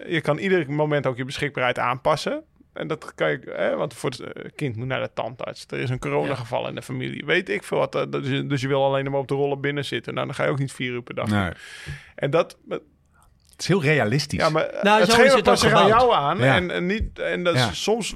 Je 0.08 0.20
kan 0.20 0.38
ieder 0.38 0.70
moment 0.72 1.06
ook 1.06 1.16
je 1.16 1.24
beschikbaarheid 1.24 1.78
aanpassen... 1.78 2.42
En 2.72 2.86
dat 2.86 3.14
kan 3.14 3.30
je, 3.30 3.40
hè, 3.56 3.76
want 3.76 3.94
voor 3.94 4.10
het 4.10 4.20
eh, 4.20 4.44
kind 4.54 4.76
moet 4.76 4.86
naar 4.86 5.00
de 5.00 5.10
tandarts. 5.14 5.64
Er 5.68 5.78
is 5.78 5.90
een 5.90 5.98
coronageval 5.98 6.68
in 6.68 6.74
de 6.74 6.82
familie. 6.82 7.24
Weet 7.26 7.48
ik 7.48 7.62
veel 7.62 7.78
wat. 7.78 7.94
eh, 7.94 8.02
Dus 8.10 8.28
je, 8.28 8.46
dus 8.46 8.60
je 8.60 8.68
wil 8.68 8.84
alleen 8.84 9.10
maar 9.10 9.20
op 9.20 9.28
de 9.28 9.34
rollen 9.34 9.60
binnen 9.60 9.84
zitten. 9.84 10.14
Nou, 10.14 10.26
dan 10.26 10.34
ga 10.34 10.44
je 10.44 10.50
ook 10.50 10.58
niet 10.58 10.72
vier 10.72 10.92
uur 10.92 11.02
per 11.02 11.14
dag. 11.14 11.28
nee. 11.28 11.50
En 12.14 12.30
dat, 12.30 12.58
het 12.68 12.82
is 13.58 13.66
heel 13.66 13.82
realistisch. 13.82 14.38
ja, 14.40 14.48
maar 14.50 14.62
eh, 14.66 14.82
Nou, 14.82 15.00
het 15.00 15.10
zo 15.10 15.16
is 15.16 15.22
schema 15.22 15.36
het 15.36 15.44
past 15.44 15.64
ook 15.64 15.70
zich 15.70 15.78
aan 15.80 15.86
jou 15.88 16.14
aan. 16.14 16.38
Ja. 16.38 16.54
En, 16.54 16.70
en, 16.70 16.86
niet, 16.86 17.18
en 17.18 17.44
dat 17.44 17.54
is 17.54 17.82
soms, 17.82 18.14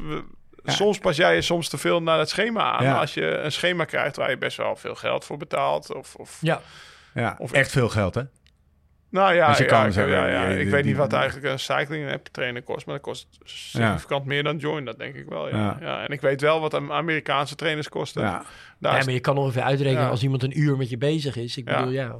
soms 0.64 0.98
pas 0.98 1.16
jij 1.16 1.34
je 1.34 1.42
soms 1.42 1.68
te 1.68 1.78
veel 1.78 2.02
naar 2.02 2.18
het 2.18 2.28
schema 2.28 2.62
aan. 2.78 2.84
Ja. 2.84 2.98
Als 3.00 3.14
je 3.14 3.26
een 3.26 3.52
schema 3.52 3.84
krijgt 3.84 4.16
waar 4.16 4.30
je 4.30 4.38
best 4.38 4.56
wel 4.56 4.76
veel 4.76 4.94
geld 4.94 5.24
voor 5.24 5.36
betaalt. 5.36 5.94
Of, 5.94 6.14
of 6.14 6.38
ja. 6.40 6.60
ja, 7.14 7.34
of- 7.38 7.52
echt 7.52 7.70
veel 7.70 7.88
geld, 7.88 8.14
hè? 8.14 8.22
Nou 9.10 9.34
ja, 9.34 9.56
je 9.56 9.62
ja, 9.62 9.68
kan 9.68 9.86
ik, 9.86 9.92
zeggen, 9.92 10.12
ja, 10.14 10.26
ja, 10.28 10.48
je- 10.48 10.54
ik 10.56 10.62
die- 10.62 10.70
weet 10.70 10.82
die- 10.82 10.90
niet 10.90 11.00
wat 11.00 11.12
eigenlijk 11.12 11.46
een 11.52 11.58
cycling 11.58 12.12
app 12.12 12.26
trainer 12.26 12.62
kost. 12.62 12.86
Maar 12.86 12.94
dat 12.94 13.04
kost 13.04 13.28
significant 13.44 14.24
meer 14.24 14.42
dan 14.42 14.56
Join. 14.56 14.84
Dat 14.84 14.98
denk 14.98 15.14
ik 15.14 15.28
wel, 15.28 15.48
ja. 15.48 15.56
Ja. 15.56 15.76
Ja. 15.80 16.02
En 16.02 16.08
ik 16.12 16.20
weet 16.20 16.40
wel 16.40 16.60
wat 16.60 16.74
Am- 16.74 16.92
Amerikaanse 16.92 17.54
trainers 17.54 17.88
kosten. 17.88 18.22
Ja. 18.22 18.44
Daar 18.78 18.92
Ja, 18.92 18.98
is- 18.98 19.04
maar 19.04 19.14
je 19.14 19.20
kan 19.20 19.36
ongeveer 19.38 19.62
uitrekenen 19.62 20.02
Ja. 20.04 20.08
als 20.10 20.22
iemand 20.22 20.42
een 20.42 20.58
uur 20.58 20.76
met 20.76 20.90
je 20.90 20.98
bezig 20.98 21.36
is. 21.36 21.56
Ik 21.56 21.64
bedoel, 21.64 21.90
ja. 21.90 22.16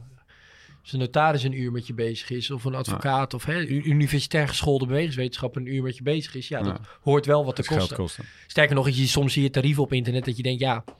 Als 0.82 0.92
een 0.92 0.98
notaris 0.98 1.42
een 1.42 1.60
uur 1.60 1.72
met 1.72 1.86
je 1.86 1.94
bezig 1.94 2.30
is, 2.30 2.50
of 2.50 2.64
een 2.64 2.74
advocaat, 2.74 3.34
of 3.34 3.44
hè, 3.44 3.66
universitair 3.66 4.48
geschoolde 4.48 4.86
bewegingswetenschap 4.86 5.56
een 5.56 5.66
uur 5.74 5.82
met 5.82 5.96
je 5.96 6.02
bezig 6.02 6.34
is, 6.34 6.48
ja, 6.48 6.58
dat 6.62 6.76
Ja. 6.82 6.84
hoort 7.02 7.26
wel 7.26 7.44
wat 7.44 7.56
te 7.56 7.64
kosten. 7.64 7.96
kosten. 7.96 8.24
Sterker 8.46 8.74
nog, 8.74 8.88
je, 8.90 9.06
soms 9.06 9.32
zie 9.32 9.42
je 9.42 9.50
tarieven 9.50 9.82
op 9.82 9.92
internet 9.92 10.24
dat 10.24 10.36
je 10.36 10.42
denkt, 10.42 10.60
ja, 10.60 10.84
het 10.84 10.94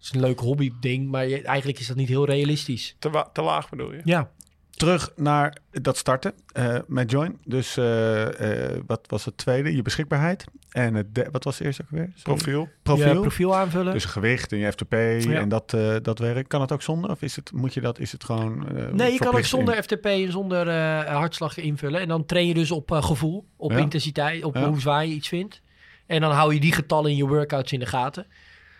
is 0.00 0.10
een 0.12 0.20
leuk 0.20 0.38
hobby-ding, 0.40 1.10
maar 1.10 1.26
je- 1.26 1.42
eigenlijk 1.42 1.78
is 1.78 1.86
dat 1.86 1.96
niet 1.96 2.08
heel 2.08 2.24
realistisch. 2.26 2.96
te, 2.98 3.24
te 3.32 3.42
laag 3.42 3.68
bedoel 3.68 3.92
je? 3.92 4.00
Ja, 4.04 4.30
Terug 4.78 5.12
naar 5.16 5.56
dat 5.70 5.96
starten 5.96 6.32
eh, 6.52 6.78
met 6.86 7.10
Join. 7.10 7.38
Dus 7.44 7.76
eh, 7.76 8.72
eh, 8.74 8.80
wat 8.86 9.00
was 9.06 9.24
het 9.24 9.36
tweede? 9.36 9.76
Je 9.76 9.82
beschikbaarheid. 9.82 10.44
En 10.70 10.94
het 10.94 11.14
de- 11.14 11.28
wat 11.32 11.44
was 11.44 11.58
het 11.58 11.66
eerste 11.66 11.82
ook 11.82 11.90
weer? 11.90 12.10
Sorry. 12.14 12.22
Profiel. 12.42 12.68
Profiel. 12.82 13.12
je 13.14 13.20
profiel 13.20 13.56
aanvullen. 13.56 13.92
Dus 13.92 14.04
gewicht 14.04 14.52
en 14.52 14.58
je 14.58 14.72
FTP 14.72 14.92
en 14.92 15.48
dat, 15.48 15.72
eh, 15.72 15.96
dat 16.02 16.18
werk. 16.18 16.48
Kan 16.48 16.60
het 16.60 16.72
ook 16.72 16.82
zonder? 16.82 17.10
Of 17.10 17.22
is 17.22 17.36
het, 17.36 17.52
moet 17.52 17.74
je 17.74 17.80
dat, 17.80 17.98
is 17.98 18.12
het 18.12 18.24
gewoon... 18.24 18.68
eh, 18.76 18.88
nee, 18.92 19.12
je 19.12 19.18
kan 19.18 19.34
ook 19.34 19.44
zonder 19.44 19.76
in? 19.76 19.82
FTP 19.82 20.04
en 20.04 20.32
zonder 20.32 20.68
eh, 20.68 21.14
hartslag 21.14 21.56
invullen. 21.56 22.00
En 22.00 22.08
dan 22.08 22.26
train 22.26 22.46
je 22.46 22.54
dus 22.54 22.70
op 22.70 22.90
gevoel, 22.90 23.46
op 23.56 23.70
Ja. 23.70 23.78
intensiteit, 23.78 24.44
op 24.44 24.54
Ja. 24.54 24.68
hoe 24.68 24.80
zwaar 24.80 25.06
je 25.06 25.14
iets 25.14 25.28
vindt. 25.28 25.60
En 26.06 26.20
dan 26.20 26.30
hou 26.32 26.54
je 26.54 26.60
die 26.60 26.72
getallen 26.72 27.10
in 27.10 27.16
je 27.16 27.26
workouts 27.26 27.72
in 27.72 27.78
de 27.80 27.86
gaten. 27.86 28.26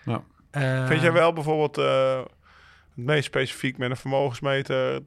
Ja. 0.04 0.22
Vind 0.86 1.00
jij 1.00 1.12
wel 1.12 1.32
bijvoorbeeld 1.32 1.78
eh, 1.78 2.18
het 2.96 3.04
meest 3.06 3.24
specifiek 3.24 3.78
met 3.78 3.90
een 3.90 3.96
vermogensmeter? 3.96 5.00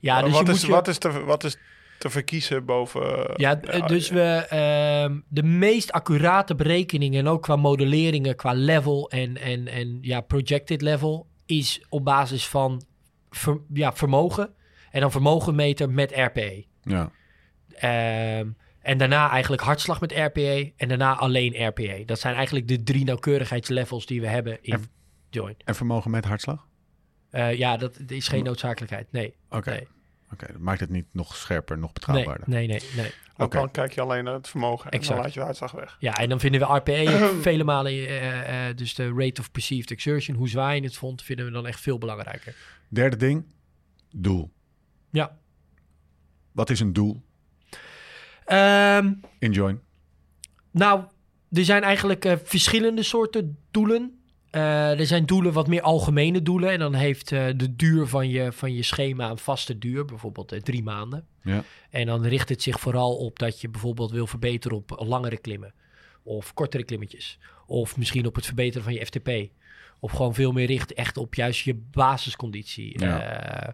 Ja, 0.00 0.22
dus 0.22 0.32
wat, 0.32 0.46
je 0.46 0.52
is, 0.52 0.58
moet 0.58 0.66
je... 0.66 0.72
wat, 0.72 0.88
is 0.88 0.98
te, 0.98 1.24
wat 1.24 1.44
is 1.44 1.56
te 1.98 2.10
verkiezen 2.10 2.64
boven... 2.64 3.32
Ja, 3.36 3.60
eh, 3.60 3.86
dus 3.86 4.08
we 4.08 4.46
ehm, 4.48 5.18
de 5.28 5.42
meest 5.42 5.92
accurate 5.92 6.54
berekeningen 6.54 7.20
en 7.20 7.28
ook 7.28 7.42
qua 7.42 7.56
modelleringen, 7.56 8.36
qua 8.36 8.52
level 8.52 9.10
en, 9.10 9.36
en, 9.36 9.68
en 9.68 9.98
ja, 10.00 10.20
projected 10.20 10.82
level, 10.82 11.26
is 11.46 11.84
op 11.88 12.04
basis 12.04 12.46
van 12.46 12.82
ver- 13.30 13.60
ja, 13.72 13.92
vermogen. 13.92 14.54
En 14.90 15.00
dan 15.00 15.10
vermogenmeter 15.10 15.90
met 15.90 16.12
RPE. 16.14 16.64
Ja. 16.82 17.10
Ehm, 17.74 18.48
en 18.80 18.98
daarna 18.98 19.30
eigenlijk 19.30 19.62
hartslag 19.62 20.00
met 20.00 20.12
RPE 20.12 20.72
en 20.76 20.88
daarna 20.88 21.16
alleen 21.16 21.66
RPE. 21.66 22.02
Dat 22.06 22.20
zijn 22.20 22.34
eigenlijk 22.34 22.68
de 22.68 22.82
drie 22.82 23.04
nauwkeurigheidslevels 23.04 24.06
die 24.06 24.20
we 24.20 24.26
hebben 24.26 24.58
in 24.62 24.72
En- 24.72 24.98
Join. 25.30 25.54
En 25.64 25.74
vermogen 25.74 26.10
met 26.10 26.24
hartslag? 26.24 26.66
Eh, 27.30 27.58
ja, 27.58 27.76
dat 27.76 27.98
is 28.06 28.28
geen 28.28 28.44
noodzakelijkheid. 28.44 29.12
Nee. 29.12 29.34
Oké. 29.50 29.70
nee. 29.70 29.88
Oké, 30.32 30.46
dat 30.52 30.60
maakt 30.60 30.80
het 30.80 30.90
niet 30.90 31.06
nog 31.12 31.36
scherper, 31.36 31.78
nog 31.78 31.92
betrouwbaarder. 31.92 32.48
nee, 32.48 32.66
nee, 32.66 32.80
nee. 32.96 33.12
Ook 33.36 33.46
Oké. 33.46 33.56
dan 33.56 33.70
kijk 33.70 33.92
je 33.92 34.00
alleen 34.00 34.24
naar 34.24 34.34
het 34.34 34.48
vermogen 34.48 34.84
en 34.84 34.90
dan 34.90 35.00
Exact. 35.00 35.20
laat 35.20 35.34
je 35.34 35.40
de 35.40 35.46
uitslag 35.46 35.72
weg. 35.72 35.96
Ja, 35.98 36.12
en 36.16 36.28
dan 36.28 36.40
vinden 36.40 36.60
we 36.60 36.66
RPE 36.76 37.30
vele 37.42 37.64
malen, 37.64 37.92
eh, 37.92 38.68
eh, 38.68 38.76
dus 38.76 38.94
de 38.94 39.12
rate 39.16 39.40
of 39.40 39.50
perceived 39.50 39.90
exertion, 39.90 40.36
hoe 40.36 40.48
zwaar 40.48 40.74
je 40.74 40.82
het 40.82 40.96
vond, 40.96 41.22
vinden 41.22 41.44
we 41.46 41.50
dan 41.52 41.66
echt 41.66 41.80
veel 41.80 41.98
belangrijker. 41.98 42.54
Derde 42.88 43.16
ding, 43.16 43.44
doel. 44.10 44.50
Ja. 45.10 45.38
Wat 46.52 46.70
is 46.70 46.80
een 46.80 46.92
doel 46.92 47.22
Ehm, 48.44 49.12
in 49.38 49.52
join? 49.52 49.80
nou, 50.70 51.04
er 51.50 51.64
zijn 51.64 51.82
eigenlijk 51.82 52.24
eh, 52.24 52.36
verschillende 52.44 53.02
soorten 53.02 53.58
doelen. 53.70 54.19
Eh, 54.50 54.98
er 54.98 55.06
zijn 55.06 55.26
doelen, 55.26 55.52
wat 55.52 55.66
meer 55.66 55.82
algemene 55.82 56.42
doelen. 56.42 56.70
En 56.70 56.78
dan 56.78 56.94
heeft 56.94 57.32
eh, 57.32 57.46
de 57.56 57.76
duur 57.76 58.06
van 58.06 58.28
je, 58.28 58.52
van 58.52 58.74
je 58.74 58.82
schema 58.82 59.30
een 59.30 59.38
vaste 59.38 59.78
duur, 59.78 60.04
bijvoorbeeld 60.04 60.52
eh, 60.52 60.60
drie 60.60 60.82
maanden. 60.82 61.26
Ja. 61.42 61.62
En 61.90 62.06
dan 62.06 62.24
richt 62.24 62.48
het 62.48 62.62
zich 62.62 62.80
vooral 62.80 63.16
op 63.16 63.38
dat 63.38 63.60
je 63.60 63.68
bijvoorbeeld 63.68 64.10
wil 64.10 64.26
verbeteren 64.26 64.76
op 64.76 65.02
langere 65.06 65.38
klimmen. 65.38 65.74
Of 66.22 66.54
kortere 66.54 66.84
klimmetjes. 66.84 67.38
Of 67.66 67.96
misschien 67.96 68.26
op 68.26 68.34
het 68.34 68.46
verbeteren 68.46 68.82
van 68.82 68.92
je 68.92 69.06
FTP. 69.06 69.30
Of 70.00 70.12
gewoon 70.12 70.34
veel 70.34 70.52
meer 70.52 70.66
richt 70.66 70.92
echt 70.92 71.16
op 71.16 71.34
juist 71.34 71.60
je 71.60 71.74
basisconditie. 71.74 73.00
Ja. 73.00 73.20
Eh, 73.20 73.72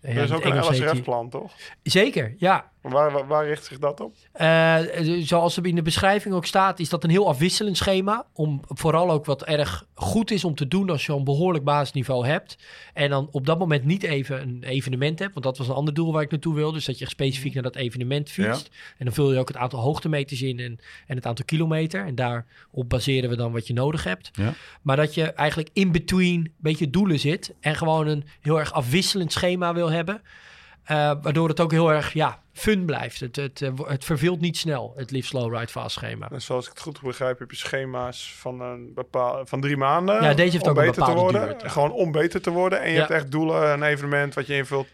ja, 0.00 0.08
Er 0.08 0.22
is 0.22 0.30
ook 0.30 0.44
een 0.44 0.58
LSRF-plan, 0.58 1.30
toch? 1.30 1.54
Zeker, 1.82 2.34
ja. 2.38 2.70
Waar, 2.82 3.12
waar, 3.12 3.26
waar 3.26 3.46
richt 3.46 3.64
zich 3.64 3.78
dat 3.78 4.00
op? 4.00 4.14
Eh, 4.32 4.78
zoals 5.20 5.56
er 5.56 5.66
in 5.66 5.74
de 5.74 5.82
beschrijving 5.82 6.34
ook 6.34 6.46
staat, 6.46 6.80
is 6.80 6.88
dat 6.88 7.04
een 7.04 7.10
heel 7.10 7.28
afwisselend 7.28 7.76
schema. 7.76 8.26
Om 8.32 8.60
vooral 8.68 9.10
ook 9.10 9.24
wat 9.24 9.42
erg 9.42 9.86
goed 9.94 10.30
is 10.30 10.44
om 10.44 10.54
te 10.54 10.68
doen 10.68 10.90
als 10.90 11.06
je 11.06 11.12
een 11.12 11.24
behoorlijk 11.24 11.64
basisniveau 11.64 12.26
hebt. 12.26 12.58
En 12.94 13.10
dan 13.10 13.28
op 13.30 13.46
dat 13.46 13.58
moment 13.58 13.84
niet 13.84 14.02
even 14.02 14.42
een 14.42 14.62
evenement 14.62 15.18
hebt. 15.18 15.32
Want 15.32 15.44
dat 15.44 15.58
was 15.58 15.68
een 15.68 15.74
ander 15.74 15.94
doel 15.94 16.12
waar 16.12 16.22
ik 16.22 16.30
naartoe 16.30 16.54
wilde. 16.54 16.72
Dus 16.72 16.84
dat 16.84 16.98
je 16.98 17.04
echt 17.04 17.12
specifiek 17.12 17.54
naar 17.54 17.62
dat 17.62 17.76
evenement 17.76 18.30
fietst. 18.30 18.70
En 18.98 19.04
dan 19.04 19.14
vul 19.14 19.32
je 19.32 19.38
ook 19.38 19.48
het 19.48 19.56
aantal 19.56 19.80
hoogtemeters 19.80 20.42
in 20.42 20.58
en, 20.58 20.78
en 21.06 21.16
het 21.16 21.26
aantal 21.26 21.44
kilometer. 21.44 22.06
En 22.06 22.14
daarop 22.14 22.88
baseren 22.88 23.30
we 23.30 23.36
dan 23.36 23.52
wat 23.52 23.66
je 23.66 23.72
nodig 23.72 24.04
hebt. 24.04 24.30
Ja. 24.32 24.54
Maar 24.82 24.96
dat 24.96 25.14
je 25.14 25.32
eigenlijk 25.32 25.70
in 25.72 25.92
between 25.92 26.40
een 26.40 26.54
beetje 26.58 26.90
doelen 26.90 27.18
zit. 27.18 27.54
En 27.60 27.74
gewoon 27.74 28.06
een 28.06 28.24
heel 28.40 28.58
erg 28.58 28.72
afwisselend 28.72 29.32
schema 29.32 29.74
wil 29.74 29.90
hebben. 29.90 30.22
Eh, 30.84 31.12
waardoor 31.22 31.48
het 31.48 31.60
ook 31.60 31.70
heel 31.70 31.92
erg 31.92 32.12
ja, 32.12 32.38
fun 32.52 32.84
blijft. 32.84 33.20
Het, 33.20 33.36
het, 33.36 33.62
eh, 33.62 33.70
het 33.84 34.04
verveelt 34.04 34.40
niet 34.40 34.56
snel, 34.56 34.92
het 34.96 35.10
Live 35.10 35.26
Slow 35.26 35.54
Ride 35.54 35.68
Fast 35.72 35.94
schema. 35.96 36.30
En 36.30 36.42
zoals 36.42 36.64
ik 36.64 36.70
het 36.70 36.80
goed 36.80 37.00
begrijp, 37.00 37.38
heb 37.38 37.50
je 37.50 37.56
schema's 37.56 38.34
van, 38.38 38.60
een 38.60 38.92
bepaal, 38.94 39.46
van 39.46 39.60
drie 39.60 39.76
maanden. 39.76 40.22
Ja, 40.22 40.34
deze 40.34 40.50
heeft 40.50 40.64
om 40.64 40.70
ook 40.70 40.76
een 40.76 40.84
beter 40.84 41.02
te 41.02 41.10
bepaalde 41.10 41.20
worden. 41.32 41.48
duur, 41.48 41.62
ja. 41.62 41.68
Gewoon 41.68 41.92
om 41.92 42.12
beter 42.12 42.42
te 42.42 42.50
worden. 42.50 42.80
En 42.80 42.88
je 42.88 42.92
Ja. 42.92 42.98
hebt 42.98 43.10
echt 43.10 43.30
doelen, 43.30 43.72
een 43.72 43.82
evenement 43.82 44.34
wat 44.34 44.46
je 44.46 44.54
invult. 44.56 44.86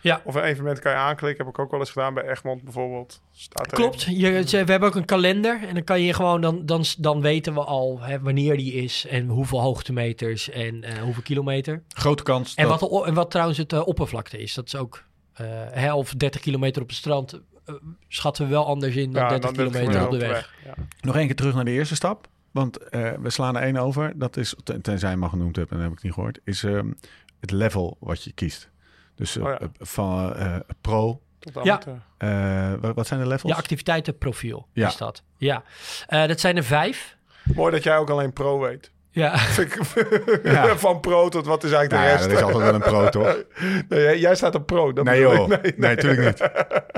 Ja. 0.00 0.20
Of 0.24 0.34
een 0.34 0.42
evenement 0.42 0.78
kan 0.78 0.92
je 0.92 0.98
aanklikken. 0.98 1.44
Heb 1.44 1.54
ik 1.54 1.60
ook 1.60 1.70
wel 1.70 1.80
eens 1.80 1.90
gedaan 1.90 2.14
bij 2.14 2.28
Egmond 2.28 2.62
bijvoorbeeld. 2.62 3.20
Staat. 3.32 3.66
Klopt, 3.66 4.02
je, 4.02 4.44
we 4.50 4.56
hebben 4.56 4.88
ook 4.88 4.94
een 4.94 5.04
kalender 5.04 5.60
en 5.68 5.74
dan 5.74 5.84
kan 5.84 6.00
je 6.00 6.12
gewoon, 6.12 6.40
dan, 6.40 6.66
dan, 6.66 6.84
dan 6.98 7.20
weten 7.20 7.54
we 7.54 7.64
al 7.64 8.00
hè, 8.00 8.20
wanneer 8.20 8.56
die 8.56 8.72
is 8.72 9.06
en 9.06 9.28
hoeveel 9.28 9.60
hoogtemeters 9.60 10.50
en 10.50 10.84
eh, 10.84 10.98
hoeveel 10.98 11.22
kilometer. 11.22 11.82
Grote 11.88 12.22
kans 12.22 12.54
En 12.54 12.68
dat... 12.68 12.80
wat, 12.80 13.06
en 13.06 13.14
wat 13.14 13.30
trouwens 13.30 13.58
het 13.58 13.84
oppervlakte 13.84 14.38
is, 14.38 14.54
dat 14.54 14.66
is 14.66 14.76
ook 14.76 15.04
hè, 15.44 15.94
of 15.94 16.14
30 16.14 16.40
kilometer 16.40 16.82
op 16.82 16.88
het 16.88 16.96
strand, 16.96 17.40
eh, 17.64 17.74
schatten 18.08 18.44
we 18.44 18.50
wel 18.50 18.66
anders 18.66 18.96
in 18.96 19.12
dan 19.12 19.22
Ja, 19.22 19.28
30 19.28 19.50
dan 19.50 19.54
30 19.64 19.80
kilometer 19.80 20.04
op 20.04 20.10
de 20.20 20.26
weg. 20.26 20.54
Ja. 20.64 20.74
Nog 21.00 21.16
één 21.16 21.26
keer 21.26 21.36
terug 21.36 21.54
naar 21.54 21.64
de 21.64 21.70
eerste 21.70 21.94
stap. 21.94 22.28
Want 22.50 22.76
eh, 22.78 23.12
we 23.12 23.30
slaan 23.30 23.56
er 23.56 23.62
één 23.62 23.76
over. 23.76 24.12
Dat 24.18 24.36
is, 24.36 24.54
ten- 24.64 24.80
tenzij 24.80 25.10
je 25.10 25.16
maar 25.16 25.28
genoemd 25.28 25.56
hebt, 25.56 25.70
en 25.70 25.76
dat 25.76 25.86
heb 25.88 25.96
ik 25.96 26.02
niet 26.02 26.12
gehoord. 26.12 26.38
Is 26.44 26.64
ehm, 26.64 26.92
het 27.40 27.50
level 27.50 27.96
wat 28.00 28.22
je 28.22 28.32
kiest. 28.32 28.70
Dus 29.14 29.36
eh, 29.36 29.42
Oh 29.44 29.48
ja. 29.50 29.58
eh, 29.60 29.68
van 29.78 30.34
eh, 30.36 30.56
pro. 30.80 31.20
Tot 31.38 31.64
Ja. 31.64 31.80
eh, 32.18 32.92
wat, 32.94 33.06
zijn 33.06 33.20
de 33.20 33.26
levels? 33.26 33.52
Je 33.52 33.58
activiteitenprofiel 33.58 34.66
Ja. 34.72 34.86
is 34.88 34.96
dat. 34.96 35.22
Ja, 35.36 35.62
Eh, 36.06 36.26
dat 36.26 36.40
zijn 36.40 36.56
er 36.56 36.64
vijf. 36.64 37.16
Mooi 37.54 37.72
dat 37.72 37.82
jij 37.82 37.96
ook 37.98 38.10
alleen 38.10 38.32
pro 38.32 38.58
weet. 38.60 38.90
Ja, 39.16 39.34
Ja. 40.42 40.76
Van 40.86 41.00
pro 41.00 41.28
tot 41.28 41.46
wat 41.46 41.64
is 41.64 41.72
eigenlijk 41.72 41.92
Nou 41.92 42.04
de 42.04 42.08
ja, 42.08 42.16
rest. 42.16 42.28
dat 42.28 42.38
is 42.38 42.42
altijd 42.44 42.64
wel 42.64 42.74
een 42.74 42.80
pro, 42.80 43.08
toch? 43.08 43.36
Nee, 43.88 44.00
jij- 44.02 44.18
jij 44.18 44.34
staat 44.34 44.54
op 44.54 44.66
pro. 44.66 44.92
Dat 44.92 45.04
Nee 45.04 45.18
bedoel 45.22 45.34
joh, 45.36 45.52
ik. 45.52 45.62
nee, 45.62 45.72
Nee, 45.76 45.94
natuurlijk 45.94 46.24
niet. 46.40 46.50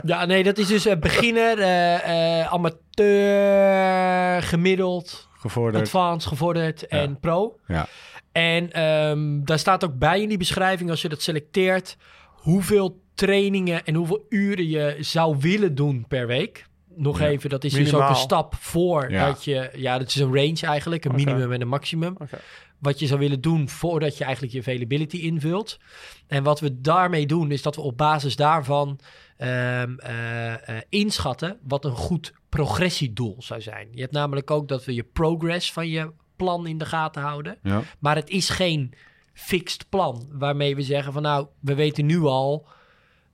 ja 0.04 0.24
nee, 0.24 0.42
dat 0.42 0.58
is 0.58 0.66
dus 0.66 0.86
eh, 0.86 0.96
beginner, 0.96 1.58
eh, 1.58 2.40
eh, 2.40 2.52
amateur, 2.52 4.42
gemiddeld, 4.42 5.28
Gevorderd. 5.38 5.82
advanced, 5.84 6.28
gevorderd 6.28 6.86
en 6.86 7.20
pro. 7.20 7.58
Ja. 7.66 7.86
En 8.32 8.72
ehm, 8.72 9.44
daar 9.44 9.58
staat 9.58 9.84
ook 9.84 9.98
bij 9.98 10.20
in 10.20 10.28
die 10.28 10.38
beschrijving, 10.38 10.90
als 10.90 11.02
je 11.02 11.08
dat 11.08 11.22
selecteert, 11.22 11.96
hoeveel 12.32 13.00
trainingen 13.14 13.84
en 13.84 13.94
hoeveel 13.94 14.24
uren 14.28 14.68
je 14.68 14.96
zou 15.00 15.36
willen 15.40 15.74
doen 15.74 16.04
per 16.08 16.26
week. 16.26 16.66
Nog 16.98 17.18
Ja. 17.18 17.26
even, 17.26 17.50
dat 17.50 17.64
is 17.64 17.72
dus 17.72 17.94
ook 17.94 18.08
een 18.08 18.16
stap 18.16 18.54
voor 18.54 19.10
Ja. 19.10 19.26
dat 19.26 19.44
je, 19.44 19.70
ja, 19.74 19.98
dat 19.98 20.08
is 20.08 20.14
een 20.14 20.34
range 20.34 20.60
eigenlijk, 20.60 21.04
een 21.04 21.14
minimum 21.14 21.52
en 21.52 21.60
een 21.60 21.68
maximum. 21.68 22.16
Wat 22.78 22.98
je 22.98 23.06
zou 23.06 23.20
willen 23.20 23.40
doen 23.40 23.68
voordat 23.68 24.18
je 24.18 24.24
eigenlijk 24.24 24.52
je 24.52 24.58
availability 24.60 25.16
invult. 25.16 25.78
En 26.26 26.42
wat 26.42 26.60
we 26.60 26.80
daarmee 26.80 27.26
doen, 27.26 27.50
is 27.50 27.62
dat 27.62 27.76
we 27.76 27.82
op 27.82 27.96
basis 27.96 28.36
daarvan 28.36 28.98
ehm, 29.36 29.98
eh, 29.98 30.68
eh, 30.68 30.82
inschatten 30.88 31.58
wat 31.62 31.84
een 31.84 31.96
goed 31.96 32.32
progressiedoel 32.48 33.36
zou 33.38 33.60
zijn. 33.60 33.88
Je 33.92 34.00
hebt 34.00 34.12
namelijk 34.12 34.50
ook 34.50 34.68
dat 34.68 34.84
we 34.84 34.94
je 34.94 35.02
progress 35.02 35.72
van 35.72 35.88
je 35.88 36.12
plan 36.36 36.66
in 36.66 36.78
de 36.78 36.84
gaten 36.84 37.22
houden. 37.22 37.58
Ja. 37.62 37.82
Maar 37.98 38.16
het 38.16 38.28
is 38.30 38.48
geen 38.48 38.94
fixed 39.32 39.88
plan 39.88 40.28
waarmee 40.32 40.76
we 40.76 40.82
zeggen 40.82 41.12
van 41.12 41.22
nou, 41.22 41.46
we 41.60 41.74
weten 41.74 42.06
nu 42.06 42.20
al 42.22 42.66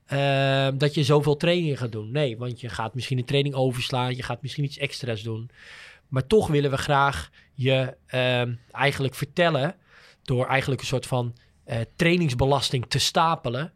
ehm, 0.06 0.78
dat 0.78 0.94
je 0.94 1.04
zoveel 1.04 1.36
trainingen 1.36 1.76
gaat 1.76 1.92
doen. 1.92 2.10
Nee, 2.10 2.36
want 2.36 2.60
je 2.60 2.68
gaat 2.68 2.94
misschien 2.94 3.18
een 3.18 3.24
training 3.24 3.54
overslaan, 3.54 4.16
je 4.16 4.22
gaat 4.22 4.42
misschien 4.42 4.64
iets 4.64 4.78
extra's 4.78 5.22
doen. 5.22 5.50
Maar 6.08 6.26
toch 6.26 6.46
willen 6.46 6.70
we 6.70 6.76
graag 6.76 7.30
je 7.54 7.96
ehm, 8.06 8.54
eigenlijk 8.70 9.14
vertellen 9.14 9.76
door 10.22 10.46
eigenlijk 10.46 10.80
een 10.80 10.86
soort 10.86 11.06
van 11.06 11.34
eh, 11.64 11.80
trainingsbelasting 11.96 12.86
te 12.88 12.98
stapelen. 12.98 13.72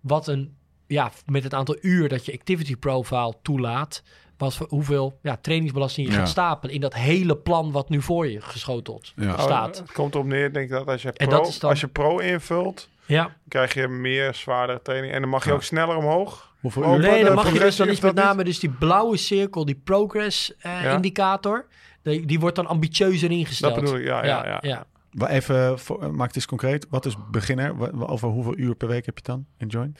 Wat 0.00 0.28
een, 0.28 0.56
ja, 0.86 1.12
met 1.26 1.42
het 1.42 1.54
aantal 1.54 1.76
uur 1.80 2.08
dat 2.08 2.24
je 2.24 2.32
activity 2.32 2.76
profile 2.76 3.34
toelaat, 3.42 4.02
wat 4.40 4.54
voor, 4.54 4.66
hoeveel 4.68 5.18
ja, 5.22 5.36
trainingsbelasting 5.40 6.06
je 6.06 6.12
Ja. 6.12 6.18
gaat 6.18 6.28
stapelen 6.28 6.74
in 6.74 6.80
dat 6.80 6.94
hele 6.94 7.36
plan 7.36 7.72
wat 7.72 7.88
nu 7.88 8.02
voor 8.02 8.28
je 8.28 8.40
geschoteld 8.40 9.12
Ja. 9.16 9.32
Oh, 9.32 9.40
staat. 9.40 9.78
Het 9.78 9.92
komt 9.92 10.14
erop 10.14 10.26
neer, 10.26 10.52
denk 10.52 10.64
ik, 10.64 10.70
dat 10.70 10.86
als 10.86 11.02
je 11.02 11.12
pro, 11.12 11.26
dat 11.26 11.48
is 11.48 11.58
dan- 11.58 11.70
als 11.70 11.80
je 11.80 11.88
pro 11.88 12.18
invult, 12.18 12.88
Ja, 13.06 13.36
krijg 13.48 13.74
je 13.74 13.88
meer 13.88 14.34
zwaardere 14.34 14.82
training. 14.82 15.12
En 15.12 15.20
dan 15.20 15.30
mag 15.30 15.42
je 15.44 15.48
Ja. 15.50 15.54
ook 15.54 15.62
sneller 15.62 15.96
omhoog. 15.96 16.52
Hoeveel 16.60 16.82
Oh, 16.82 16.88
maar 16.88 16.98
nee, 16.98 17.24
dan 17.24 17.34
mag 17.34 17.52
je 17.52 17.58
dus, 17.58 17.76
dan 17.76 17.88
is 17.88 18.00
met 18.00 18.14
niet? 18.14 18.24
name 18.24 18.44
dus 18.44 18.58
die 18.58 18.70
blauwe 18.70 19.16
cirkel, 19.16 19.64
die 19.64 19.80
progress 19.84 20.56
eh, 20.56 20.82
Ja. 20.82 20.94
indicator, 20.94 21.66
die, 22.02 22.26
die 22.26 22.40
wordt 22.40 22.56
dan 22.56 22.66
ambitieuzer 22.66 23.30
ingesteld. 23.30 23.74
Dat 23.74 23.84
bedoel 23.84 23.98
ik, 23.98 24.06
ja, 24.06 24.24
ja, 24.26 24.46
ja. 24.46 24.58
ja. 24.60 24.84
Wel 25.10 25.28
Even, 25.28 25.78
voor, 25.78 26.02
eh, 26.02 26.08
maak 26.08 26.26
het 26.26 26.36
eens 26.36 26.46
concreet. 26.46 26.86
Wat 26.90 27.06
is 27.06 27.14
beginner? 27.30 27.74
Over 28.08 28.28
hoeveel 28.28 28.56
uur 28.58 28.74
per 28.74 28.88
week 28.88 29.06
heb 29.06 29.16
je 29.18 29.24
dan 29.24 29.46
in 29.58 29.66
join? 29.66 29.96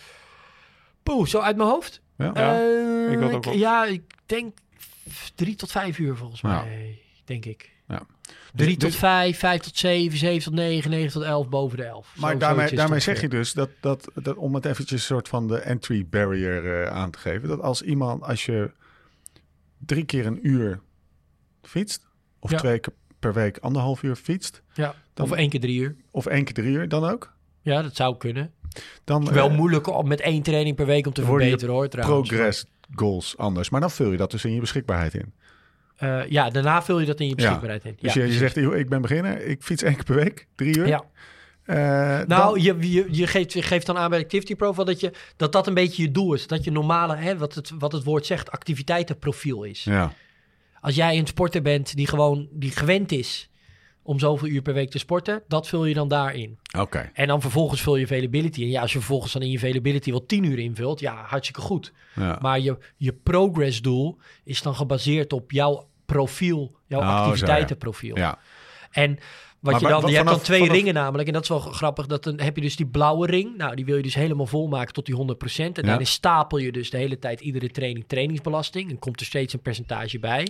Poeh, 1.03 1.27
zo 1.27 1.39
uit 1.41 1.57
mijn 1.57 1.69
hoofd? 1.69 2.01
Ja. 2.17 2.31
Ja, 2.35 2.59
Ik 3.09 3.23
ook. 3.23 3.45
Ja, 3.45 3.85
ik 3.87 4.03
denk 4.27 4.59
drie 5.35 5.55
tot 5.55 5.71
vijf 5.71 5.99
uur 5.99 6.17
volgens 6.17 6.43
mij, 6.43 6.99
denk 7.25 7.45
ik. 7.45 7.71
Ja. 7.89 8.03
Drie 8.55 8.67
Dus- 8.69 8.77
tot 8.79 8.91
dus- 8.91 8.97
vijf, 8.97 9.39
vijf 9.39 9.61
tot 9.61 9.77
zeven, 9.77 10.19
zeven 10.19 10.43
tot 10.43 10.55
negen, 10.55 10.91
negen 10.91 11.13
tot 11.13 11.23
elf, 11.23 11.49
boven 11.49 11.77
de 11.79 11.85
elf. 11.85 12.15
Maar 12.17 12.33
Zo- 12.33 12.39
daarmee, 12.39 12.75
daarmee 12.75 13.01
zeg 13.01 13.21
je 13.21 13.29
dus 13.29 13.53
dat, 13.53 13.71
dat, 13.81 14.11
dat 14.15 14.37
om 14.37 14.55
het 14.55 14.65
eventjes 14.65 15.01
een 15.01 15.07
soort 15.07 15.29
van 15.29 15.49
de 15.49 15.59
entry 15.59 16.07
barrier 16.07 16.83
eh, 16.83 16.91
aan 16.93 17.11
te 17.11 17.19
geven. 17.19 17.49
Dat 17.49 17.61
als 17.61 17.83
iemand, 17.83 18.23
als 18.23 18.47
je 18.47 18.71
drie 19.79 20.05
keer 20.05 20.27
een 20.27 20.47
uur 20.49 20.81
fietst, 21.63 22.07
of 22.39 22.51
Ja. 22.51 22.59
twee 22.59 22.79
keer 22.79 22.93
per 23.19 23.33
week 23.33 23.59
anderhalf 23.59 24.03
uur 24.03 24.17
fietst, 24.17 24.63
Ja, 24.73 24.95
dan- 25.15 25.27
of 25.27 25.33
één 25.33 25.49
keer 25.49 25.61
drie 25.61 25.81
uur. 25.81 25.97
of 26.11 26.27
één 26.27 26.45
keer 26.45 26.55
drie 26.55 26.71
uur 26.73 26.89
dan 26.89 27.05
ook, 27.05 27.33
Ja, 27.61 27.83
dat 27.83 27.97
zou 27.97 28.17
kunnen. 28.17 28.53
dan 29.05 29.33
Wel 29.33 29.49
eh, 29.49 29.57
moeilijk 29.57 29.87
om 29.87 30.09
met 30.09 30.21
één 30.21 30.43
training 30.43 30.77
per 30.77 30.87
week 30.87 31.07
om 31.07 31.13
te 31.13 31.25
verbeteren 31.25 31.75
hoor 31.75 31.89
trouwens. 31.89 32.29
progress 32.29 32.65
goals 32.95 33.37
anders. 33.37 33.71
Maar 33.71 33.81
dan 33.81 33.91
vul 33.91 34.11
je 34.11 34.17
dat 34.17 34.31
dus 34.31 34.45
in 34.45 34.53
je 34.55 34.61
beschikbaarheid 34.61 35.15
in. 35.15 35.33
Eh, 35.97 36.27
ja, 36.29 36.51
daarna 36.51 36.83
vul 36.83 37.01
je 37.01 37.07
dat 37.07 37.21
in 37.21 37.29
je 37.29 37.35
beschikbaarheid 37.35 37.85
in. 37.85 37.97
Dus 38.01 38.15
ja, 38.15 38.21
je, 38.23 38.29
je 38.29 38.37
precies. 38.37 38.55
zegt, 38.55 38.67
"Joh, 38.67 38.77
ik 38.79 38.89
ben 38.89 39.01
beginner, 39.03 39.41
ik 39.47 39.63
fiets 39.63 39.83
één 39.83 39.95
keer 39.95 40.05
per 40.05 40.15
week, 40.15 40.47
drie 40.55 40.79
uur. 40.79 40.87
Ja. 40.87 41.03
Eh, 41.65 41.77
Nou, 41.77 42.27
dan- 42.27 42.63
je, 42.63 42.91
je, 42.93 43.07
je, 43.11 43.27
geeft, 43.27 43.53
je 43.53 43.63
geeft 43.63 43.87
dan 43.87 43.99
aan 43.99 44.11
bij 44.11 44.19
de 44.19 44.25
activity 44.25 44.55
profile 44.55 44.85
dat, 44.85 45.01
je, 45.01 45.13
dat 45.37 45.53
dat 45.53 45.67
een 45.67 45.75
beetje 45.75 46.03
je 46.03 46.11
doel 46.11 46.35
is. 46.35 46.47
Dat 46.47 46.65
je 46.65 46.71
normale, 46.71 47.17
hè, 47.17 47.37
wat, 47.39 47.55
het, 47.55 47.71
wat 47.79 47.93
het 47.93 48.05
woord 48.05 48.27
zegt, 48.27 48.51
activiteitenprofiel 48.51 49.63
is. 49.65 49.85
ja. 49.85 50.13
Als 50.81 50.95
jij 50.95 51.19
een 51.19 51.27
sporter 51.27 51.63
bent 51.63 51.97
die 51.97 52.07
gewoon 52.07 52.49
die 52.53 52.71
gewend 52.71 53.13
is 53.13 53.50
om 54.11 54.19
zoveel 54.19 54.49
uur 54.49 54.63
per 54.63 54.75
week 54.75 54.91
te 54.91 54.99
sporten, 54.99 55.43
dat 55.49 55.69
vul 55.69 55.85
je 55.85 55.95
dan 55.95 56.09
daarin. 56.09 56.59
Oké. 56.79 57.11
En 57.15 57.27
dan 57.27 57.41
vervolgens 57.41 57.81
vul 57.81 57.97
je 57.97 58.05
availability. 58.05 58.63
En 58.63 58.69
ja, 58.69 58.81
als 58.81 58.93
je 58.93 58.99
vervolgens 58.99 59.33
dan 59.33 59.43
in 59.43 59.51
je 59.51 59.57
availability 59.57 60.11
wel 60.11 60.27
10 60.27 60.45
uur 60.45 60.59
invult, 60.59 61.01
ja, 61.01 61.25
hartstikke 61.27 61.61
goed. 61.61 61.93
Ja. 62.15 62.39
Maar 62.41 62.61
je, 62.61 62.79
je 62.97 63.13
progress 63.13 63.83
doel 63.83 64.19
is 64.45 64.63
dan 64.63 64.75
gebaseerd 64.75 65.33
op 65.33 65.51
jouw 65.51 65.89
profiel, 66.07 66.77
jouw 66.87 67.01
Oh, 67.01 67.07
zo, 67.07 67.13
ja. 67.13 67.19
activiteitenprofiel. 67.23 68.17
ja. 68.17 68.39
En 68.91 69.19
Wat 69.61 69.73
Maar 69.73 69.81
je 69.83 69.89
dan, 70.01 70.11
je 70.11 70.17
hebt 70.17 70.29
dan 70.29 70.41
twee 70.41 70.61
vanaf- 70.61 70.75
ringen 70.75 70.95
namelijk. 70.95 71.29
En 71.29 71.35
dat 71.35 71.43
is 71.43 71.49
wel 71.49 71.59
grappig. 71.61 72.07
Dat 72.07 72.25
dan 72.25 72.41
heb 72.41 72.57
je 72.57 72.63
dus 72.63 72.77
die 72.77 72.87
blauwe 72.87 73.27
ring. 73.27 73.57
Nou, 73.57 73.75
die 73.77 73.85
wil 73.85 73.97
je 73.97 74.03
dus 74.03 74.15
helemaal 74.15 74.47
volmaken 74.47 74.93
tot 74.95 75.07
die 75.07 75.15
100%. 75.15 75.79
En 75.79 75.83
Ja. 75.83 75.89
daarin 75.89 76.07
stapel 76.07 76.59
je 76.59 76.73
dus 76.73 76.91
de 76.91 76.97
hele 76.97 77.19
tijd 77.19 77.41
iedere 77.41 77.71
training 77.71 78.05
trainingsbelasting. 78.09 78.91
En 78.91 78.99
komt 78.99 79.21
er 79.21 79.27
steeds 79.27 79.53
een 79.53 79.61
percentage 79.61 80.19
bij. 80.19 80.49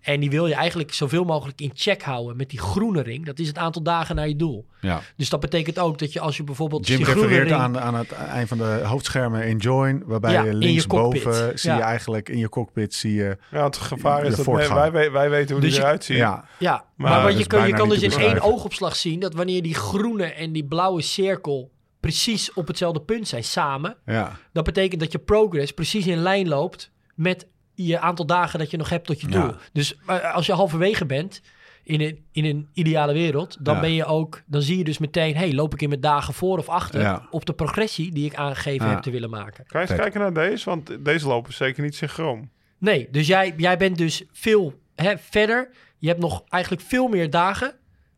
En 0.00 0.20
die 0.20 0.30
wil 0.30 0.46
je 0.46 0.54
eigenlijk 0.54 0.92
zoveel 0.94 1.24
mogelijk 1.24 1.60
in 1.60 1.70
check 1.74 2.02
houden 2.02 2.36
met 2.36 2.50
die 2.50 2.58
groene 2.58 3.02
ring. 3.02 3.26
Dat 3.26 3.38
is 3.38 3.46
het 3.46 3.58
aantal 3.58 3.82
dagen 3.82 4.16
naar 4.16 4.28
je 4.28 4.36
doel. 4.36 4.66
Ja. 4.80 5.00
Dus 5.16 5.28
dat 5.28 5.40
betekent 5.40 5.78
ook 5.78 5.98
dat 5.98 6.12
je 6.12 6.20
als 6.20 6.36
je 6.36 6.42
bijvoorbeeld 6.44 6.86
Jim 6.86 6.96
die 6.96 7.06
groene 7.06 7.20
refereert 7.22 7.48
ring... 7.48 7.60
aan, 7.60 7.78
aan 7.78 7.94
het 7.94 8.12
eind 8.12 8.48
van 8.48 8.58
de 8.58 8.80
hoofdschermen 8.84 9.46
in 9.46 9.56
Join, 9.56 10.02
waarbij 10.06 10.32
Ja, 10.32 10.42
je 10.42 10.50
in 10.50 10.58
je 10.60 10.66
linksboven 10.66 11.58
zie 11.58 11.70
Ja. 11.70 11.76
je 11.76 11.82
eigenlijk 11.82 12.28
in 12.28 12.38
je 12.38 12.48
cockpit 12.48 12.94
zie 12.94 13.14
je. 13.14 13.36
Ja, 13.50 13.64
het 13.64 13.76
gevaar 13.76 14.24
is 14.24 14.36
dat 14.36 14.46
wij, 14.46 14.90
wij, 14.92 15.10
wij 15.12 15.30
weten 15.30 15.52
hoe 15.52 15.60
Dus 15.60 15.70
die 15.70 15.78
je- 15.80 15.86
eruit 15.86 16.04
ziet. 16.04 16.16
Ja, 16.16 16.44
Ja, 16.58 16.84
Maar 16.96 17.22
wat 17.22 17.38
je, 17.38 17.46
kan, 17.46 17.66
je 17.66 17.72
kan 17.72 17.88
dus 17.88 18.02
in 18.02 18.10
één 18.12 18.35
oogopslag 18.42 18.96
zien 18.96 19.20
dat 19.20 19.34
wanneer 19.34 19.62
die 19.62 19.74
groene 19.74 20.24
en 20.24 20.52
die 20.52 20.64
blauwe 20.64 21.02
cirkel 21.02 21.70
precies 22.00 22.52
op 22.52 22.66
hetzelfde 22.66 23.00
punt 23.00 23.28
zijn 23.28 23.44
samen, 23.44 23.96
ja, 24.06 24.38
dat 24.52 24.64
betekent 24.64 25.00
dat 25.00 25.12
je 25.12 25.18
progress 25.18 25.72
precies 25.72 26.06
in 26.06 26.18
lijn 26.18 26.48
loopt 26.48 26.90
met 27.14 27.46
je 27.74 27.98
aantal 27.98 28.26
dagen 28.26 28.58
dat 28.58 28.70
je 28.70 28.76
nog 28.76 28.88
hebt 28.88 29.06
tot 29.06 29.20
je 29.20 29.26
doel. 29.26 29.40
Ja. 29.46 29.56
Dus 29.72 29.96
eh, 30.06 30.34
als 30.34 30.46
je 30.46 30.52
halverwege 30.52 31.06
bent 31.06 31.40
in 31.82 32.00
een, 32.00 32.24
in 32.32 32.44
een 32.44 32.68
ideale 32.72 33.12
wereld, 33.12 33.56
dan 33.60 33.74
Ja. 33.74 33.80
ben 33.80 33.92
je 33.92 34.04
ook, 34.04 34.42
dan 34.46 34.62
zie 34.62 34.78
je 34.78 34.84
dus 34.84 34.98
meteen, 34.98 35.36
hey, 35.36 35.52
loop 35.52 35.74
ik 35.74 35.82
in 35.82 35.88
mijn 35.88 36.00
dagen 36.00 36.34
voor 36.34 36.58
of 36.58 36.68
achter 36.68 37.00
Ja. 37.00 37.26
op 37.30 37.46
de 37.46 37.52
progressie 37.52 38.12
die 38.12 38.26
ik 38.26 38.34
aangegeven 38.34 38.86
Ja. 38.86 38.92
heb 38.92 39.02
te 39.02 39.10
willen 39.10 39.30
maken. 39.30 39.64
Kan 39.66 39.80
je 39.82 39.88
eens 39.88 40.00
kijken 40.00 40.20
naar 40.20 40.32
deze? 40.32 40.64
Want 40.64 41.04
deze 41.04 41.26
lopen 41.26 41.52
zeker 41.52 41.82
niet 41.82 41.94
synchroon. 41.94 42.48
Nee, 42.78 43.08
dus 43.10 43.26
jij, 43.26 43.54
jij 43.56 43.76
bent 43.76 43.98
dus 43.98 44.22
veel 44.32 44.74
hè, 44.94 45.18
verder. 45.18 45.68
Je 45.98 46.08
hebt 46.08 46.20
nog 46.20 46.44
eigenlijk 46.48 46.82
veel 46.82 47.08
meer 47.08 47.30
dagen 47.30 47.74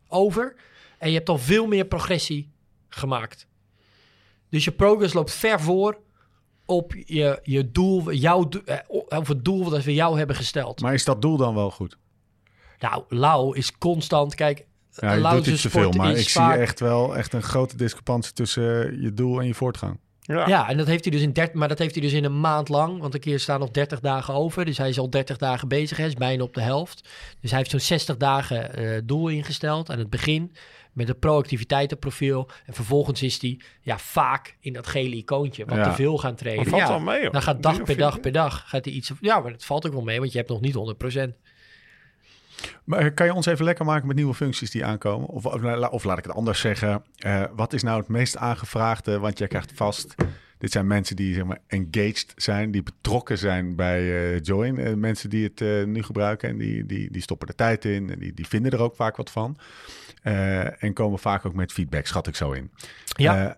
over. 0.09 0.55
En 0.97 1.09
je 1.09 1.15
hebt 1.15 1.29
al 1.29 1.37
veel 1.37 1.67
meer 1.67 1.85
progressie 1.85 2.51
gemaakt. 2.89 3.47
Dus 4.49 4.63
je 4.63 4.71
progress 4.71 5.13
loopt 5.13 5.31
ver 5.31 5.59
voor 5.61 5.97
op 6.65 6.93
je, 7.05 7.39
je 7.43 7.71
doel, 7.71 8.11
jouw, 8.11 8.49
eh, 8.65 8.77
of 9.19 9.27
het 9.27 9.45
doel 9.45 9.69
dat 9.69 9.83
we 9.83 9.93
jou 9.93 10.17
hebben 10.17 10.35
gesteld. 10.35 10.81
maar 10.81 10.93
is 10.93 11.05
dat 11.05 11.21
doel 11.21 11.37
dan 11.37 11.55
wel 11.55 11.71
goed? 11.71 11.97
Nou, 12.79 13.03
Lau 13.09 13.57
is 13.57 13.77
constant, 13.77 14.35
kijk, 14.35 14.67
Ja, 14.91 15.13
je 15.13 15.19
Lau 15.21 15.35
doet 15.35 15.43
zijn 15.43 15.55
iets 15.55 15.63
te 15.63 15.69
sport 15.69 15.93
veel, 15.93 16.03
maar 16.03 16.15
ik 16.15 16.29
vaak- 16.29 16.53
zie 16.53 16.61
echt 16.61 16.79
wel 16.79 17.17
echt 17.17 17.33
een 17.33 17.43
grote 17.43 17.77
discrepantie 17.77 18.33
tussen 18.33 19.01
je 19.01 19.13
doel 19.13 19.39
en 19.39 19.47
je 19.47 19.53
voortgang. 19.53 19.99
Ja. 20.37 20.47
Ja, 20.47 20.69
en 20.69 20.77
dat 20.77 20.87
heeft 20.87 21.03
hij 21.03 21.13
dus 21.13 21.21
in 21.21 21.33
30, 21.33 21.55
maar 21.55 21.67
dat 21.67 21.79
heeft 21.79 21.93
hij 21.93 22.03
dus 22.03 22.13
in 22.13 22.23
een 22.23 22.39
maand 22.39 22.69
lang. 22.69 22.99
Want 22.99 23.13
een 23.13 23.19
keer 23.19 23.39
staan 23.39 23.59
nog 23.59 23.69
30 23.71 23.99
dagen 23.99 24.33
over. 24.33 24.65
Dus 24.65 24.77
hij 24.77 24.89
is 24.89 24.99
al 24.99 25.09
30 25.09 25.37
dagen 25.37 25.67
bezig. 25.67 25.97
Hij 25.97 26.07
is 26.07 26.13
bijna 26.13 26.43
op 26.43 26.53
de 26.53 26.61
helft. 26.61 27.09
Dus 27.41 27.49
hij 27.49 27.59
heeft 27.59 27.71
zo'n 27.71 27.79
60 27.79 28.17
dagen 28.17 28.73
eh, 28.73 29.01
doel 29.03 29.27
ingesteld 29.27 29.91
aan 29.91 29.99
het 29.99 30.09
begin. 30.09 30.53
Met 30.93 31.09
een 31.09 31.19
proactiviteitenprofiel. 31.19 32.49
En 32.65 32.73
vervolgens 32.73 33.23
is 33.23 33.41
hij 33.41 33.59
ja, 33.81 33.97
vaak 33.97 34.55
in 34.59 34.73
dat 34.73 34.87
gele 34.87 35.15
icoontje. 35.15 35.65
Wat 35.65 35.77
Ja. 35.77 35.83
te 35.83 35.91
veel 35.91 36.17
gaan 36.17 36.35
trainen. 36.35 36.65
valt 36.65 36.81
ja, 36.81 36.87
wel 36.87 36.99
mee, 36.99 37.21
hoor. 37.21 37.31
Dan 37.31 37.41
gaat 37.41 37.63
dag 37.63 37.83
per 37.83 37.97
dag 37.97 38.19
per 38.19 38.31
dag 38.31 38.63
gaat 38.67 38.85
hij 38.85 38.93
iets... 38.93 39.11
Ja, 39.21 39.39
maar 39.39 39.51
dat 39.51 39.65
valt 39.65 39.87
ook 39.87 39.93
wel 39.93 40.01
mee. 40.01 40.19
Want 40.19 40.31
je 40.31 40.37
hebt 40.37 40.49
nog 40.49 40.61
niet 40.61 40.75
100%. 40.75 41.37
Maar 42.83 42.99
eh, 42.99 43.13
kan 43.13 43.25
je 43.25 43.33
ons 43.33 43.45
even 43.45 43.65
lekker 43.65 43.85
maken 43.85 44.07
met 44.07 44.15
nieuwe 44.15 44.33
functies 44.33 44.71
die 44.71 44.85
aankomen? 44.85 45.27
Of, 45.27 45.45
of, 45.45 45.89
of 45.89 46.03
laat 46.03 46.17
ik 46.17 46.23
het 46.23 46.33
anders 46.35 46.59
zeggen. 46.59 47.03
eh, 47.17 47.43
wat 47.55 47.73
is 47.73 47.83
nou 47.83 47.99
het 47.99 48.07
meest 48.07 48.37
aangevraagde? 48.37 49.19
Want 49.19 49.37
jij 49.37 49.47
krijgt 49.47 49.71
vast. 49.75 50.15
Dit 50.57 50.71
zijn 50.71 50.87
mensen 50.87 51.15
die 51.15 51.33
zeg 51.33 51.43
maar 51.43 51.59
engaged 51.67 52.33
zijn, 52.35 52.71
die 52.71 52.83
betrokken 52.83 53.37
zijn 53.37 53.75
bij 53.75 53.99
eh, 53.99 54.41
Join. 54.41 54.99
Mensen 54.99 55.29
die 55.29 55.51
het 55.53 55.87
nu 55.87 56.03
gebruiken 56.03 56.49
en 56.49 56.57
die, 56.57 56.85
die, 56.85 57.11
die 57.11 57.21
stoppen 57.21 57.47
er 57.47 57.55
tijd 57.55 57.85
in 57.85 58.09
en 58.11 58.19
die, 58.19 58.33
die 58.33 58.47
vinden 58.47 58.71
er 58.71 58.81
ook 58.81 58.95
vaak 58.95 59.17
wat 59.17 59.31
van. 59.31 59.57
En 60.79 60.93
komen 60.93 61.19
vaak 61.19 61.45
ook 61.45 61.53
met 61.53 61.71
feedback, 61.71 62.05
schat 62.05 62.27
ik 62.27 62.35
zo 62.35 62.51
in. 62.51 62.71
Ja. 63.05 63.57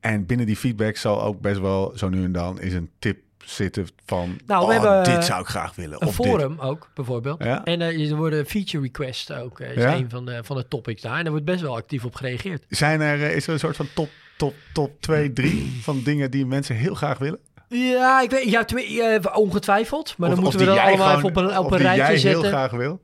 En 0.00 0.26
binnen 0.26 0.46
die 0.46 0.56
feedback 0.56 0.96
zal 0.96 1.22
ook 1.22 1.40
best 1.40 1.60
wel 1.60 1.92
zo 1.96 2.08
nu 2.08 2.24
en 2.24 2.32
dan 2.32 2.60
is 2.60 2.74
een 2.74 2.90
tip 2.98 3.18
zitten 3.44 3.86
van... 4.06 4.38
Nou, 4.46 4.66
we 4.66 4.74
oh, 4.74 4.80
hebben, 4.82 5.04
dit 5.04 5.16
eh, 5.22 5.22
zou 5.22 5.40
ik 5.40 5.46
graag 5.46 5.74
willen. 5.74 6.02
Een 6.02 6.08
of 6.08 6.16
dit. 6.16 6.26
forum 6.26 6.58
ook, 6.60 6.88
bijvoorbeeld. 6.94 7.44
Ja? 7.44 7.64
En 7.64 7.80
eh, 7.80 8.10
er 8.10 8.16
worden 8.16 8.46
feature 8.46 8.82
requests 8.82 9.30
ook. 9.32 9.60
eh, 9.60 9.70
is 9.76 9.82
Ja? 9.82 9.94
een 9.94 10.10
van 10.10 10.24
de, 10.26 10.40
van 10.44 10.56
de 10.56 10.68
topics 10.68 11.02
daar. 11.02 11.16
En 11.16 11.22
daar 11.22 11.30
wordt 11.30 11.46
best 11.46 11.60
wel 11.60 11.76
actief 11.76 12.04
op 12.04 12.14
gereageerd. 12.14 12.64
Zijn 12.68 13.00
er, 13.00 13.20
is 13.20 13.46
er 13.46 13.52
een 13.52 13.58
soort 13.58 13.76
van 13.76 13.86
top, 13.94 14.08
top, 14.36 14.54
top 14.72 15.00
2, 15.00 15.32
3 15.32 15.78
van 15.82 16.02
dingen 16.04 16.30
die 16.30 16.46
mensen 16.46 16.76
heel 16.76 16.94
graag 16.94 17.18
willen? 17.18 17.38
Ja, 17.68 18.20
ik 18.22 18.30
weet, 18.30 18.50
ja, 18.50 19.20
ongetwijfeld. 19.34 20.14
Maar 20.18 20.28
Of- 20.28 20.34
dan 20.34 20.42
moeten 20.44 20.60
we 20.60 20.66
dat 20.66 20.78
allemaal 20.78 21.16
even 21.16 21.28
op 21.28 21.36
een, 21.36 21.58
op 21.58 21.70
een 21.70 21.76
die 21.78 21.86
rijtje 21.86 22.02
jij 22.04 22.16
zetten. 22.18 22.40
heel 22.40 22.50
graag 22.50 22.70
wil? 22.70 23.00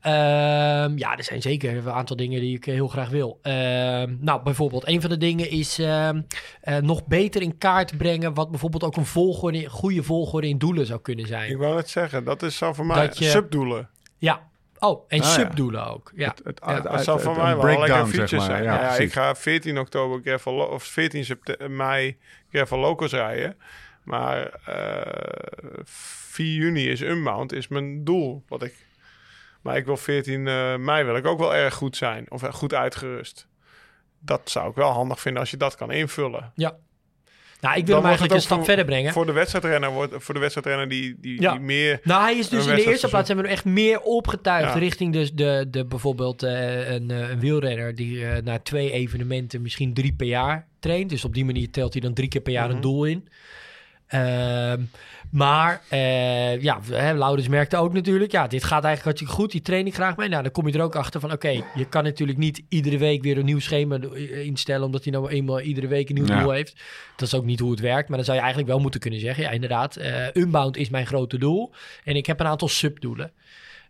Ehm, 0.00 0.98
ja, 0.98 1.16
er 1.16 1.24
zijn 1.24 1.42
zeker 1.42 1.76
een 1.76 1.90
aantal 1.90 2.16
dingen 2.16 2.40
die 2.40 2.56
ik 2.56 2.66
eh, 2.66 2.74
heel 2.74 2.88
graag 2.88 3.08
wil. 3.08 3.38
Ehm, 3.42 4.14
nou, 4.20 4.42
bijvoorbeeld, 4.42 4.88
een 4.88 5.00
van 5.00 5.10
de 5.10 5.16
dingen 5.16 5.50
is 5.50 5.78
ehm, 5.78 6.20
eh, 6.60 6.76
nog 6.76 7.06
beter 7.06 7.42
in 7.42 7.58
kaart 7.58 7.96
brengen... 7.96 8.34
wat 8.34 8.50
bijvoorbeeld 8.50 8.84
ook 8.84 8.96
een 8.96 9.06
volgorde, 9.06 9.64
een 9.64 9.70
goede 9.70 10.02
volgorde 10.02 10.48
in 10.48 10.58
doelen 10.58 10.86
zou 10.86 11.00
kunnen 11.00 11.26
zijn. 11.26 11.50
Ik 11.50 11.56
wou 11.56 11.74
net 11.74 11.88
zeggen, 11.88 12.24
dat 12.24 12.42
is 12.42 12.56
zo 12.56 12.72
voor 12.72 12.86
mij 12.86 13.06
Dat 13.06 13.18
je- 13.18 13.24
subdoelen. 13.24 13.88
Ja. 14.18 14.46
Oh, 14.78 15.04
en 15.08 15.20
Ah, 15.20 15.26
ja. 15.26 15.32
subdoelen 15.32 15.86
ook. 15.92 16.12
Ja. 16.14 16.28
Het, 16.28 16.40
het, 16.44 16.60
Ja, 16.66 16.74
het- 16.74 16.82
Dat 16.84 17.04
zou 17.04 17.16
het- 17.16 17.26
voor 17.26 17.34
het- 17.34 17.42
mij 17.42 17.52
een 17.52 17.58
wel 17.58 17.78
lekker 17.86 18.28
zeg 18.28 18.38
maar. 18.38 18.48
zijn. 18.48 18.62
Ja, 18.62 18.74
Ja, 18.80 18.96
ik 18.96 19.12
ga 19.12 19.34
14 19.34 19.78
oktober 19.78 20.20
gravel, 20.24 20.54
of 20.54 20.82
14 20.82 21.24
september, 21.24 21.70
mei 21.70 22.16
gravel 22.50 22.78
locals 22.78 23.12
rijden. 23.12 23.56
Maar 24.04 24.46
eh 24.64 25.82
4 25.84 26.54
juni 26.54 26.88
is 26.90 27.00
Unbound, 27.00 27.52
is 27.52 27.68
mijn 27.68 28.04
doel. 28.04 28.42
Wat 28.48 28.62
ik, 28.62 28.74
maar 29.62 29.76
ik 29.76 29.84
wil 29.86 29.96
14 29.96 30.46
eh, 30.48 30.76
mei 30.76 31.04
wil 31.04 31.16
ik 31.16 31.26
ook 31.26 31.38
wel 31.38 31.54
erg 31.54 31.74
goed 31.74 31.96
zijn. 31.96 32.26
Of 32.30 32.42
eh, 32.42 32.52
goed 32.52 32.74
uitgerust. 32.74 33.46
Dat 34.20 34.40
zou 34.50 34.68
ik 34.70 34.74
wel 34.74 34.90
handig 34.90 35.20
vinden 35.20 35.40
als 35.40 35.50
je 35.50 35.56
dat 35.56 35.74
kan 35.76 35.90
invullen. 35.92 36.52
ja. 36.54 36.76
Nou, 37.60 37.72
ik 37.74 37.78
Dan 37.80 37.86
wil 37.86 37.96
hem 37.96 38.04
eigenlijk 38.04 38.34
een 38.34 38.40
stap 38.42 38.64
verder 38.64 38.84
brengen. 38.84 39.12
Voor 39.12 39.26
de 39.26 39.32
wedstrijdrenner, 39.32 39.90
wordt, 39.90 40.14
voor 40.18 40.34
de 40.34 40.40
wedstrijdrenner 40.40 40.88
die, 40.88 41.16
die, 41.20 41.40
Ja. 41.40 41.50
die 41.52 41.60
meer... 41.60 42.00
Nou, 42.02 42.22
hij 42.22 42.38
is 42.38 42.48
dus 42.48 42.66
in 42.66 42.74
de 42.74 42.84
eerste 42.84 43.00
te 43.04 43.08
plaats 43.08 43.28
hebben 43.28 43.46
we 43.46 43.50
echt 43.50 43.64
meer 43.64 44.00
opgetuigd 44.00 44.72
Ja. 44.72 44.78
richting 44.78 45.12
dus 45.12 45.32
de, 45.32 45.66
de 45.70 45.84
bijvoorbeeld 45.86 46.42
eh, 46.42 46.90
een, 46.90 47.10
een 47.10 47.40
wielrenner 47.40 47.94
die 47.94 48.24
na 48.42 48.58
twee 48.58 48.90
evenementen 48.92 49.62
misschien 49.62 49.94
drie 49.94 50.12
per 50.12 50.26
jaar 50.26 50.66
traint. 50.80 51.10
Dus 51.10 51.24
op 51.24 51.34
die 51.34 51.44
manier 51.44 51.70
telt 51.70 51.92
hij 51.92 52.02
dan 52.02 52.14
drie 52.14 52.28
keer 52.28 52.40
per 52.40 52.52
jaar 52.52 52.66
Mhm. 52.66 52.74
een 52.74 52.80
doel 52.82 53.04
in. 53.04 53.28
Ehm, 54.08 54.82
maar 55.30 55.82
eh, 55.88 56.62
ja, 56.62 56.80
hè, 56.90 57.14
Laurens 57.14 57.48
merkte 57.48 57.76
ook 57.76 57.92
natuurlijk, 57.92 58.32
ja, 58.32 58.46
dit 58.46 58.64
gaat 58.64 58.84
eigenlijk 58.84 59.04
hartstikke 59.04 59.32
goed, 59.32 59.50
die 59.52 59.62
train 59.62 59.86
ik 59.86 59.94
graag 59.94 60.16
mee. 60.16 60.28
Nou, 60.28 60.42
dan 60.42 60.52
kom 60.52 60.66
je 60.68 60.72
er 60.78 60.82
ook 60.84 60.96
achter 60.96 61.20
van, 61.20 61.32
oké, 61.32 61.48
je 61.74 61.84
kan 61.88 62.04
natuurlijk 62.04 62.38
niet 62.38 62.62
iedere 62.68 62.98
week 62.98 63.22
weer 63.22 63.38
een 63.38 63.44
nieuw 63.44 63.58
schema 63.60 63.98
instellen, 64.44 64.86
omdat 64.86 65.04
hij 65.04 65.12
nou 65.12 65.28
eenmaal 65.28 65.60
iedere 65.60 65.86
week 65.86 66.08
een 66.08 66.14
nieuw 66.14 66.26
Ja. 66.26 66.40
doel 66.40 66.50
heeft. 66.50 66.80
Dat 67.16 67.28
is 67.28 67.34
ook 67.34 67.44
niet 67.44 67.60
hoe 67.60 67.70
het 67.70 67.80
werkt, 67.80 68.08
maar 68.08 68.16
dan 68.16 68.24
zou 68.26 68.36
je 68.36 68.42
eigenlijk 68.42 68.72
wel 68.72 68.82
moeten 68.82 69.00
kunnen 69.00 69.20
zeggen, 69.20 69.42
ja, 69.44 69.50
inderdaad, 69.50 69.96
eh, 69.96 70.26
Unbound 70.34 70.76
is 70.76 70.88
mijn 70.88 71.06
grote 71.06 71.38
doel 71.38 71.72
en 72.04 72.16
ik 72.16 72.26
heb 72.26 72.40
een 72.40 72.46
aantal 72.46 72.68
subdoelen. 72.68 73.32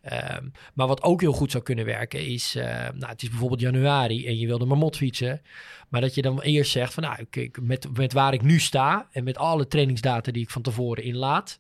Ehm, 0.09 0.49
maar 0.75 0.87
wat 0.87 1.03
ook 1.03 1.21
heel 1.21 1.33
goed 1.33 1.51
zou 1.51 1.63
kunnen 1.63 1.85
werken 1.85 2.27
is, 2.27 2.55
eh, 2.55 2.65
nou, 2.95 3.13
het 3.13 3.23
is 3.23 3.29
bijvoorbeeld 3.29 3.61
januari 3.61 4.27
en 4.27 4.39
je 4.39 4.47
wil 4.47 4.59
de 4.59 4.65
marmot 4.65 4.97
fietsen. 4.97 5.43
Maar 5.89 6.01
dat 6.01 6.15
je 6.15 6.23
dan 6.23 6.41
eerst 6.41 6.71
zegt 6.71 6.95
van, 6.95 7.03
nou, 7.03 7.25
kijk, 7.31 7.59
met, 7.61 7.97
met 7.97 8.13
waar 8.13 8.33
ik 8.33 8.43
nu 8.43 8.59
sta 8.59 9.09
en 9.13 9.25
met 9.25 9.39
alle 9.39 9.67
trainingsdata 9.67 10.33
die 10.33 10.43
ik 10.43 10.51
van 10.51 10.63
tevoren 10.63 11.05
inlaat, 11.05 11.59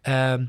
ehm, 0.00 0.46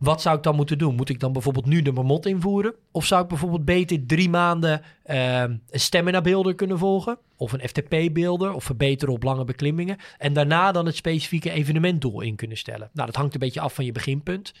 wat 0.00 0.22
zou 0.22 0.36
ik 0.36 0.42
dan 0.42 0.56
moeten 0.56 0.78
doen? 0.78 0.94
Moet 0.94 1.08
ik 1.08 1.20
dan 1.20 1.32
bijvoorbeeld 1.32 1.66
nu 1.66 1.82
de 1.82 1.92
marmot 1.92 2.26
invoeren? 2.26 2.74
Of 2.90 3.06
zou 3.06 3.22
ik 3.22 3.28
bijvoorbeeld 3.28 3.64
beter 3.64 4.06
drie 4.06 4.28
maanden 4.28 4.82
ehm, 5.02 5.56
een 5.70 5.80
stamina 5.80 6.20
beelder 6.20 6.54
kunnen 6.54 6.78
volgen? 6.78 7.18
Of 7.36 7.52
een 7.52 7.68
FTP-beelder? 7.68 8.52
Of 8.52 8.64
verbeteren 8.64 9.14
op 9.14 9.22
lange 9.22 9.44
beklimmingen? 9.44 9.96
En 10.18 10.32
daarna 10.32 10.72
dan 10.72 10.86
het 10.86 10.96
specifieke 10.96 11.50
evenementdoel 11.50 12.20
in 12.20 12.36
kunnen 12.36 12.56
stellen. 12.56 12.90
Nou, 12.92 13.06
dat 13.06 13.16
hangt 13.16 13.34
een 13.34 13.40
beetje 13.40 13.60
af 13.60 13.74
van 13.74 13.84
je 13.84 13.92
beginpunt. 13.92 14.52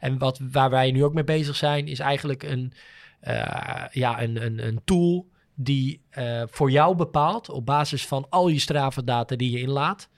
En 0.00 0.18
wat, 0.18 0.40
waar 0.50 0.70
wij 0.70 0.90
nu 0.90 1.04
ook 1.04 1.14
mee 1.14 1.24
bezig 1.24 1.56
zijn, 1.56 1.86
is 1.86 1.98
eigenlijk 1.98 2.42
een, 2.42 2.72
eh, 3.20 3.84
ja, 3.90 4.22
een, 4.22 4.44
een, 4.44 4.66
een 4.66 4.80
tool 4.84 5.28
die 5.54 6.02
eh, 6.10 6.42
voor 6.46 6.70
jou 6.70 6.96
bepaalt, 6.96 7.50
op 7.50 7.66
basis 7.66 8.06
van 8.06 8.26
al 8.30 8.48
je 8.48 8.58
Strava-data 8.58 9.36
die 9.36 9.50
je 9.50 9.60
inlaat, 9.60 10.08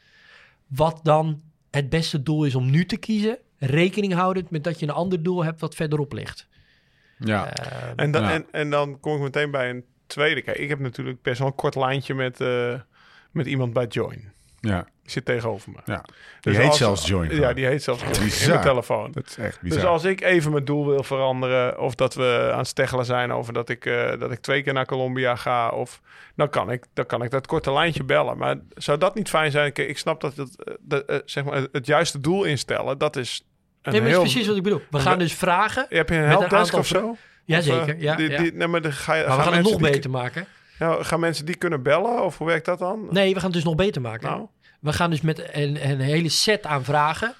wat 0.67 1.01
dan 1.03 1.43
het 1.71 1.89
beste 1.89 2.23
doel 2.23 2.45
is 2.45 2.55
om 2.55 2.71
nu 2.71 2.87
te 2.87 2.97
kiezen, 2.97 3.39
rekening 3.67 4.13
houdend 4.15 4.51
met 4.51 4.65
dat 4.65 4.81
je 4.81 4.87
een 4.87 4.93
ander 4.93 5.23
doel 5.23 5.45
hebt 5.45 5.61
wat 5.61 5.75
verderop 5.75 6.13
ligt. 6.13 6.47
Ja. 7.19 7.53
Eh, 7.53 7.89
En, 7.97 8.11
dan 8.11 8.23
Ja. 8.23 8.33
en, 8.33 8.47
en 8.51 8.71
dan 8.71 9.01
kom 9.01 9.15
ik 9.17 9.21
meteen 9.23 9.51
bij 9.51 9.71
een 9.71 9.85
tweede. 10.07 10.43
Kijk, 10.43 10.57
ik 10.59 10.69
heb 10.69 10.79
natuurlijk 10.79 11.23
best 11.23 11.39
wel 11.39 11.49
een 11.49 11.55
kort 11.55 11.75
lijntje 11.75 12.15
met, 12.15 12.41
eh, 12.41 12.75
met 13.31 13.47
iemand 13.47 13.73
bij 13.73 13.87
Join. 13.87 14.33
ja. 14.61 14.87
Die 15.03 15.13
zit 15.13 15.25
tegenover 15.25 15.71
me. 15.71 15.79
Ja. 15.85 15.97
Die 16.05 16.13
Dus 16.41 16.57
heet 16.57 16.67
als- 16.69 16.79
zelfs 16.79 17.07
Join. 17.07 17.35
Ja, 17.37 17.53
die 17.53 17.67
heet 17.67 17.83
zelfs 17.83 18.01
Join 18.03 18.15
in 18.43 18.49
mijn 18.49 18.61
telefoon. 18.61 19.13
Dat 19.13 19.27
is 19.27 19.37
echt 19.37 19.61
bizar. 19.61 19.79
Dus 19.79 19.89
als 19.89 20.05
ik 20.05 20.21
even 20.21 20.53
mijn 20.53 20.65
doel 20.65 20.87
wil 20.87 21.03
veranderen, 21.03 21.81
of 21.81 21.95
dat 21.95 22.15
we 22.15 22.49
aan 22.53 22.59
het 22.59 22.67
steggelen 22.67 23.05
zijn 23.05 23.33
over 23.33 23.53
dat 23.53 23.69
ik, 23.69 23.87
eh, 23.87 24.19
dat 24.19 24.31
ik 24.33 24.39
twee 24.41 24.63
keer 24.63 24.73
naar 24.73 24.87
Colombia 24.87 25.37
ga, 25.37 25.69
of 25.69 26.01
dan 26.37 26.49
kan 26.51 26.71
ik, 26.71 26.85
dan 26.93 27.07
kan 27.07 27.23
ik 27.23 27.31
dat 27.31 27.47
korte 27.47 27.73
lijntje 27.73 28.05
bellen. 28.05 28.37
Maar 28.39 28.57
zou 28.75 28.99
dat 28.99 29.15
niet 29.15 29.29
fijn 29.29 29.51
zijn? 29.51 29.73
Kijk, 29.73 29.89
ik 29.89 29.99
snap 29.99 30.21
dat 30.21 30.37
het, 30.37 30.77
dat, 30.81 31.05
eh, 31.05 31.19
zeg 31.25 31.45
maar, 31.45 31.67
het 31.73 31.87
juiste 31.87 32.21
doel 32.21 32.45
instellen, 32.45 32.99
dat 32.99 33.17
is 33.17 33.47
nee, 33.93 34.01
maar 34.01 34.11
dat 34.11 34.23
is 34.25 34.31
precies 34.33 34.47
wat 34.49 34.57
ik 34.57 34.63
bedoel. 34.63 34.81
We 34.91 34.99
gaan 34.99 35.19
dus 35.19 35.33
vragen. 35.33 35.87
Heb 35.89 36.09
je 36.09 36.15
een 36.15 36.21
met 36.21 36.31
een 36.33 36.39
helpdesk 36.39 36.75
of 36.75 36.87
zo? 36.87 37.17
Jazeker, 37.45 37.89
eh, 37.97 38.01
ja, 38.01 38.15
die, 38.17 38.31
ja. 38.31 38.43
die- 38.43 38.53
nee, 38.53 38.67
maar 38.69 38.81
dan 38.83 38.93
ga 38.93 39.15
je, 39.15 39.27
Maar 39.27 39.37
we 39.37 39.43
gaan 39.43 39.53
het 39.55 39.63
nog 39.63 39.73
die- 39.77 39.91
beter 39.91 40.11
maken. 40.11 40.47
Gaan 40.79 41.21
mensen 41.21 41.47
die 41.47 41.57
kunnen 41.57 41.83
bellen? 41.83 42.25
Of 42.25 42.39
hoe 42.39 42.47
werkt 42.47 42.65
dat 42.65 42.79
dan? 42.79 43.07
Nee, 43.11 43.29
we 43.29 43.35
gaan 43.35 43.45
het 43.45 43.53
dus 43.55 43.65
nog 43.65 43.75
beter 43.75 44.01
maken. 44.03 44.29
Nou, 44.31 44.47
We 44.81 44.93
gaan 44.93 45.11
dus 45.11 45.21
met 45.21 45.55
een, 45.57 45.91
een 45.91 46.01
hele 46.01 46.29
set 46.29 46.65
aan 46.67 46.85
vragen. 46.85 47.35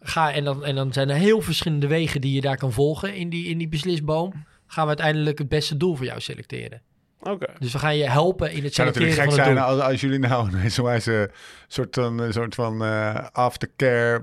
Ga, 0.00 0.32
en, 0.32 0.44
dan, 0.44 0.64
en 0.64 0.74
dan 0.74 0.92
zijn 0.92 1.08
er 1.08 1.16
heel 1.16 1.40
verschillende 1.40 1.86
wegen 1.86 2.20
die 2.20 2.32
je 2.34 2.40
daar 2.40 2.56
kan 2.56 2.72
volgen 2.72 3.14
in 3.14 3.28
die, 3.28 3.46
in 3.48 3.58
die 3.58 3.68
beslisboom. 3.68 4.32
Gaan 4.66 4.82
we 4.82 4.88
uiteindelijk 4.88 5.38
het 5.38 5.48
beste 5.48 5.76
doel 5.76 5.96
voor 5.96 6.04
jou 6.06 6.20
selecteren. 6.20 6.80
Oké. 7.20 7.46
Dus 7.58 7.72
we 7.72 7.78
gaan 7.78 7.96
je 7.96 8.10
helpen 8.10 8.48
in 8.50 8.54
het 8.56 8.64
Het 8.64 8.74
zou 8.74 8.88
selecteren 8.92 9.16
natuurlijk 9.26 9.36
gek 9.36 9.44
van 9.44 9.54
het 9.54 9.58
zijn 9.58 9.76
doel. 9.76 9.84
als, 9.84 9.92
als 9.92 10.00
jullie 10.00 10.18
nou 10.18 10.48
een 10.64 10.70
zo'n 10.70 11.28
soort 11.68 11.94
van, 11.94 12.18
een 12.18 12.32
soort 12.32 12.54
van 12.54 12.84
eh, 12.84 13.14
aftercare 13.32 14.20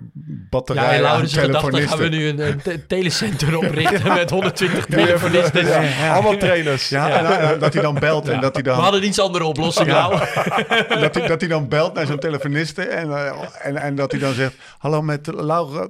batterij 0.50 1.00
Ja, 1.02 1.08
aan 1.10 1.28
gedachten 1.28 1.88
gaan 1.88 1.98
we 1.98 2.08
nu 2.10 2.28
een, 2.28 2.40
een 2.48 2.62
te- 2.62 2.86
telecenter 2.88 3.58
oprichten 3.66 4.14
met 4.14 4.30
120 4.30 4.86
telefonisten. 4.86 5.66
Ja, 5.66 6.14
Allemaal 6.14 6.38
trainers. 6.38 6.90
Ja, 6.90 7.10
en, 7.10 7.26
eh, 7.54 7.60
dat 7.60 7.74
hij 7.74 7.82
dan 7.82 8.00
belt 8.00 8.28
en 8.30 8.42
dat 8.42 8.54
hij 8.54 8.64
We 8.64 8.70
dan, 8.70 8.80
hadden 8.80 9.04
iets 9.06 9.20
andere 9.20 9.44
oplossing 9.46 9.88
Ja. 9.88 10.08
nou. 10.08 10.20
dat 11.02 11.16
hij, 11.16 11.28
dat 11.28 11.40
hij 11.42 11.50
dan 11.50 11.68
belt 11.68 11.94
naar 11.94 12.06
zo'n 12.06 12.20
telefoniste 12.20 12.84
en, 12.84 13.12
eh, 13.12 13.32
en, 13.62 13.76
en 13.78 13.96
dat 13.96 14.12
hij 14.12 14.20
dan 14.20 14.34
zegt, 14.34 14.54
hallo 14.78 15.02
met 15.02 15.28
Laura, 15.36 15.88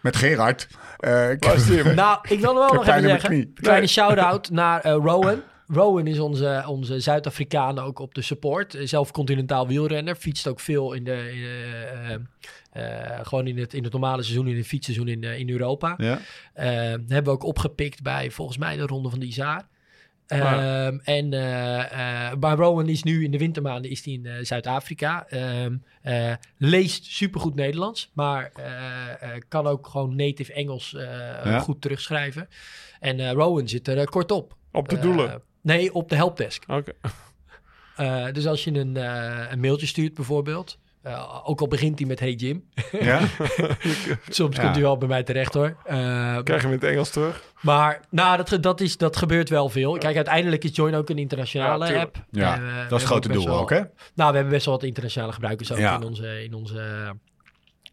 met 0.00 0.16
Gerard. 0.16 0.68
Eh, 0.98 1.30
ik 1.30 1.44
heb- 1.44 1.94
Nou, 1.94 2.18
ik 2.28 2.40
wil 2.40 2.54
wel 2.54 2.72
nog 2.72 2.86
even 2.86 3.02
zeggen. 3.02 3.32
Een 3.32 3.54
kleine 3.60 3.86
shout-out 3.86 4.50
naar 4.50 4.80
eh, 4.80 4.92
Rowan. 4.92 5.40
Rowan 5.66 6.06
is 6.06 6.18
onze, 6.18 6.64
onze 6.66 7.00
Zuid-Afrikaan 7.00 7.78
ook 7.78 7.98
op 7.98 8.14
de 8.14 8.22
support. 8.22 8.74
Eh, 8.74 8.86
Zelf 8.86 9.10
continentaal 9.10 9.66
wielrenner. 9.66 10.14
Fietst 10.16 10.48
ook 10.48 10.60
veel 10.60 10.92
in 10.92 11.04
de, 11.04 11.32
in, 11.32 11.42
eh, 11.42 12.14
eh, 12.14 12.20
eh, 12.72 13.26
gewoon 13.26 13.46
in 13.46 13.58
het, 13.58 13.74
in 13.74 13.82
het 13.82 13.92
normale 13.92 14.22
seizoen, 14.22 14.48
in 14.48 14.56
het 14.56 14.66
fietsseizoen 14.66 15.08
in, 15.08 15.22
in 15.22 15.50
Europa. 15.50 15.94
ja. 15.98 16.18
Hebben 16.54 17.24
we 17.24 17.30
ook 17.30 17.44
opgepikt 17.44 18.02
bij 18.02 18.30
volgens 18.30 18.58
mij 18.58 18.76
de 18.76 18.86
Ronde 18.86 19.10
van 19.10 19.20
de 19.20 19.26
Isaar. 19.26 19.68
Ehm, 20.26 20.40
Ja. 20.42 20.92
En 21.04 21.28
maar 22.40 22.56
Rowan 22.56 22.88
is 22.88 23.02
nu 23.02 23.24
in 23.24 23.30
de 23.30 23.38
wintermaanden 23.38 23.90
is 23.90 24.02
die 24.02 24.18
in 24.18 24.26
eh, 24.26 24.32
Zuid-Afrika. 24.44 25.26
Ehm, 25.28 25.76
eh, 26.02 26.32
leest 26.58 27.04
supergoed 27.04 27.54
Nederlands, 27.54 28.10
maar 28.14 28.50
eh, 28.54 28.64
eh, 29.34 29.42
kan 29.48 29.66
ook 29.66 29.86
gewoon 29.86 30.16
native 30.16 30.52
Engels 30.52 30.94
eh, 30.94 31.02
Ja. 31.44 31.58
goed 31.58 31.80
terugschrijven. 31.80 32.48
En 33.00 33.20
eh, 33.20 33.32
Rowan 33.32 33.68
zit 33.68 33.88
er 33.88 34.08
kort 34.08 34.30
op. 34.30 34.56
Op 34.72 34.88
de 34.88 34.98
doelen. 34.98 35.42
Nee, 35.62 35.94
op 35.94 36.08
de 36.08 36.16
helpdesk. 36.16 36.64
Oké. 36.68 36.92
Eh, 37.96 38.24
dus 38.32 38.46
als 38.46 38.64
je 38.64 38.70
een, 38.78 38.96
eh, 38.96 39.50
een 39.50 39.60
mailtje 39.60 39.86
stuurt 39.86 40.14
bijvoorbeeld, 40.14 40.78
eh, 41.02 41.40
ook 41.44 41.60
al 41.60 41.68
begint 41.68 41.98
hij 41.98 42.08
met 42.08 42.20
Hey 42.20 42.32
Jim, 42.32 42.64
ja? 42.92 43.20
soms 44.28 44.56
Ja. 44.56 44.62
komt 44.62 44.74
hij 44.74 44.80
wel 44.82 44.98
bij 44.98 45.08
mij 45.08 45.22
terecht 45.22 45.54
hoor. 45.54 45.76
Eh, 45.84 45.94
Krijg 46.42 46.46
je 46.46 46.52
hem 46.52 46.64
in 46.66 46.72
het 46.72 46.84
Engels 46.84 47.10
terug? 47.10 47.42
maar 47.60 48.00
nou, 48.10 48.36
dat, 48.44 48.62
dat, 48.62 48.80
is, 48.80 48.96
dat 48.96 49.16
gebeurt 49.16 49.48
wel 49.48 49.68
veel. 49.68 49.98
Kijk, 49.98 50.16
uiteindelijk 50.16 50.64
is 50.64 50.76
Join 50.76 50.94
ook 50.94 51.08
een 51.10 51.18
internationale 51.18 51.92
Ja, 51.92 52.00
app. 52.00 52.24
Ja, 52.30 52.60
we 52.60 52.66
dat 52.66 52.84
is 52.84 52.90
het 52.90 53.02
grote 53.02 53.28
doel 53.28 53.44
wel- 53.44 53.58
ook, 53.58 53.70
hè? 53.70 53.80
Nou, 54.14 54.30
we 54.30 54.36
hebben 54.36 54.48
best 54.48 54.64
wel 54.64 54.74
wat 54.74 54.84
internationale 54.84 55.32
gebruikers 55.32 55.72
ook 55.72 55.78
Ja. 55.78 55.96
in, 55.96 56.02
onze, 56.02 56.44
in, 56.44 56.54
onze, 56.54 57.12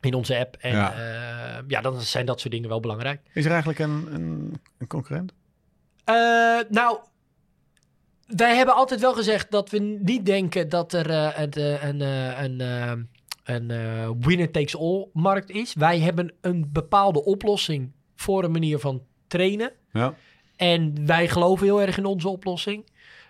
in 0.02 0.14
onze 0.14 0.38
app. 0.38 0.56
En 0.60 0.72
Ja. 1.68 1.82
dan 1.82 2.02
zijn 2.02 2.26
dat 2.26 2.40
soort 2.40 2.54
dingen 2.54 2.70
wel 2.70 2.80
belangrijk. 2.80 3.22
Is 3.34 3.46
er 3.46 3.50
eigenlijk 3.52 3.80
een, 3.80 4.08
een, 4.14 4.62
een 4.78 4.88
concurrent? 4.88 5.34
Eh, 6.04 6.16
nou, 6.70 6.98
wij 8.36 8.56
hebben 8.56 8.76
altijd 8.76 9.00
wel 9.00 9.14
gezegd 9.14 9.52
dat 9.52 9.70
we 9.70 9.80
niet 9.80 10.26
denken 10.26 10.70
dat 10.70 10.94
er 10.94 11.10
eh, 11.10 11.44
eh, 11.44 11.84
een, 11.84 12.02
eh, 12.02 12.42
een, 12.42 12.62
eh, 12.62 12.92
een 13.44 13.72
eh, 13.72 14.10
winner-takes-all 14.20 15.08
markt 15.14 15.50
is. 15.50 15.74
Wij 15.74 16.00
hebben 16.00 16.34
een 16.42 16.70
bepaalde 16.72 17.24
oplossing 17.24 17.92
voor 18.16 18.44
een 18.44 18.52
manier 18.52 18.80
van 18.80 19.02
trainen. 19.28 19.72
Ja. 19.94 20.14
En 20.56 21.06
wij 21.06 21.28
geloven 21.28 21.66
heel 21.66 21.82
erg 21.82 21.98
in 21.98 22.06
onze 22.06 22.30
oplossing. 22.30 22.86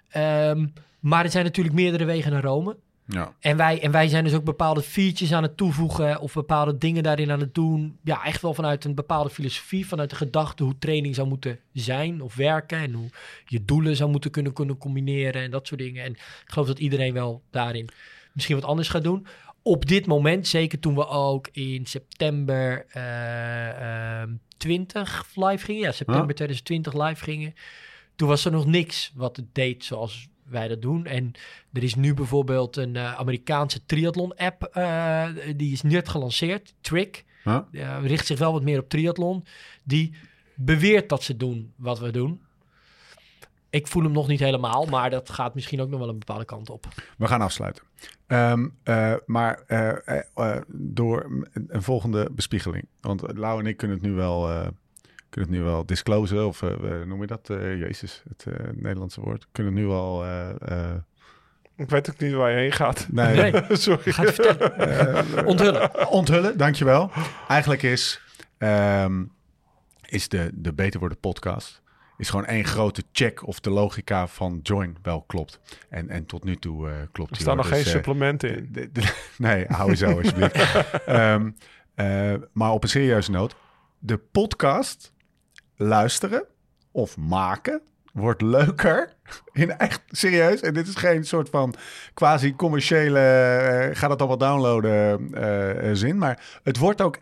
Ehm, 0.10 0.68
maar 1.00 1.24
er 1.24 1.32
zijn 1.32 1.46
natuurlijk 1.46 1.76
meerdere 1.76 2.06
wegen 2.06 2.32
naar 2.32 2.44
Rome. 2.44 2.78
Ja. 3.12 3.34
En 3.40 3.58
wij, 3.58 3.82
en 3.82 3.92
wij 3.92 4.08
zijn 4.08 4.24
dus 4.24 4.34
ook 4.34 4.44
bepaalde 4.44 4.82
features 4.82 5.34
aan 5.34 5.44
het 5.44 5.58
toevoegen 5.58 6.20
of 6.20 6.34
bepaalde 6.34 6.78
dingen 6.78 7.04
daarin 7.04 7.32
aan 7.32 7.40
het 7.40 7.56
doen. 7.56 7.98
Ja, 8.04 8.24
echt 8.24 8.42
wel 8.42 8.54
vanuit 8.54 8.86
een 8.86 8.96
bepaalde 8.96 9.30
filosofie, 9.30 9.88
vanuit 9.88 10.10
de 10.10 10.16
gedachte 10.16 10.64
hoe 10.64 10.78
training 10.80 11.16
zou 11.16 11.28
moeten 11.28 11.60
zijn 11.74 12.22
of 12.22 12.36
werken. 12.36 12.78
En 12.78 12.94
hoe 12.94 13.10
je 13.46 13.66
doelen 13.66 13.96
zou 13.96 14.10
moeten 14.12 14.32
kunnen, 14.32 14.54
kunnen 14.54 14.78
combineren 14.78 15.42
en 15.42 15.52
dat 15.52 15.68
soort 15.68 15.80
dingen. 15.80 16.04
En 16.04 16.12
ik 16.12 16.44
geloof 16.46 16.68
dat 16.68 16.80
iedereen 16.80 17.14
wel 17.14 17.42
daarin 17.50 17.90
misschien 18.34 18.56
wat 18.56 18.66
anders 18.66 18.90
gaat 18.90 19.04
doen. 19.04 19.28
Op 19.62 19.86
dit 19.86 20.06
moment, 20.06 20.48
zeker 20.48 20.80
toen 20.80 20.96
we 20.96 21.08
ook 21.08 21.48
in 21.52 21.86
september 21.86 22.86
eh, 22.90 24.22
ehm, 24.22 24.30
20 24.58 25.26
live 25.36 25.66
gingen. 25.66 25.82
Ja, 25.82 25.92
september 25.92 26.28
Ja. 26.28 26.34
2020 26.34 26.94
live 26.94 27.24
gingen. 27.24 27.54
Toen 28.16 28.28
was 28.28 28.46
er 28.46 28.52
nog 28.52 28.66
niks 28.66 29.12
wat 29.16 29.36
het 29.36 29.56
deed 29.56 29.86
zoals 29.86 30.28
wij 30.50 30.68
dat 30.68 30.82
doen. 30.82 31.06
En 31.06 31.32
er 31.74 31.84
is 31.84 31.96
nu 31.96 32.14
bijvoorbeeld 32.14 32.76
een 32.78 32.96
eh, 32.96 33.14
Amerikaanse 33.14 33.86
triathlon-app. 33.86 34.64
eh, 34.64 35.28
die 35.56 35.72
is 35.72 35.82
net 35.82 36.10
gelanceerd, 36.10 36.74
Trick. 36.82 37.26
Richt 38.02 38.26
zich 38.26 38.40
wel 38.40 38.52
wat 38.52 38.64
meer 38.64 38.80
op 38.80 38.90
triathlon. 38.90 39.46
Die 39.84 40.14
beweert 40.56 41.10
dat 41.10 41.24
ze 41.24 41.38
doen 41.38 41.74
wat 41.76 42.00
we 42.00 42.12
doen. 42.12 42.42
Ik 43.70 43.88
voel 43.88 44.04
hem 44.04 44.12
nog 44.12 44.28
niet 44.28 44.40
helemaal, 44.40 44.86
maar 44.86 45.10
dat 45.10 45.30
gaat 45.30 45.56
misschien 45.56 45.82
ook 45.82 45.90
nog 45.90 46.00
wel 46.00 46.10
een 46.10 46.20
bepaalde 46.20 46.46
kant 46.46 46.70
op. 46.70 46.88
We 47.18 47.28
gaan 47.28 47.42
afsluiten. 47.42 47.84
Ehm, 48.28 48.68
eh, 48.84 49.14
maar 49.26 49.64
door 50.68 51.46
een, 51.68 51.82
volgende 51.82 52.30
bespiegeling. 52.32 52.86
Want 53.02 53.38
Lau 53.38 53.60
en 53.60 53.66
ik 53.66 53.78
kunnen 53.78 53.98
het 53.98 54.06
nu 54.06 54.14
wel, 54.14 54.72
kunnen 55.30 55.50
het 55.50 55.60
nu 55.60 55.66
wel 55.66 55.86
disclosen. 55.86 56.48
Of 56.48 56.62
eh, 56.62 56.70
hoe 56.76 57.06
noem 57.06 57.22
je 57.22 57.28
dat? 57.28 57.50
Eh, 57.50 57.80
Jezus, 57.80 58.24
het 58.30 58.46
eh, 58.54 58.66
Nederlandse 58.74 59.22
woord. 59.22 59.48
Kunnen 59.52 59.74
het 59.74 59.82
nu 59.84 59.90
al... 59.90 60.24
eh, 60.24 60.50
eh, 60.90 60.96
Ik 61.76 61.90
weet 61.90 62.10
ook 62.10 62.20
niet 62.20 62.34
waar 62.34 62.52
je 62.52 62.58
heen 62.58 62.72
gaat. 62.72 63.08
nee, 63.12 63.52
Nee, 63.52 63.64
Sorry. 63.78 64.12
ga 64.12 64.24
het 64.24 64.34
vertellen. 64.36 65.46
Onthullen. 65.52 66.08
onthullen, 66.10 66.58
dankjewel. 66.58 67.12
Eigenlijk 67.48 67.84
is, 67.84 68.22
ehm, 68.58 69.24
is 70.06 70.30
de, 70.30 70.52
de 70.54 70.74
Beter 70.74 71.00
Worden 71.00 71.20
podcast... 71.20 71.82
is 72.18 72.30
gewoon 72.30 72.46
één 72.46 72.66
grote 72.66 73.04
check 73.12 73.48
of 73.48 73.60
de 73.60 73.70
logica 73.70 74.28
van 74.28 74.60
Join 74.64 74.98
wel 75.02 75.22
klopt. 75.22 75.60
En, 75.90 76.10
en 76.10 76.26
tot 76.26 76.44
nu 76.44 76.56
toe 76.56 76.90
eh, 76.90 76.96
klopt 77.12 77.32
Er 77.32 77.42
staan 77.42 77.58
nog 77.58 77.68
Dus, 77.70 77.76
geen 77.78 77.86
eh, 77.86 77.92
supplementen 77.92 78.58
in. 78.58 78.70
de- 78.72 78.92
de- 78.92 79.14
nee, 79.38 79.66
hou 79.68 79.90
je 79.90 79.96
zo 79.96 80.18
alsjeblieft. 80.18 80.56
Ehm, 81.06 81.50
eh, 81.96 82.34
maar 82.54 82.72
op 82.72 82.84
een 82.84 82.90
serieuze 82.90 83.32
noot. 83.32 83.56
De 84.00 84.18
podcast 84.18 85.14
luisteren 85.80 86.46
of 86.92 87.18
maken 87.18 87.82
wordt 88.14 88.42
leuker. 88.42 89.14
In 89.54 89.78
echt 89.78 90.02
serieus. 90.08 90.62
En 90.62 90.74
dit 90.74 90.88
is 90.88 90.96
geen 90.96 91.26
soort 91.26 91.50
van 91.50 91.74
quasi-commerciële... 92.14 93.20
eh, 93.20 93.96
ga 93.96 94.08
dat 94.08 94.20
allemaal 94.20 94.38
downloaden 94.38 95.30
eh, 95.34 95.90
eh, 95.90 95.96
zin. 95.96 96.18
Maar 96.18 96.60
het 96.64 96.78
wordt 96.78 97.02
ook 97.02 97.18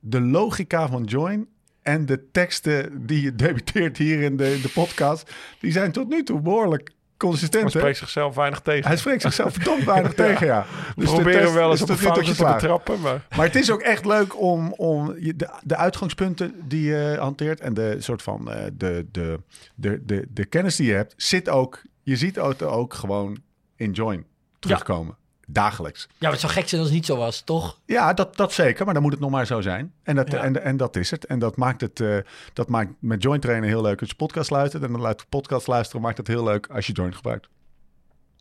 de 0.00 0.20
logica 0.20 0.88
van 0.88 1.04
Join... 1.04 1.48
En 1.82 2.06
de 2.06 2.30
teksten 2.30 3.06
die 3.06 3.22
je 3.22 3.34
debuteert 3.44 3.96
hier 3.96 4.20
in 4.20 4.36
de, 4.36 4.54
in 4.54 4.60
de 4.60 4.68
podcast... 4.68 5.34
die 5.60 5.72
zijn 5.72 5.92
tot 5.92 6.08
nu 6.08 6.22
toe 6.22 6.40
behoorlijk 6.40 6.90
consistent. 7.18 7.72
Hè? 7.72 7.78
spreekt 7.78 7.98
zichzelf 7.98 8.34
weinig 8.34 8.60
tegen. 8.60 8.86
Hij 8.86 8.96
spreekt 8.96 9.22
zichzelf 9.22 9.52
verdomd 9.52 9.84
weinig 9.84 10.14
tegen, 10.24 10.46
ja. 10.46 10.66
We 10.96 11.00
Dus 11.00 11.08
de 11.08 11.14
proberen 11.14 11.42
test 11.42 11.54
wel 11.54 11.70
eens 11.70 11.82
op 11.82 11.88
een 11.88 11.98
foutje 11.98 12.34
te 12.34 12.44
betrappen, 12.44 13.00
maar... 13.00 13.26
Maar 13.36 13.46
het 13.46 13.56
is 13.56 13.70
ook 13.70 13.80
echt 13.80 14.04
leuk 14.04 14.40
om, 14.40 14.72
om 14.72 15.14
de, 15.18 15.48
de 15.62 15.76
uitgangspunten 15.76 16.54
die 16.64 16.82
je 16.82 17.16
hanteert 17.20 17.60
en 17.60 17.74
de 17.74 17.96
soort 17.98 18.22
van 18.22 18.50
eh, 18.50 18.64
de, 18.72 19.06
de, 19.12 19.40
de, 19.74 20.02
de, 20.04 20.26
de 20.30 20.44
kennis 20.44 20.76
die 20.76 20.86
je 20.86 20.94
hebt, 20.94 21.14
zit 21.16 21.48
ook, 21.48 21.82
je 22.02 22.16
ziet 22.16 22.36
het 22.36 22.62
ook 22.62 22.94
gewoon 22.94 23.38
in 23.76 23.90
Join 23.90 24.24
terugkomen. 24.58 25.16
Dagelijks. 25.50 26.08
Ja, 26.18 26.30
het 26.30 26.40
zou 26.40 26.52
gek 26.52 26.68
zijn 26.68 26.80
als 26.80 26.90
het 26.90 26.98
niet 26.98 27.06
zo 27.06 27.16
was, 27.16 27.40
toch? 27.40 27.78
Ja, 27.84 28.12
dat, 28.12 28.36
dat 28.36 28.52
zeker, 28.52 28.84
maar 28.84 28.94
dan 28.94 29.02
moet 29.02 29.12
het 29.12 29.20
nog 29.20 29.30
maar 29.30 29.46
zo 29.46 29.60
zijn. 29.60 29.92
En 30.02 30.16
dat, 30.16 30.30
Ja. 30.30 30.42
en, 30.42 30.62
en 30.62 30.76
dat 30.76 30.96
is 30.96 31.10
het. 31.10 31.26
En 31.26 31.38
dat 31.38 31.56
maakt 31.56 31.80
het 31.80 32.00
eh, 32.00 32.16
dat 32.52 32.68
maakt 32.68 32.90
met 32.98 33.22
Join 33.22 33.40
trainen 33.40 33.68
heel 33.68 33.82
leuk 33.82 34.00
als 34.00 34.08
je 34.08 34.14
podcast 34.14 34.50
luistert. 34.50 34.82
En 34.82 34.92
dan 34.92 35.00
luidt 35.00 35.28
podcast 35.28 35.66
luisteren 35.66 36.02
maakt 36.02 36.16
het 36.18 36.26
heel 36.26 36.44
leuk 36.44 36.66
als 36.70 36.86
je 36.86 36.92
Join 36.92 37.14
gebruikt. 37.14 37.48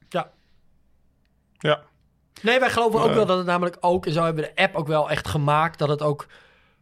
Ja. 0.09 0.31
Ja. 1.57 1.81
Nee, 2.41 2.59
wij 2.59 2.69
geloven 2.69 2.99
ook 3.01 3.09
Ja. 3.09 3.15
wel 3.15 3.25
dat 3.25 3.37
het 3.37 3.45
namelijk 3.47 3.77
ook, 3.79 4.05
en 4.05 4.13
zo 4.13 4.23
hebben 4.23 4.43
we 4.43 4.51
de 4.55 4.61
app 4.63 4.75
ook 4.75 4.87
wel 4.87 5.09
echt 5.09 5.27
gemaakt, 5.27 5.79
dat 5.79 5.89
het 5.89 6.01
ook 6.01 6.27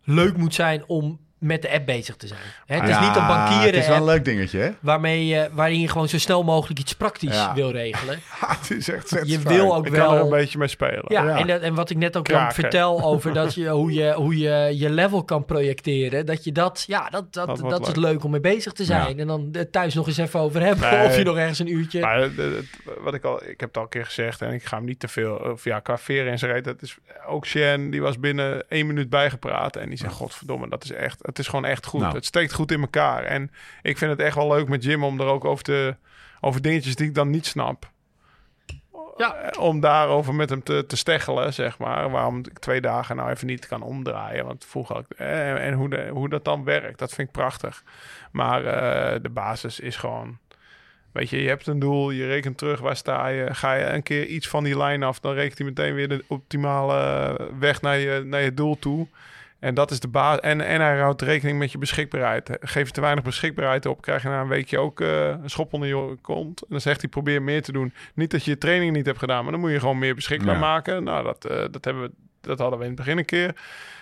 leuk 0.04 0.38
moet 0.38 0.54
zijn 0.54 0.84
om 0.88 1.20
met 1.38 1.62
de 1.62 1.72
app 1.72 1.86
bezig 1.86 2.16
te 2.16 2.28
zijn. 2.28 2.40
Hè, 2.66 2.76
het 2.76 2.84
is 2.84 2.90
Ja, 2.90 3.08
niet 3.08 3.16
een 3.16 3.28
bankieren 3.28 3.66
Het 3.66 3.76
is 3.76 3.88
wel 3.88 3.98
een 3.98 4.04
leuk 4.06 4.26
dingetje, 4.26 4.60
hè? 4.60 4.70
waarmee 4.80 5.26
je, 5.28 5.50
waarin 5.54 5.80
je 5.80 5.88
gewoon 5.88 6.10
zo 6.10 6.18
snel 6.20 6.44
mogelijk 6.44 6.80
iets 6.80 6.94
praktisch 6.94 7.36
Ja. 7.36 7.54
wil 7.54 7.72
regelen. 7.72 8.20
het 8.60 8.72
is 8.72 8.90
echt 8.90 9.10
Je 9.24 9.40
wil 9.40 9.76
ook 9.76 9.86
Ik 9.86 9.92
kan 9.94 10.02
er 10.02 10.10
een 10.10 10.16
wel... 10.16 10.30
beetje 10.30 10.58
mee 10.58 10.68
spelen. 10.68 11.04
Ja, 11.08 11.24
Ja. 11.24 11.38
En, 11.38 11.48
dat, 11.48 11.62
en 11.62 11.74
wat 11.74 11.90
ik 11.90 11.98
net 11.98 12.18
ook 12.18 12.28
vertel 12.50 13.04
over 13.04 13.34
dat 13.44 13.54
je, 13.54 13.70
hoe, 13.70 13.94
je, 13.94 14.14
hoe 14.14 14.38
je 14.38 14.72
je 14.78 14.90
level 14.90 15.24
kan 15.24 15.46
projecteren. 15.46 16.26
Dat 16.26 16.44
je 16.44 16.52
dat, 16.52 16.84
ja, 16.88 17.10
dat, 17.10 17.34
dat, 17.34 17.48
Dat 17.48 17.58
dat, 17.58 17.60
wordt 17.60 17.88
is 17.88 17.96
leuk. 17.96 18.12
leuk 18.12 18.24
om 18.24 18.32
mee 18.32 18.40
bezig 18.40 18.74
te 18.74 18.84
zijn. 18.84 19.20
En 19.20 19.28
dan 19.28 19.56
thuis 19.72 19.94
nog 19.94 20.08
eens 20.08 20.18
even 20.18 20.40
over 20.40 20.62
hebben. 20.62 20.92
Nee. 20.92 21.06
Of 21.08 21.18
je 21.18 21.24
nog 21.24 21.38
ergens 21.38 21.60
een 21.60 21.72
uurtje... 21.74 22.00
Maar 22.02 22.22
eh, 22.22 22.30
het- 22.38 22.66
wat 23.04 23.14
ik 23.14 23.24
al, 23.24 23.44
ik 23.44 23.60
heb 23.60 23.68
het 23.70 23.78
al 23.78 23.84
een 23.84 23.90
keer 23.90 24.06
gezegd 24.06 24.42
en 24.42 24.54
ik 24.54 24.64
ga 24.66 24.78
hem 24.78 24.86
niet 24.86 25.00
te 25.00 25.08
veel, 25.08 25.36
of 25.36 25.64
ja, 25.64 25.80
qua 25.80 25.98
veren 25.98 26.32
en 26.32 26.40
zijn 26.40 26.52
reet, 26.52 26.64
dat 26.64 26.82
is 26.82 26.98
ook 27.28 27.46
Shen, 27.46 27.90
die 27.90 28.02
was 28.02 28.20
binnen 28.20 28.64
één 28.70 28.88
minuut 28.88 29.10
bijgepraat 29.10 29.76
en 29.76 29.90
die 29.90 29.98
zei, 29.98 30.12
godverdomme, 30.12 30.70
dat 30.70 30.84
is 30.84 30.92
echt, 30.92 31.24
het, 31.36 31.40
is 31.40 31.48
gewoon 31.48 31.66
echt 31.66 31.86
goed. 31.86 32.02
Nou. 32.02 32.14
Het 32.16 32.26
steekt 32.26 32.54
goed 32.54 32.72
in 32.72 32.82
elkaar. 32.82 33.24
En 33.24 33.52
ik 33.82 33.98
vind 33.98 34.12
het 34.12 34.20
echt 34.20 34.36
wel 34.36 34.48
leuk 34.48 34.68
met 34.68 34.84
Jim 34.84 35.04
om 35.04 35.20
er 35.20 35.26
ook 35.28 35.46
over 35.46 35.64
te... 35.64 35.96
Over 36.42 36.62
dingetjes 36.62 36.96
die 36.96 37.08
ik 37.08 37.16
dan 37.16 37.30
niet 37.30 37.46
snap. 37.46 37.90
Ja. 39.18 39.36
Eh, 39.36 39.62
Om 39.62 39.80
daarover 39.80 40.34
met 40.36 40.50
hem 40.50 40.64
te, 40.64 40.86
te 40.88 40.98
steggelen, 40.98 41.54
zeg 41.54 41.78
maar. 41.78 42.10
Waarom 42.10 42.38
ik 42.38 42.60
twee 42.60 42.82
dagen 42.82 43.16
nou 43.16 43.30
even 43.30 43.48
niet 43.48 43.68
kan 43.68 43.82
omdraaien. 43.82 44.46
Want 44.46 44.66
vroeger 44.66 44.96
had 44.96 45.06
ik... 45.10 45.18
eh, 45.18 45.68
En 45.68 45.74
hoe, 45.74 45.90
de, 45.90 46.08
hoe 46.12 46.30
dat 46.30 46.46
dan 46.46 46.64
werkt, 46.64 47.00
dat 47.00 47.14
vind 47.14 47.28
ik 47.28 47.34
prachtig. 47.34 47.84
Maar 48.32 48.66
eh, 48.66 49.22
de 49.22 49.30
basis 49.30 49.80
is 49.80 49.96
gewoon... 49.96 50.38
Weet 51.12 51.30
je, 51.30 51.42
je 51.42 51.48
hebt 51.48 51.68
een 51.68 51.80
doel, 51.80 52.12
je 52.12 52.28
rekent 52.28 52.58
terug, 52.58 52.80
waar 52.80 52.96
sta 52.96 53.28
je? 53.28 53.54
Ga 53.54 53.74
je 53.74 53.86
een 53.86 54.04
keer 54.04 54.26
iets 54.26 54.48
van 54.48 54.64
die 54.64 54.78
lijn 54.78 55.04
af, 55.04 55.20
dan 55.20 55.34
rekent 55.34 55.58
hij 55.58 55.68
meteen 55.68 55.94
weer 55.94 56.10
de 56.10 56.24
optimale 56.28 57.38
weg 57.60 57.82
naar 57.82 57.98
je, 57.98 58.24
naar 58.26 58.42
je 58.42 58.54
doel 58.54 58.80
toe. 58.80 59.08
En 59.66 59.74
dat 59.74 59.92
is 59.92 60.00
de 60.00 60.08
basis. 60.08 60.40
En, 60.42 60.62
en 60.62 60.82
hij 60.82 61.00
houdt 61.00 61.22
rekening 61.22 61.60
met 61.60 61.72
je 61.72 61.78
beschikbaarheid. 61.78 62.58
Geef 62.62 62.88
je 62.88 62.94
te 62.94 63.02
weinig 63.02 63.24
beschikbaarheid 63.24 63.86
op, 63.86 64.02
krijg 64.02 64.22
je 64.24 64.28
na 64.30 64.42
een 64.42 64.48
weekje 64.48 64.80
ook 64.80 65.02
eh, 65.02 65.28
een 65.28 65.50
schop 65.50 65.74
onder 65.74 65.90
je 65.90 66.18
kont. 66.22 66.62
En 66.62 66.68
dan 66.70 66.82
zegt 66.82 67.02
hij, 67.02 67.10
probeer 67.10 67.42
meer 67.42 67.62
te 67.62 67.72
doen. 67.72 67.94
Niet 68.14 68.32
dat 68.32 68.44
je 68.44 68.52
je 68.52 68.58
training 68.58 68.96
niet 68.96 69.06
hebt 69.06 69.20
gedaan, 69.20 69.44
maar 69.44 69.52
dan 69.52 69.62
moet 69.62 69.72
je 69.72 69.80
gewoon 69.80 69.98
meer 70.00 70.16
beschikbaar 70.16 70.54
Ja. 70.54 70.60
maken. 70.60 71.04
Nou, 71.04 71.24
dat, 71.24 71.46
eh, 71.46 71.58
dat, 71.72 71.86
hebben 71.86 72.04
we, 72.04 72.12
dat 72.42 72.60
hadden 72.60 72.80
we 72.80 72.86
in 72.86 72.92
het 72.92 73.00
begin 73.00 73.18
een 73.18 73.26
keer. 73.26 73.56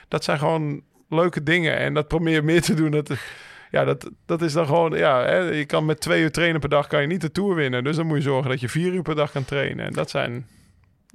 Dat 0.07 0.23
zijn 0.23 0.37
gewoon 0.37 0.81
leuke 1.09 1.43
dingen. 1.43 1.77
En 1.77 1.93
dat 1.93 2.07
probeer 2.07 2.43
meer 2.43 2.61
te 2.61 2.73
doen, 2.73 2.91
dat... 2.91 3.11
Ja, 3.71 3.83
dat, 3.83 4.09
dat 4.25 4.41
is 4.41 4.53
dan 4.53 4.65
gewoon... 4.65 4.97
Ja, 4.97 5.25
hè, 5.25 5.37
je 5.37 5.65
kan 5.65 5.85
met 5.85 5.99
twee 6.01 6.21
uur 6.21 6.31
trainen 6.31 6.59
per 6.59 6.69
dag 6.69 6.87
kan 6.87 7.01
je 7.01 7.07
niet 7.07 7.21
de 7.21 7.31
Tour 7.31 7.55
winnen. 7.55 7.83
Dus 7.83 7.95
dan 7.95 8.05
moet 8.05 8.17
je 8.17 8.23
zorgen 8.23 8.49
dat 8.49 8.59
je 8.59 8.69
vier 8.69 8.93
uur 8.93 9.01
per 9.01 9.15
dag 9.15 9.31
kan 9.31 9.45
trainen. 9.45 9.85
En 9.85 9.93
dat 9.93 10.09
zijn 10.09 10.47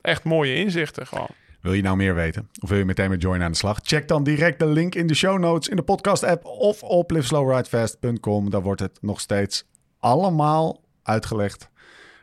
echt 0.01 0.24
mooie 0.24 0.55
inzichten 0.55 1.07
gewoon. 1.07 1.30
Wil 1.61 1.72
je 1.72 1.82
nou 1.82 1.96
meer 1.96 2.14
weten? 2.14 2.48
Of 2.61 2.68
wil 2.68 2.78
je 2.78 2.84
meteen 2.84 3.11
met 3.11 3.22
Join 3.22 3.42
aan 3.42 3.50
de 3.50 3.56
slag? 3.56 3.78
Check 3.82 4.09
dan 4.09 4.24
direct 4.24 4.59
de 4.59 4.66
link 4.66 4.94
in 4.94 5.06
de 5.06 5.14
show 5.14 5.38
notes, 5.38 5.68
in 5.68 5.76
de 5.76 5.82
podcast 5.82 6.22
app 6.22 6.44
of 6.44 6.82
op 6.82 7.11
liveslowridefast.com. 7.11 8.50
Daar 8.50 8.62
wordt 8.62 8.80
het 8.80 8.98
nog 9.02 9.20
steeds 9.20 9.64
allemaal 9.98 10.80
uitgelegd. 11.02 11.70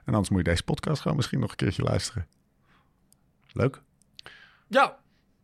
En 0.05 0.13
anders 0.13 0.29
moet 0.29 0.39
je 0.39 0.49
deze 0.49 0.63
podcast 0.63 1.01
gewoon 1.01 1.17
misschien 1.17 1.39
nog 1.39 1.49
een 1.49 1.55
keertje 1.55 1.83
luisteren. 1.83 2.27
Leuk. 3.51 3.81
Ja, 4.67 4.97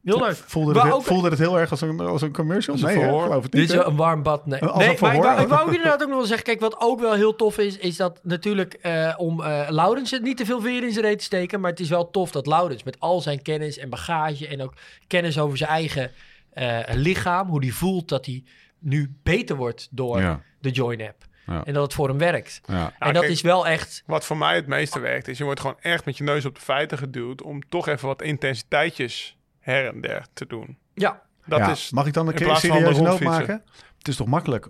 heel 0.04 0.20
leuk. 0.20 0.36
Voelde, 0.36 0.80
het, 0.82 0.92
ook- 0.92 1.04
voelde 1.04 1.30
het 1.30 1.40
heel 1.40 1.60
erg 1.60 1.72
als 1.72 1.82
een, 1.82 2.00
als 2.00 2.22
een 2.22 2.34
commercial? 2.34 2.76
Als 2.76 2.84
een 2.84 2.88
Nee, 2.98 2.98
hè? 3.06 3.10
geloof 3.22 3.44
het 3.44 3.54
niet. 3.54 3.68
Dit 3.70 3.80
is 3.80 3.86
een 3.86 3.96
warm 3.96 4.24
bad. 4.24 4.46
Nee, 4.46 4.60
Als 4.60 4.78
nee 4.78 4.90
een 4.90 4.98
maar 5.02 5.16
ik 5.16 5.22
wou, 5.22 5.42
ik 5.42 5.48
wou 5.48 5.62
ook 5.62 5.74
inderdaad 5.74 6.02
ook 6.02 6.08
nog 6.08 6.18
wel 6.18 6.26
zeggen. 6.26 6.46
Kijk, 6.46 6.60
wat 6.60 6.76
ook 6.80 7.00
wel 7.00 7.14
heel 7.14 7.36
tof 7.36 7.58
is, 7.58 7.78
is 7.78 7.98
dat 7.98 8.20
natuurlijk 8.24 8.74
eh, 8.74 9.14
om 9.18 9.42
eh 9.44 9.66
Laurens 9.70 10.12
het 10.12 10.22
niet 10.22 10.38
te 10.38 10.46
veel 10.46 10.62
veer 10.62 10.84
in 10.84 10.92
zijn 10.92 11.06
reet 11.06 11.18
te 11.18 11.24
steken. 11.24 11.60
Maar 11.60 11.72
het 11.72 11.80
is 11.80 11.90
wel 11.90 12.10
tof 12.12 12.32
dat 12.32 12.48
Laurens 12.48 12.84
met 12.84 13.00
al 13.00 13.22
zijn 13.22 13.42
kennis 13.42 13.78
en 13.78 13.90
bagage 13.90 14.48
en 14.48 14.62
ook 14.62 14.74
kennis 15.08 15.40
over 15.40 15.58
zijn 15.58 15.70
eigen 15.70 16.12
eh, 16.54 16.80
lichaam, 16.94 17.48
hoe 17.48 17.62
die 17.62 17.76
voelt 17.76 18.10
dat 18.10 18.26
hij 18.26 18.44
nu 18.80 19.16
beter 19.24 19.56
wordt 19.56 19.88
door 19.92 20.20
Ja. 20.22 20.42
de 20.60 20.70
Join 20.70 21.02
app. 21.02 21.30
Ja. 21.46 21.64
En 21.66 21.74
dat 21.74 21.84
het 21.84 21.94
voor 21.94 22.08
hem 22.08 22.18
werkt. 22.18 22.62
Ja. 22.66 22.94
en 23.00 23.14
dat 23.14 23.22
kijk- 23.22 23.34
is 23.34 23.42
wel 23.42 23.68
echt. 23.68 24.04
Wat 24.06 24.26
voor 24.26 24.38
mij 24.38 24.56
het 24.56 24.68
meeste 24.68 25.00
werkt, 25.00 25.28
is 25.28 25.38
je 25.38 25.44
wordt 25.44 25.60
gewoon 25.60 25.78
echt 25.82 26.06
met 26.06 26.18
je 26.18 26.24
neus 26.24 26.46
op 26.46 26.56
de 26.56 26.62
feiten 26.62 26.98
geduwd 26.98 27.42
om 27.42 27.70
toch 27.70 27.88
even 27.88 28.08
wat 28.08 28.22
intensiteitjes 28.22 29.38
her 29.62 29.88
en 29.88 30.02
der 30.02 30.26
te 30.34 30.46
doen. 30.48 30.78
Ja, 30.94 31.22
Dat 31.46 31.60
Ja, 31.60 31.72
is 31.72 31.92
Mag 31.92 32.08
ik 32.08 32.14
dan 32.14 32.28
een 32.28 32.34
keer 32.34 32.56
serieus 32.56 33.00
noot 33.00 33.20
maken? 33.20 33.64
Het 33.98 34.08
is 34.08 34.16
toch 34.16 34.28
makkelijk? 34.28 34.68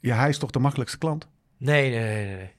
Ja, 0.00 0.16
hij 0.16 0.28
is 0.28 0.38
toch 0.38 0.50
de 0.50 0.58
makkelijkste 0.58 0.98
klant? 0.98 1.28
nee, 1.56 1.90
nee, 1.90 2.24
nee, 2.24 2.36
nee. 2.36 2.58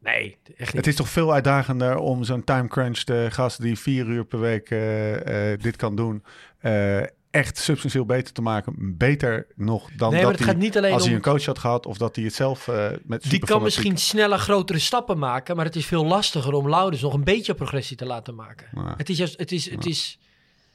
Nee, 0.00 0.38
echt 0.46 0.58
niet. 0.58 0.72
Het 0.72 0.86
is 0.86 0.96
toch 0.96 1.08
veel 1.08 1.32
uitdagender 1.32 1.96
om 1.96 2.24
zo'n 2.24 2.44
time 2.44 2.68
crunch 2.68 2.98
de 2.98 3.26
gast 3.30 3.62
die 3.62 3.78
vier 3.78 4.06
uur 4.06 4.24
per 4.24 4.40
week 4.40 4.70
eh, 4.70 5.52
eh, 5.52 5.60
dit 5.60 5.76
kan 5.76 5.96
doen, 5.96 6.24
eh, 6.58 7.02
echt 7.30 7.58
substantieel 7.58 8.04
beter 8.04 8.32
te 8.32 8.42
maken. 8.42 8.96
Beter 8.96 9.46
nog 9.54 9.90
dan 9.96 10.10
nee, 10.10 10.22
maar 10.22 10.30
dat 10.30 10.30
het 10.30 10.38
hij, 10.38 10.48
gaat 10.48 10.62
niet 10.62 10.76
alleen 10.76 10.92
als 10.92 11.02
om... 11.02 11.08
hij 11.08 11.16
een 11.16 11.22
coach 11.22 11.44
had 11.44 11.58
gehad 11.58 11.86
of 11.86 11.98
dat 11.98 12.16
hij 12.16 12.24
het 12.24 12.34
zelf 12.34 12.68
eh, 12.68 12.88
met 13.02 13.30
Die 13.30 13.38
kan 13.38 13.62
misschien 13.62 13.96
sneller 13.96 14.38
grotere 14.38 14.78
stappen 14.78 15.18
maken, 15.18 15.56
maar 15.56 15.64
het 15.64 15.76
is 15.76 15.86
veel 15.86 16.04
lastiger 16.04 16.52
om 16.52 16.68
Laurens 16.68 17.02
nog 17.02 17.14
een 17.14 17.24
beetje 17.24 17.54
progressie 17.54 17.96
te 17.96 18.06
laten 18.06 18.34
maken. 18.34 18.66
Ja. 18.74 18.94
Het 18.96 19.08
is 19.08 19.18
juist, 19.18 19.38
het 19.38 19.52
is, 19.52 19.70
het 19.70 19.86
is, 19.86 20.18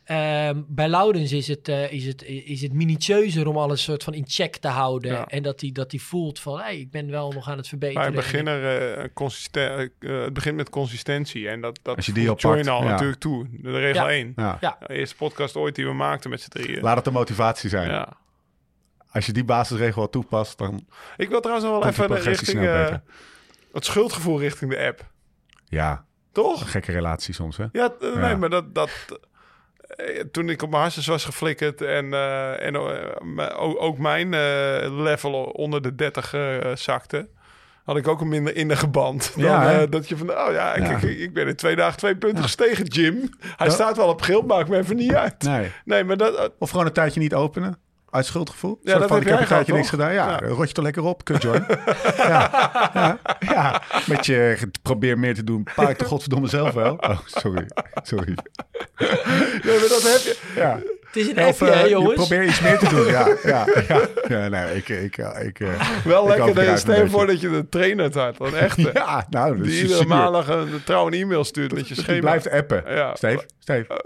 ehm, 0.03 0.61
bij 0.67 0.87
Laurens 0.87 1.31
is 1.31 1.47
het, 1.47 1.67
eh, 1.67 1.91
is, 1.91 2.05
het, 2.05 2.23
is 2.23 2.61
het 2.61 2.73
minutieuzer 2.73 3.47
om 3.47 3.57
alles 3.57 3.83
soort 3.83 4.03
van 4.03 4.13
in 4.13 4.23
check 4.27 4.55
te 4.57 4.67
houden. 4.67 5.11
Ja. 5.11 5.25
En 5.27 5.43
dat 5.43 5.61
hij 5.61 5.71
dat 5.71 5.91
hij 5.91 5.99
voelt 5.99 6.39
van, 6.39 6.59
hey, 6.59 6.77
ik 6.79 6.91
ben 6.91 7.09
wel 7.09 7.31
nog 7.31 7.49
aan 7.49 7.57
het 7.57 7.67
verbeteren. 7.67 8.05
En 8.07 8.13
beginner, 8.13 8.81
eh, 8.97 9.07
consisten- 9.13 9.91
eh, 9.99 10.21
het 10.23 10.33
begint 10.33 10.55
met 10.55 10.69
consistentie. 10.69 11.49
En 11.49 11.61
dat, 11.61 11.79
dat 11.81 11.95
Als 11.95 12.05
je 12.05 12.11
die 12.13 12.31
oppakt, 12.31 12.41
Join 12.55 12.67
al 12.67 12.83
ja. 12.83 12.89
natuurlijk 12.89 13.19
toe. 13.19 13.47
De 13.51 13.79
regel 13.79 14.03
Ja. 14.09 14.11
1. 14.11 14.33
Ja. 14.35 14.57
Ja. 14.61 14.77
De 14.87 14.93
eerste 14.93 15.15
podcast 15.15 15.55
ooit 15.55 15.75
die 15.75 15.85
we 15.85 15.93
maakten 15.93 16.29
met 16.29 16.41
z'n 16.41 16.49
drieën. 16.49 16.81
Laat 16.81 16.95
het 16.95 17.05
de 17.05 17.11
motivatie 17.11 17.69
zijn. 17.69 17.89
Ja. 17.89 18.13
Als 19.11 19.25
je 19.25 19.31
die 19.33 19.43
basisregel 19.45 20.01
wat 20.01 20.11
toepast, 20.11 20.57
dan 20.57 20.85
Ik 21.17 21.29
wil 21.29 21.39
trouwens 21.39 21.67
nog 21.69 21.79
wel 21.83 21.91
die 21.91 22.03
even 22.03 22.31
richting 22.31 22.65
eh, 22.65 22.95
het 23.73 23.85
schuldgevoel 23.85 24.39
richting 24.39 24.71
de 24.71 24.79
app. 24.85 25.11
ja, 25.65 26.05
Toch? 26.31 26.61
een 26.61 26.67
gekke 26.67 26.91
relatie 26.91 27.33
soms. 27.33 27.57
Hè? 27.57 27.65
Ja, 27.71 27.89
t- 27.89 28.15
nee, 28.15 28.35
maar 28.35 28.49
dat, 28.49 28.75
dat 28.75 28.89
eh, 28.89 29.15
toen 30.31 30.49
ik 30.49 30.61
op 30.61 30.69
mijn 30.69 30.81
hartjes 30.81 31.07
was 31.07 31.25
geflikkerd 31.25 31.81
en, 31.81 32.13
eh, 32.13 32.65
en 32.65 32.75
eh, 32.75 33.61
ook, 33.61 33.81
ook 33.81 33.97
mijn 33.97 34.33
eh, 34.33 34.39
level 35.03 35.33
onder 35.43 35.81
de 35.81 35.95
30 35.95 36.33
eh, 36.33 36.57
zakte, 36.75 37.27
had 37.83 37.97
ik 37.97 38.07
ook 38.07 38.21
een 38.21 38.27
minder 38.27 38.55
innige 38.55 38.87
band. 38.87 39.31
Dan, 39.35 39.43
Ja, 39.43 39.79
eh, 39.81 39.89
dat 39.89 40.09
je 40.09 40.17
van, 40.17 40.29
oh 40.29 40.51
ja, 40.51 40.73
ik, 40.73 40.83
Ja. 40.87 40.97
ik, 40.97 41.03
ik 41.19 41.33
ben 41.33 41.47
in 41.47 41.55
twee 41.55 41.75
dagen 41.75 41.97
twee 41.97 42.15
punten 42.17 42.43
gestegen, 42.43 42.85
Jim. 42.85 43.29
Hij 43.57 43.69
staat 43.69 43.97
wel 43.97 44.07
op 44.07 44.21
geel, 44.21 44.41
maakt 44.41 44.69
me 44.69 44.77
even 44.77 44.95
niet 44.95 45.13
uit. 45.13 45.41
Nee. 45.43 45.71
Nee, 45.85 46.03
maar 46.03 46.17
dat, 46.17 46.35
eh, 46.35 46.45
Of 46.59 46.69
gewoon 46.69 46.85
een 46.85 46.91
tijdje 46.93 47.19
niet 47.19 47.33
openen. 47.33 47.77
Uit 48.14 48.26
schuldgevoel. 48.26 48.80
Ja, 48.84 48.97
dat 48.97 49.07
van, 49.07 49.18
heb 49.18 49.26
ik 49.26 49.32
heb 49.32 49.39
een 49.39 49.47
gehad, 49.47 49.68
niks 49.68 49.89
gedaan. 49.89 50.14
Ja, 50.14 50.30
Ja. 50.30 50.38
dan 50.38 50.49
rot 50.49 50.68
je 50.68 50.74
toch 50.74 50.84
lekker 50.84 51.03
op. 51.03 51.24
Kut, 51.24 51.41
Joy. 51.41 51.64
ja, 52.18 52.49
ja, 52.93 53.20
ja. 53.39 53.82
Met 54.07 54.26
je 54.26 54.57
probeer 54.82 55.20
meer 55.20 55.34
te 55.36 55.43
doen. 55.43 55.68
Paak 55.76 55.99
de 55.99 56.05
godverdomme 56.11 56.47
zelf 56.47 56.74
wel. 56.74 56.93
Oh, 56.99 57.20
sorry. 57.26 57.66
Sorry. 58.03 58.36
nee, 59.64 59.80
maar 59.80 59.89
dat 59.89 60.01
heb 60.03 60.22
je. 60.22 60.38
Ja. 60.55 60.80
Het 61.14 61.24
is 61.24 61.28
een 61.28 61.38
Of, 61.45 61.61
appje, 61.61 61.70
eh, 61.76 61.84
je 61.84 61.89
jongens. 61.89 62.14
probeer 62.16 62.43
iets 62.43 62.61
meer 62.61 62.78
te 62.80 62.89
doen. 62.89 63.05
Ja, 63.05 63.28
ja, 63.43 63.66
ja. 63.88 64.07
ja 64.28 64.47
nee, 64.47 64.76
ik... 64.76 64.89
ik, 64.89 65.18
ik, 65.18 65.18
ik 65.41 65.59
eh, 65.59 66.03
Wel 66.03 66.22
ik 66.24 66.28
lekker, 66.28 66.55
dat 66.66 66.82
je 66.82 66.91
je 66.93 67.09
voor 67.09 67.28
dat 67.28 67.41
je 67.41 67.47
een 67.47 67.70
trainer 67.70 68.05
het 68.05 68.14
had. 68.16 68.39
Een 68.39 68.55
echte. 68.55 68.89
Ja, 68.93 69.26
nou, 69.30 69.55
dat 69.57 69.66
die 69.66 69.74
is 69.76 69.82
iedere 69.82 70.05
maandag 70.05 70.47
een 70.47 70.82
trouw 70.86 71.07
een 71.07 71.14
e-mail 71.14 71.43
stuurt 71.43 71.74
met 71.74 71.88
je 71.88 71.93
Die 71.93 72.03
schema. 72.03 72.20
blijft 72.20 72.49
appen. 72.49 72.84
Ja. 72.88 73.16
Steve, 73.16 73.45
Steve. 73.59 74.01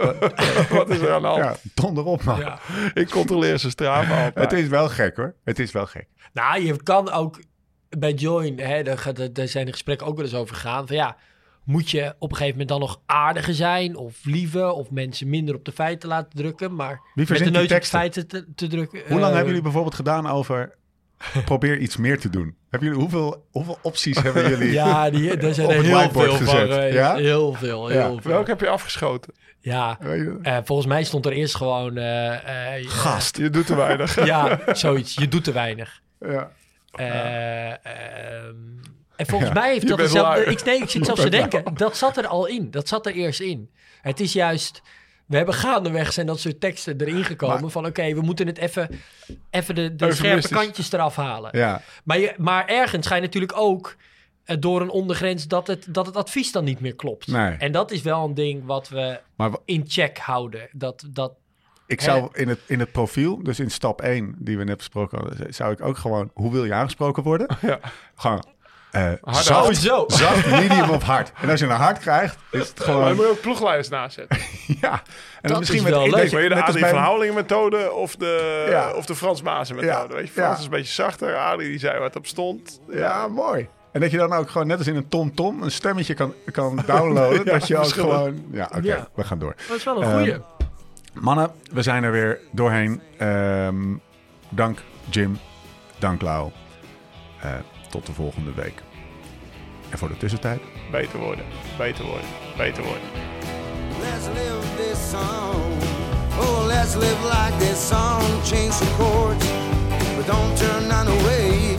Wat 0.76 0.90
is 0.90 1.00
er 1.00 1.12
aan 1.14 1.22
de 1.22 1.28
hand? 1.28 1.44
Ja, 1.44 1.56
donder 1.74 2.04
op, 2.06 2.24
man. 2.24 2.40
Ja. 2.40 2.60
Ik 2.94 3.10
controleer 3.10 3.60
zijn 3.60 3.72
Strava 3.72 4.26
altijd. 4.26 4.52
Het 4.52 4.60
is 4.60 4.68
wel 4.68 4.90
gek, 4.90 5.16
hoor. 5.16 5.34
Het 5.44 5.60
is 5.60 5.72
wel 5.72 5.86
gek. 5.86 6.06
Nou, 6.34 6.62
je 6.62 6.84
kan 6.84 7.12
ook 7.12 7.40
bij 7.90 8.12
Join, 8.14 8.60
hè, 8.60 8.84
daar, 8.84 8.98
gaat, 8.98 9.18
het- 9.18 9.36
daar 9.36 9.48
zijn 9.48 9.66
de 9.66 9.72
gesprekken 9.72 10.08
ook 10.08 10.16
wel 10.16 10.26
eens 10.26 10.36
over 10.36 10.56
gegaan. 10.56 10.88
Van 10.88 10.96
ja, 10.96 11.16
moet 11.68 11.90
je 11.90 12.16
op 12.20 12.30
een 12.32 12.38
gegeven 12.38 12.52
moment 12.60 12.70
dan 12.70 12.80
nog 12.80 13.02
aardiger 13.06 13.54
zijn 13.54 13.96
of 13.96 14.26
liever 14.26 14.70
of 14.72 14.90
mensen 14.92 15.30
minder 15.30 15.56
op 15.56 15.66
de 15.66 15.72
feiten 15.72 16.10
laten 16.10 16.38
drukken, 16.38 16.76
maar 16.76 17.02
Wie 17.14 17.26
met 17.30 17.38
de 17.44 17.50
neus 17.52 17.72
op 17.72 17.84
feiten 17.84 18.28
te, 18.28 18.46
te 18.56 18.68
drukken. 18.68 19.00
Hoe 19.00 19.10
lang 19.10 19.22
eh, 19.22 19.28
hebben 19.28 19.46
jullie 19.48 19.62
bijvoorbeeld 19.62 19.96
gedaan 19.96 20.28
over... 20.28 20.76
probeer 21.46 21.78
iets 21.78 21.98
meer 21.98 22.20
te 22.20 22.30
doen? 22.30 22.56
Hebben 22.70 22.88
jullie, 22.90 23.04
hoeveel, 23.04 23.46
hoeveel 23.52 23.78
opties 23.82 24.22
hebben 24.22 24.50
jullie? 24.52 24.72
Ja, 24.72 25.10
die, 25.10 25.38
daar 25.38 25.54
zijn 25.54 25.70
er 25.70 25.84
heel 25.84 26.10
veel 26.10 26.36
van 26.38 26.48
gezet, 26.48 26.94
ja? 26.94 27.16
Heel 27.16 27.54
veel, 27.54 27.92
Ja. 27.92 28.02
heel 28.08 28.20
veel. 28.22 28.32
Welke 28.32 28.50
heb 28.50 28.60
je 28.60 28.68
afgeschoten? 28.70 29.34
Ja, 29.60 30.00
eh, 30.42 30.58
volgens 30.64 30.88
mij 30.88 31.04
stond 31.04 31.26
er 31.26 31.32
eerst 31.32 31.56
gewoon... 31.56 31.98
eh, 31.98 32.76
eh, 32.78 32.90
Gast. 32.90 33.38
Je 33.38 33.50
doet 33.50 33.66
te 33.66 33.76
weinig. 33.76 34.26
ja, 34.26 34.60
zoiets. 34.74 35.14
Je 35.14 35.28
doet 35.28 35.44
te 35.44 35.52
weinig. 35.52 36.02
Ja. 36.20 36.52
Eh, 36.92 37.70
ehm, 37.72 38.56
en 39.18 39.26
volgens 39.26 39.52
Ja. 39.54 39.60
mij 39.60 39.72
heeft 39.72 39.88
dat 39.88 40.12
lui. 40.14 40.44
Ik, 40.44 40.64
nee, 40.66 40.82
ik 40.82 40.90
zit 40.90 41.06
zelfs 41.06 41.22
te 41.22 41.30
denken, 41.30 41.64
dat 41.74 41.98
zat 41.98 42.18
er 42.18 42.28
al 42.28 42.46
in. 42.46 42.72
Dat 42.72 42.88
zat 42.88 43.06
er 43.06 43.14
eerst 43.14 43.40
in. 43.40 43.70
Het 44.02 44.20
is 44.20 44.34
juist... 44.34 44.82
We 45.26 45.36
hebben 45.38 45.56
gaandeweg 45.56 46.14
zijn 46.14 46.26
dat 46.26 46.40
soort 46.40 46.60
teksten 46.60 47.02
erin 47.02 47.24
gekomen. 47.24 47.62
Maar- 47.62 47.70
van 47.70 47.86
oké, 47.86 48.14
we 48.14 48.22
moeten 48.22 48.48
het 48.48 48.58
even, 48.58 48.90
even 49.50 49.76
de, 49.76 49.96
de 49.96 50.12
scherpe 50.14 50.48
kantjes 50.48 50.92
eraf 50.92 51.16
halen. 51.16 51.58
Ja. 51.58 51.82
Maar, 52.04 52.20
je, 52.20 52.34
maar 52.38 52.68
ergens 52.68 53.08
ga 53.08 53.16
je 53.16 53.22
natuurlijk 53.22 53.58
ook 53.58 53.96
eh, 54.44 54.56
door 54.60 54.82
een 54.82 54.90
ondergrens 54.90 55.48
dat 55.48 55.68
het, 55.68 55.86
dat 55.90 56.06
het 56.06 56.16
advies 56.16 56.52
dan 56.52 56.64
niet 56.64 56.80
meer 56.80 56.96
klopt. 56.96 57.28
Nee. 57.28 57.56
En 57.58 57.72
dat 57.72 57.92
is 57.92 58.02
wel 58.02 58.26
een 58.26 58.34
ding 58.34 58.66
wat 58.66 58.90
we 58.90 59.20
Maar 59.36 59.52
in 59.66 59.84
check 59.88 60.18
houden. 60.18 60.70
Dat, 60.72 61.04
dat, 61.10 61.34
ik 61.88 62.02
zou 62.02 62.30
in 62.34 62.48
het, 62.48 62.60
in 62.66 62.80
het 62.80 62.92
profiel, 62.92 63.44
dus 63.44 63.60
in 63.60 63.72
stap 63.72 64.02
1 64.02 64.36
die 64.38 64.58
we 64.58 64.64
net 64.64 64.78
besproken 64.78 65.18
hadden, 65.18 65.54
zou 65.54 65.72
ik 65.72 65.82
ook 65.82 65.98
gewoon, 65.98 66.32
hoe 66.34 66.52
wil 66.52 66.66
je 66.66 66.74
aangesproken 66.74 67.24
worden? 67.24 67.48
Ja. 67.62 67.80
Gewoon 68.16 68.44
Harde 69.02 69.20
zacht, 69.44 69.46
Sowieso. 69.64 70.04
zacht, 70.08 70.46
medium 70.50 70.90
of 70.90 71.04
hard. 71.04 71.32
En 71.42 71.50
als 71.50 71.60
je 71.60 71.66
een 71.66 71.72
hard 71.72 72.00
krijgt, 72.00 72.38
is 72.52 72.60
het 72.68 72.78
Maar 72.78 72.88
je 72.88 72.94
gewoon, 72.94 73.16
moet 73.16 73.26
ook 73.30 73.42
ploegleiders 73.42 73.90
nazetten. 73.90 74.38
ja. 74.82 74.92
En 74.92 75.02
dan 75.42 75.52
Dat 75.52 75.60
misschien 75.60 75.80
is 75.80 75.86
met 75.86 75.94
wel 75.94 76.06
ik 76.06 76.12
leuk. 76.16 76.30
je 76.30 76.38
de 76.38 76.42
net 76.42 76.52
als 76.52 76.62
Adrie 76.64 76.82
bij- 76.82 76.90
van 76.90 77.00
Houwelingen 77.00 77.36
methode 77.36 77.92
of 77.92 78.16
de, 78.16 78.66
Ja. 78.70 78.92
of 78.94 79.06
de 79.06 79.16
Frans 79.16 79.42
Maassen 79.42 79.76
methode? 79.76 79.94
Ja. 80.10 80.16
Weet 80.16 80.28
je, 80.28 80.32
Frans 80.34 80.52
Ja. 80.54 80.58
is 80.58 80.64
een 80.64 80.70
beetje 80.70 80.94
zachter. 80.94 81.36
Adrie 81.38 81.70
die 81.70 81.80
zei 81.80 82.00
wat 82.00 82.16
op 82.16 82.28
stond. 82.28 82.80
Ja, 82.90 83.28
mooi. 83.28 83.68
En 83.92 84.02
dat 84.02 84.12
je 84.12 84.18
dan 84.18 84.34
ook 84.34 84.50
gewoon 84.50 84.68
net 84.68 84.78
als 84.78 84.88
in 84.88 84.96
een 84.96 85.08
tom-tom 85.08 85.64
een 85.64 85.72
stemmetje 85.72 86.14
kan, 86.14 86.34
kan 86.52 86.80
downloaden. 86.86 87.46
Ja, 87.46 87.52
dat 87.52 87.68
je 87.68 87.78
ook 87.78 87.88
gewoon... 87.88 88.46
Ja, 88.52 88.66
oké, 88.66 88.80
Ja. 88.88 89.08
we 89.16 89.24
gaan 89.24 89.40
door. 89.40 89.56
dat 89.68 89.78
is 89.78 89.84
wel 89.84 89.98
een 90.02 90.04
Ehm, 90.10 90.18
goeie. 90.18 90.36
Mannen, 91.14 91.52
we 91.74 91.82
zijn 91.82 92.04
er 92.04 92.12
weer 92.12 92.40
doorheen. 92.52 93.02
Ehm, 93.18 93.76
Dank 94.50 94.80
Jim. 95.10 95.40
Dank 96.00 96.22
Lau. 96.22 96.52
Eh, 97.42 97.52
tot 97.90 98.06
de 98.06 98.14
volgende 98.14 98.52
week. 98.56 98.74
En 99.90 99.98
voor 99.98 100.08
de 100.08 100.18
tussentijd, 100.18 100.62
beter 100.92 101.20
worden, 101.20 101.46
beter 101.78 102.06
worden, 102.06 102.28
beter 102.58 102.84
worden. 102.84 103.02
Let's 104.02 104.26
live 104.28 104.76
this 104.78 105.10
song. 105.10 105.72
Oh, 106.40 106.66
let's 106.68 106.96
live 106.96 107.24
like 107.24 107.58
this 107.58 107.88
song. 107.88 108.22
Change 108.44 108.74
chords, 108.98 109.46
but 110.16 110.26
don't 110.26 110.58
turn 110.58 110.88
none 110.88 111.08
away. 111.08 111.76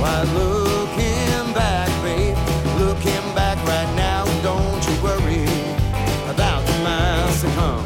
Why 0.00 0.22
looking 0.34 1.52
back, 1.54 1.88
babe? 2.02 2.36
Looking 2.78 3.34
back 3.34 3.56
right 3.66 3.92
now, 3.96 4.24
don't 4.42 4.84
you 4.86 4.94
worry 5.02 5.44
about 6.28 6.66
the 6.66 6.78
miles 6.82 7.40
to 7.40 7.48
come. 7.54 7.84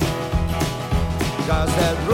Cause 1.47 1.71
that 1.77 2.08